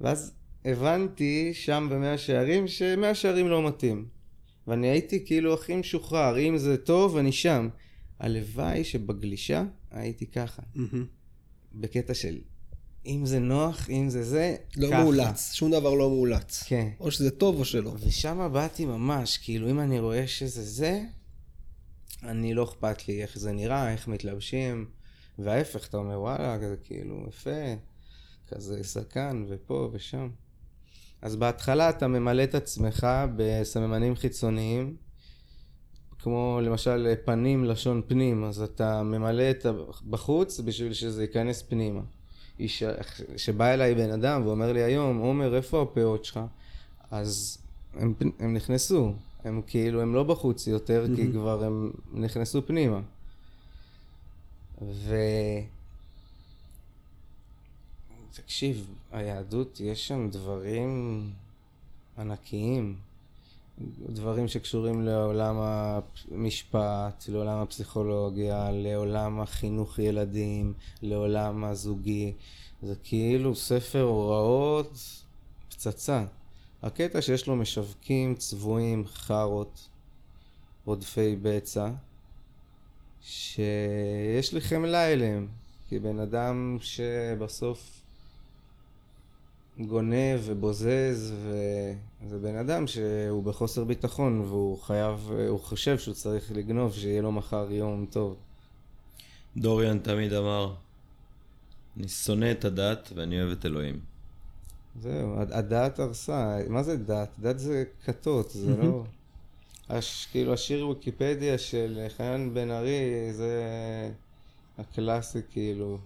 [0.00, 0.34] ואז
[0.64, 4.08] הבנתי שם במאה שערים שמאה שערים לא מתאים.
[4.66, 7.68] ואני הייתי כאילו הכי משוחרר, אם זה טוב אני שם.
[8.20, 10.62] הלוואי שבגלישה הייתי ככה,
[11.74, 12.38] בקטע של
[13.06, 15.02] אם זה נוח, אם זה זה, לא ככה.
[15.02, 16.62] מאולץ, שום דבר לא מאולץ.
[16.62, 16.88] כן.
[17.00, 17.94] או שזה טוב או שלא.
[18.00, 21.02] ושם באתי ממש, כאילו אם אני רואה שזה זה,
[22.22, 24.86] אני לא אכפת לי איך זה נראה, איך מתלבשים,
[25.38, 27.74] וההפך, אתה אומר וואלה, זה כאילו יפה,
[28.48, 30.28] כזה סרקן ופה ושם.
[31.22, 33.06] אז בהתחלה אתה ממלא את עצמך
[33.36, 34.96] בסממנים חיצוניים,
[36.22, 39.66] כמו למשל פנים, לשון פנים, אז אתה ממלא את.
[40.10, 42.00] בחוץ בשביל שזה ייכנס פנימה.
[42.60, 42.82] איש-
[43.36, 46.40] שבא אליי בן אדם ואומר לי היום, עומר, איפה הפאות שלך?
[47.10, 47.58] אז
[47.94, 49.12] הם, הם נכנסו,
[49.44, 53.00] הם כאילו, הם לא בחוץ יותר, כי כבר הם נכנסו פנימה.
[54.82, 55.14] ו...
[58.34, 61.22] תקשיב, היהדות, יש שם דברים
[62.18, 62.94] ענקיים.
[64.08, 72.32] דברים שקשורים לעולם המשפט, לעולם הפסיכולוגיה, לעולם החינוך ילדים, לעולם הזוגי.
[72.82, 74.98] זה כאילו ספר הוראות
[75.68, 76.24] פצצה.
[76.82, 79.88] הקטע שיש לו משווקים צבועים, חארות,
[80.84, 81.90] רודפי בצע,
[83.22, 85.48] שיש לי חמלה אליהם,
[85.88, 88.00] כי בן אדם שבסוף
[89.86, 91.34] גונב ובוזז,
[92.24, 97.32] וזה בן אדם שהוא בחוסר ביטחון והוא חייב, הוא חושב שהוא צריך לגנוב, שיהיה לו
[97.32, 98.36] מחר יום טוב.
[99.56, 100.74] דוריאן תמיד אמר,
[101.96, 104.00] אני שונא את הדת ואני אוהב את אלוהים.
[105.00, 107.28] זהו, הד- הדת הרסה, מה זה דת?
[107.38, 109.04] דת זה כתות, זה לא...
[109.88, 113.62] הש, כאילו השיר ויקיפדיה של חנן בן ארי זה
[114.78, 115.98] הקלאסי כאילו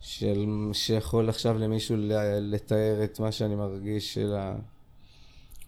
[0.00, 1.96] של שיכול עכשיו למישהו
[2.40, 4.56] לתאר את מה שאני מרגיש של ה...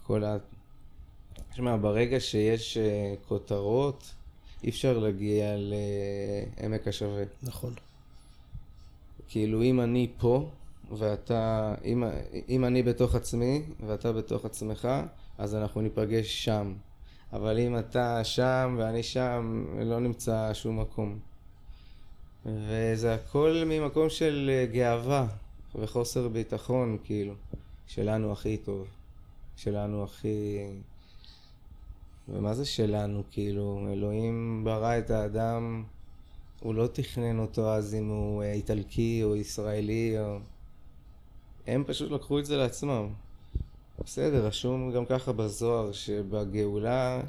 [0.06, 0.36] כל ה...
[1.52, 4.14] תשמע, ברגע שיש אה, כותרות
[4.64, 7.22] אי אפשר להגיע לעמק השווה.
[7.42, 7.74] נכון.
[9.28, 10.48] כאילו אם אני פה
[10.98, 12.04] ואתה, אם,
[12.48, 14.88] אם אני בתוך עצמי ואתה בתוך עצמך,
[15.38, 16.74] אז אנחנו ניפגש שם.
[17.32, 21.18] אבל אם אתה שם ואני שם, לא נמצא שום מקום.
[22.46, 25.26] וזה הכל ממקום של אה, גאווה
[25.74, 27.34] וחוסר ביטחון, כאילו,
[27.86, 28.86] שלנו הכי טוב,
[29.56, 30.58] שלנו הכי...
[32.28, 33.22] ומה זה שלנו?
[33.30, 35.84] כאילו, אלוהים ברא את האדם
[36.60, 40.38] הוא לא תכנן אותו אז אם הוא אה, איטלקי או ישראלי או...
[41.66, 43.08] הם פשוט לקחו את זה לעצמם.
[44.04, 47.20] בסדר, רשום גם ככה בזוהר שבגאולה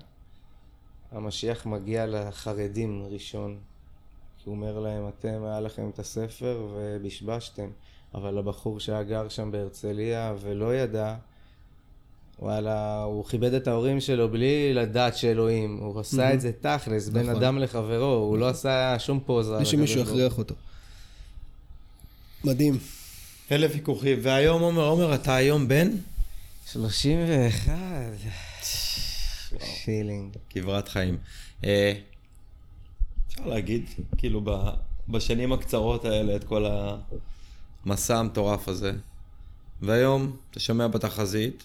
[1.12, 3.58] המשיח מגיע לחרדים ראשון.
[4.44, 7.70] כי הוא אומר להם, אתם, היה לכם את הספר ובשבשתם.
[8.14, 11.16] אבל הבחור שהיה גר שם בהרצליה ולא ידע,
[12.40, 15.78] וואלה, הוא כיבד את ההורים שלו בלי לדעת שאלוהים.
[15.78, 17.36] הוא עשה את זה תכלס, בין נכון.
[17.36, 19.56] אדם לחברו, הוא לא עשה שום פוזה.
[19.56, 20.56] בלי שמישהו יכריח אותו.
[22.44, 22.78] מדהים.
[23.52, 25.90] אלף ויכוחים, והיום עומר, עומר, אתה היום בן?
[26.72, 27.74] 31.
[29.86, 30.36] פילינג.
[30.50, 31.18] כברת חיים.
[33.34, 34.70] אפשר להגיד, כאילו, ב-
[35.10, 36.66] בשנים הקצרות האלה, את כל
[37.86, 38.92] המסע המטורף הזה.
[39.82, 41.64] והיום, אתה שומע בתחזית,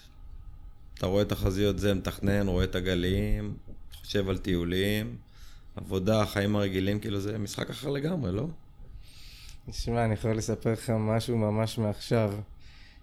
[0.95, 3.57] אתה רואה תחזיות זה, מתכנן, רואה את הגלים,
[4.05, 5.17] חושב על טיולים,
[5.77, 8.47] עבודה, החיים הרגילים, כאילו זה משחק אחר לגמרי, לא?
[9.71, 12.35] תשמע, אני יכול לספר לך משהו ממש מעכשיו,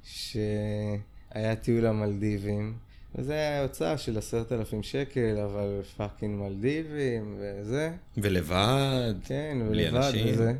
[0.04, 2.78] שהיה טיול למלדיבים,
[3.18, 10.28] וזה היה הוצאה של עשרת אלפים שקל, אבל fucking מלדיבים וזה, ולבד, כן, ולבד אנשים.
[10.34, 10.54] וזה.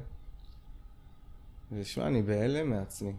[1.72, 3.12] ושמע, אני בהלם מעצמי.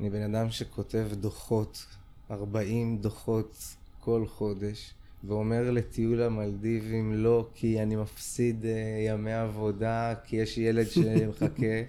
[0.00, 1.86] אני בן אדם שכותב דוחות,
[2.30, 4.94] 40 דוחות כל חודש,
[5.24, 11.82] ואומר לטיול המלדיבים לא, כי אני מפסיד אה, ימי עבודה, כי יש ילד שמחכה.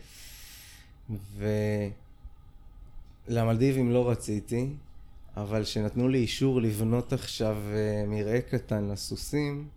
[3.29, 4.69] ולמלדיבים לא רציתי,
[5.41, 9.67] אבל כשנתנו לי אישור לבנות עכשיו אה, מרעה קטן לסוסים,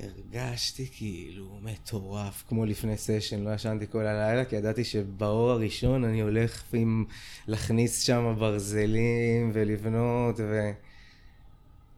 [0.00, 6.20] הרגשתי כאילו מטורף, כמו לפני סשן, לא ישנתי כל הלילה, כי ידעתי שבאור הראשון אני
[6.20, 7.04] הולך עם
[7.46, 10.70] להכניס שם ברזלים ולבנות ו...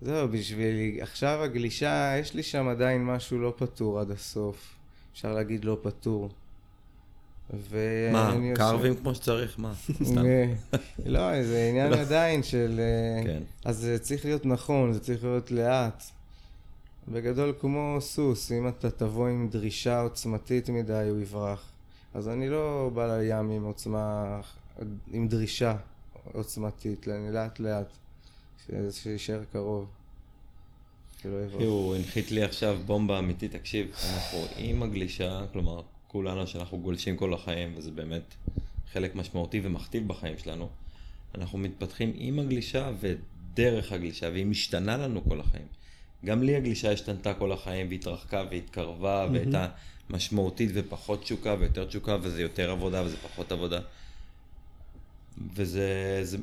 [0.00, 4.76] זהו, בשבילי, עכשיו הגלישה, יש לי שם עדיין משהו לא פתור עד הסוף.
[5.12, 6.30] אפשר להגיד לא פתור.
[7.50, 9.58] ואני מה, קרבים כמו שצריך?
[9.58, 9.72] מה?
[10.02, 10.24] סתם.
[11.06, 12.80] לא, זה עניין עדיין של...
[12.80, 13.42] אה, כן.
[13.64, 16.02] אז זה צריך להיות נכון, זה צריך להיות לאט.
[17.08, 21.70] בגדול כמו סוס, אם אתה תבוא עם דרישה עוצמתית מדי, הוא יברח.
[22.14, 24.40] אז אני לא בא לים עם עוצמה,
[25.12, 25.76] עם דרישה
[26.32, 27.92] עוצמתית, אני לאט לאט,
[28.90, 29.86] שיישאר קרוב.
[31.22, 31.62] שלא יברח.
[31.62, 37.34] הוא הנחית לי עכשיו בומבה אמיתית, תקשיב, אנחנו עם הגלישה, כלומר, כולנו שאנחנו גולשים כל
[37.34, 38.34] החיים, וזה באמת
[38.92, 40.68] חלק משמעותי ומכתיב בחיים שלנו,
[41.34, 45.66] אנחנו מתפתחים עם הגלישה ודרך הגלישה, והיא משתנה לנו כל החיים.
[46.24, 49.68] גם לי הגלישה השתנתה כל החיים, והתרחקה והתקרבה, והייתה
[50.10, 53.80] משמעותית ופחות תשוקה ויותר תשוקה, וזה יותר עבודה וזה פחות עבודה.
[55.54, 56.20] וזה...
[56.22, 56.38] זה,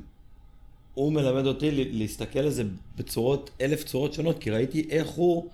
[0.93, 2.63] הוא מלמד אותי להסתכל על זה
[2.95, 5.49] בצורות, אלף צורות שונות, כי ראיתי איך הוא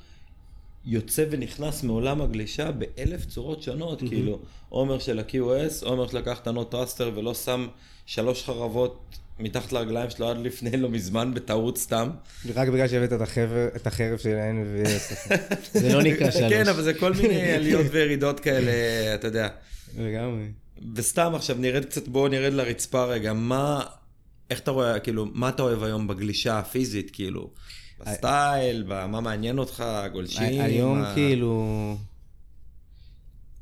[0.85, 4.39] יוצא ונכנס מעולם הגלישה באלף צורות שונות, כאילו,
[4.69, 7.67] עומר של ה-QS, עומר שלקח את ה Not Thruster ולא שם
[8.05, 12.09] שלוש חרבות מתחת לרגליים שלו עד לפני לא מזמן בטעות סתם.
[12.55, 15.33] רק בגלל שהבאת את החבר- את החרב של ה-NVS.
[15.79, 16.53] זה לא נקרא שלוש.
[16.53, 18.71] כן, אבל זה כל מיני עליות וירידות כאלה,
[19.15, 19.47] אתה יודע.
[19.97, 20.43] לגמרי.
[20.95, 23.83] וסתם עכשיו נרד קצת, בואו נרד לרצפה רגע, מה,
[24.49, 27.49] איך אתה רואה, כאילו, מה אתה אוהב היום בגלישה הפיזית, כאילו?
[28.05, 30.61] ב style, במה מעניין אותך, גולשים?
[30.61, 31.97] היום מה- כאילו...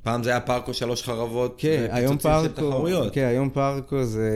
[0.03, 2.83] פעם זה היה פארקו שלוש חרבות, כן, היום פארקו.
[3.13, 4.31] כן, היום פארקו זה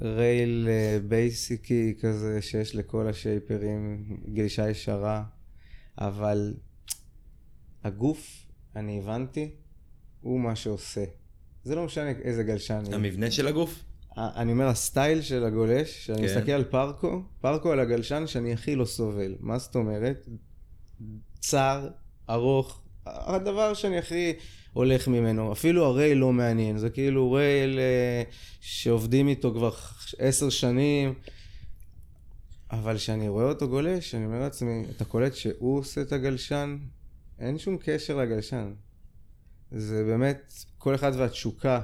[0.00, 5.22] rail אה, basic י כזה שיש לכל השייפרים, גלישה ישרה,
[5.98, 6.54] אבל
[7.84, 8.46] הגוף,
[8.76, 9.50] אני הבנתי,
[10.20, 11.04] הוא מה שעושה.
[11.64, 12.82] זה לא משנה איזה גלשן.
[12.92, 13.84] המבנה של הגוף?
[14.16, 16.24] אני אומר, הסטייל של הגולש, שאני כן.
[16.24, 19.34] מסתכל על פארקו, פארקו על הגלשן שאני הכי לא סובל.
[19.40, 20.28] מה זאת אומרת?
[21.40, 21.88] צר,
[22.30, 24.32] ארוך, הדבר שאני הכי
[24.72, 25.52] הולך ממנו.
[25.52, 28.22] אפילו הרייל לא מעניין, זה כאילו רייל אה,
[28.60, 29.70] שעובדים איתו כבר
[30.18, 31.14] עשר שנים,
[32.70, 36.78] אבל כשאני רואה אותו גולש, אני אומר לעצמי, אתה קולט שהוא עושה את הגלשן?
[37.38, 38.72] אין שום קשר לגלשן.
[39.70, 41.80] זה באמת, כל אחד והתשוקה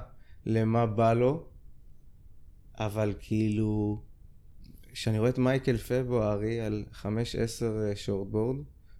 [0.46, 1.46] למה בא לו,
[2.78, 4.02] אבל כאילו,
[4.92, 7.04] כשאני רואה את מייקל פברוארי על 5-10
[7.94, 8.56] shortboard,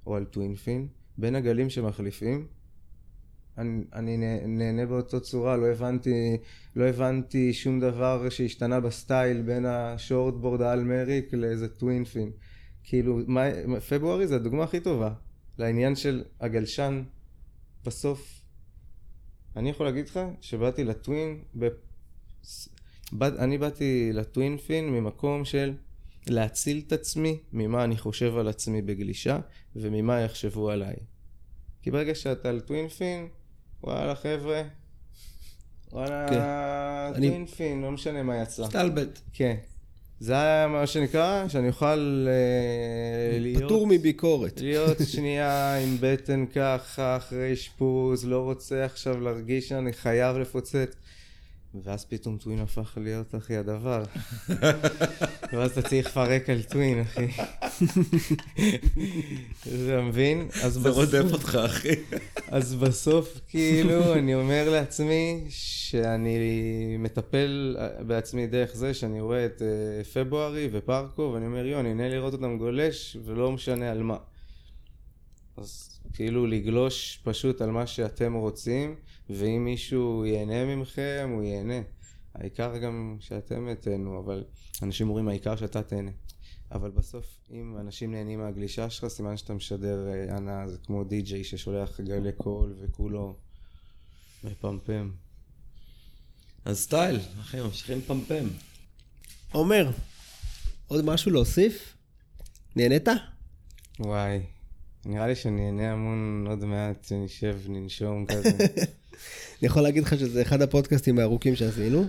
[0.07, 2.47] או על twin fin, בין הגלים שמחליפים,
[3.59, 6.37] אני, אני נה- נהנה באותו צורה, לא הבנתי,
[6.77, 12.31] לא הבנתי שום דבר שהשתנה ב style בין ה shortboard האל מריק לאיזה twin fin.
[12.83, 13.41] כאילו, מי,
[13.89, 15.15] פברוארי זה הדוגמה הכי טובה
[15.59, 17.03] לעניין של הגלשן
[17.85, 18.41] בסוף.
[19.57, 21.39] אני יכול להגיד לך שבאתי לטווין.
[23.13, 25.73] באת- אני באתי לטווינפין ממקום של
[26.27, 29.39] להציל את עצמי ממה אני חושב על עצמי בגלישה
[29.77, 30.97] וממה יחשבו עליי.
[31.83, 33.29] כי ברגע שאתה על טווינפין,
[33.83, 34.63] וואלה חבר'ה,
[35.93, 36.41] וואלה כן.
[37.17, 38.67] אני- טווינפין, לא משנה מה יצא.
[38.67, 39.19] סטלבט.
[39.33, 39.57] כן.
[40.21, 43.63] זה היה מה שנקרא, שאני אוכל אה, להיות...
[43.65, 44.61] פטור מביקורת.
[44.61, 50.97] להיות שנייה עם בטן ככה אחרי אשפוז, לא רוצה עכשיו להרגיש שאני חייב לפוצץ.
[51.75, 54.03] ואז פתאום טווין הפך להיות אחי הדבר.
[55.53, 57.27] ואז אתה צריך לפרק על טווין אחי.
[59.63, 60.49] אתה מבין?
[60.63, 61.95] אז זה רודף אותך, אחי.
[62.49, 66.37] אז בסוף כאילו אני אומר לעצמי שאני
[66.99, 67.77] מטפל
[68.07, 72.33] בעצמי דרך זה שאני רואה את אה, פברוארי ופרקו ואני אומר יו אני נהנה לראות
[72.33, 74.17] אותם גולש ולא משנה על מה.
[75.57, 78.95] אז כאילו לגלוש פשוט על מה שאתם רוצים
[79.31, 81.81] ואם מישהו ייהנה ממכם הוא ייהנה.
[82.35, 84.45] העיקר גם שאתם תהנו אבל
[84.83, 86.11] אנשים אומרים העיקר שאתה תהנה.
[86.73, 91.45] אבל בסוף, אם אנשים נהנים מהגלישה שלך, סימן שאתה משדר אה, הנאה, זה כמו די-ג'יי
[91.45, 93.37] ששולח גלי קול וכולו
[94.45, 95.11] מפמפם.
[96.65, 98.49] אז סטייל, אחי, ממשיכים פמפם.
[99.53, 99.91] עומר,
[100.87, 101.97] עוד משהו להוסיף?
[102.77, 103.09] נהנית?
[103.99, 104.41] וואי,
[105.05, 108.67] נראה לי שאני אהנה המון עוד מעט, שנשב, ננשום כזה.
[109.61, 112.07] אני יכול להגיד לך שזה אחד הפודקאסטים הארוכים שעשינו.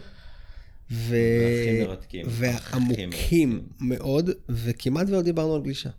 [0.91, 1.15] ו...
[2.79, 3.61] מרתקים.
[3.79, 5.89] מאוד, וכמעט ולא דיברנו על גלישה.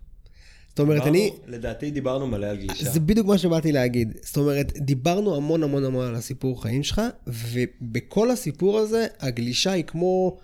[0.69, 1.31] זאת אומרת, אני...
[1.47, 2.89] לדעתי דיברנו מלא על גלישה.
[2.89, 4.13] זה בדיוק מה שבאתי להגיד.
[4.21, 9.83] זאת אומרת, דיברנו המון המון המון על הסיפור חיים שלך, ובכל הסיפור הזה, הגלישה היא
[9.83, 10.37] כמו...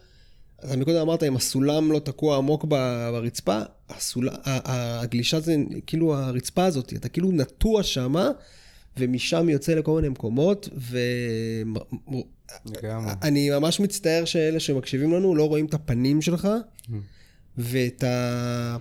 [0.66, 4.30] אתה מקודם אמרת, אם הסולם לא תקוע עמוק ברצפה, הסול...
[4.44, 8.32] הגלישה זה כאילו הרצפה הזאת, אתה כאילו נטוע שמה,
[8.98, 11.00] ומשם יוצא לכל מיני מקומות, ו...
[12.66, 13.12] לגמרי.
[13.22, 16.48] אני ממש מצטער שאלה שמקשיבים לנו לא רואים את הפנים שלך,
[17.58, 18.78] ואת ה...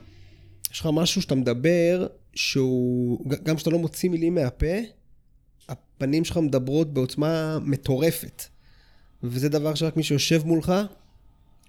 [0.72, 4.76] יש לך משהו שאתה מדבר, שהוא, גם כשאתה לא מוציא מילים מהפה,
[5.68, 8.42] הפנים שלך מדברות בעוצמה מטורפת.
[9.22, 10.72] וזה דבר שרק מי שיושב מולך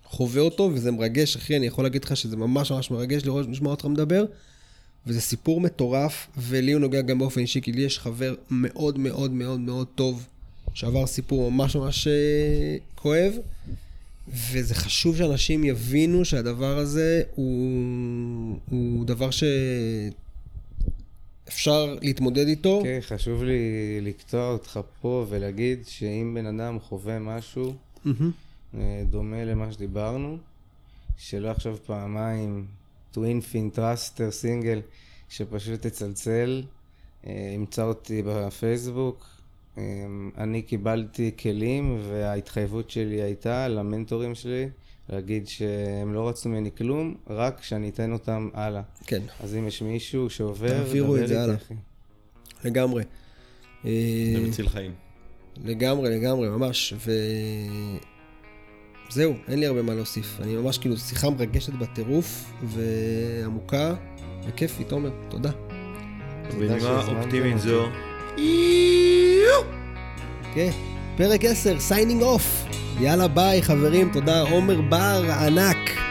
[0.04, 3.72] חווה אותו, וזה מרגש, אחי, אני יכול להגיד לך שזה ממש ממש מרגש לראות, לשמוע
[3.72, 4.26] אותך מדבר.
[5.08, 9.32] וזה סיפור מטורף, ולי הוא נוגע גם באופן אישי, כי לי יש חבר מאוד מאוד
[9.32, 10.28] מאוד מאוד טוב,
[10.74, 13.34] שעבר סיפור ממש ממש אה, כואב,
[14.28, 19.30] וזה חשוב שאנשים יבינו שהדבר הזה הוא, הוא דבר
[21.46, 22.82] שאפשר להתמודד איתו.
[22.84, 27.74] כן, חשוב לי לקטוע אותך פה ולהגיד שאם בן אדם חווה משהו.
[28.78, 30.38] אה, דומה למה שדיברנו,
[31.18, 32.66] שלא יחשוב פעמיים
[33.18, 34.82] twin fin thruster single,
[35.30, 36.64] שפשוט תצלצל,
[37.28, 39.26] אה, ימצא אותי בפייסבוק.
[39.78, 39.84] אה,
[40.38, 44.70] אני קיבלתי כלים וההתחייבות שלי הייתה למנטורים שלי
[45.10, 48.82] להגיד שהם לא רצו ממני כלום, רק שאני אתן אותם הלאה.
[49.06, 51.56] כן, אז אם יש מישהו שעובר, תעבירו את זה הלאה.
[51.56, 51.74] אחי.
[52.64, 53.04] לגמרי.
[53.84, 53.90] זה
[54.48, 54.94] מציל חיים.
[55.64, 56.94] לגמרי, לגמרי, ממש.
[59.10, 60.40] וזהו, אין לי הרבה מה להוסיף.
[60.42, 63.94] אני ממש כאילו, שיחה מרגשת בטירוף, ועמוקה,
[64.48, 65.52] וכיפית, תומר, תודה.
[66.58, 67.60] בנימה שהזמנתם אופטימית.
[67.60, 67.86] זו,
[70.54, 70.72] כן,
[71.18, 72.66] פרק 10, signing off.
[73.00, 74.42] יאללה ביי, חברים, תודה.
[74.42, 76.07] עומר בר, ענק.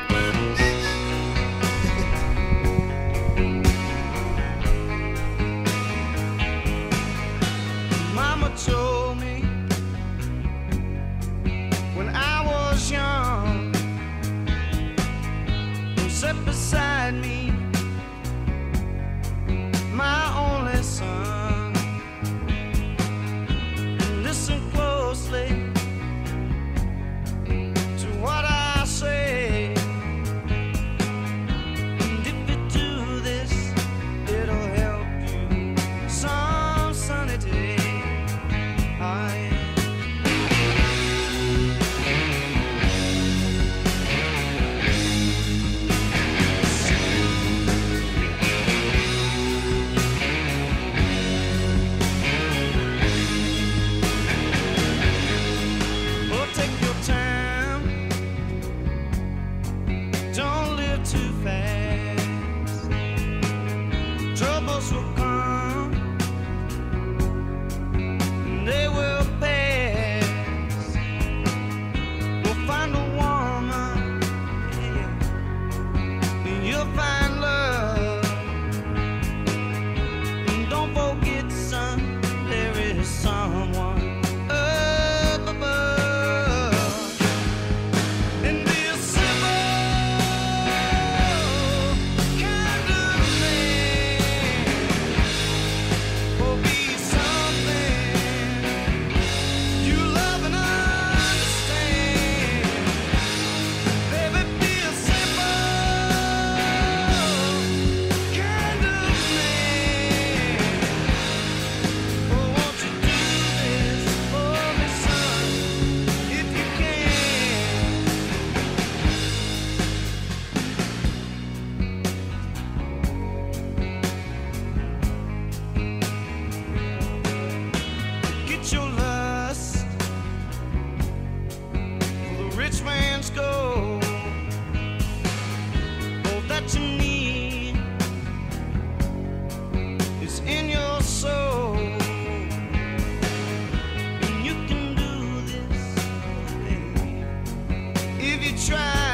[148.56, 149.05] try.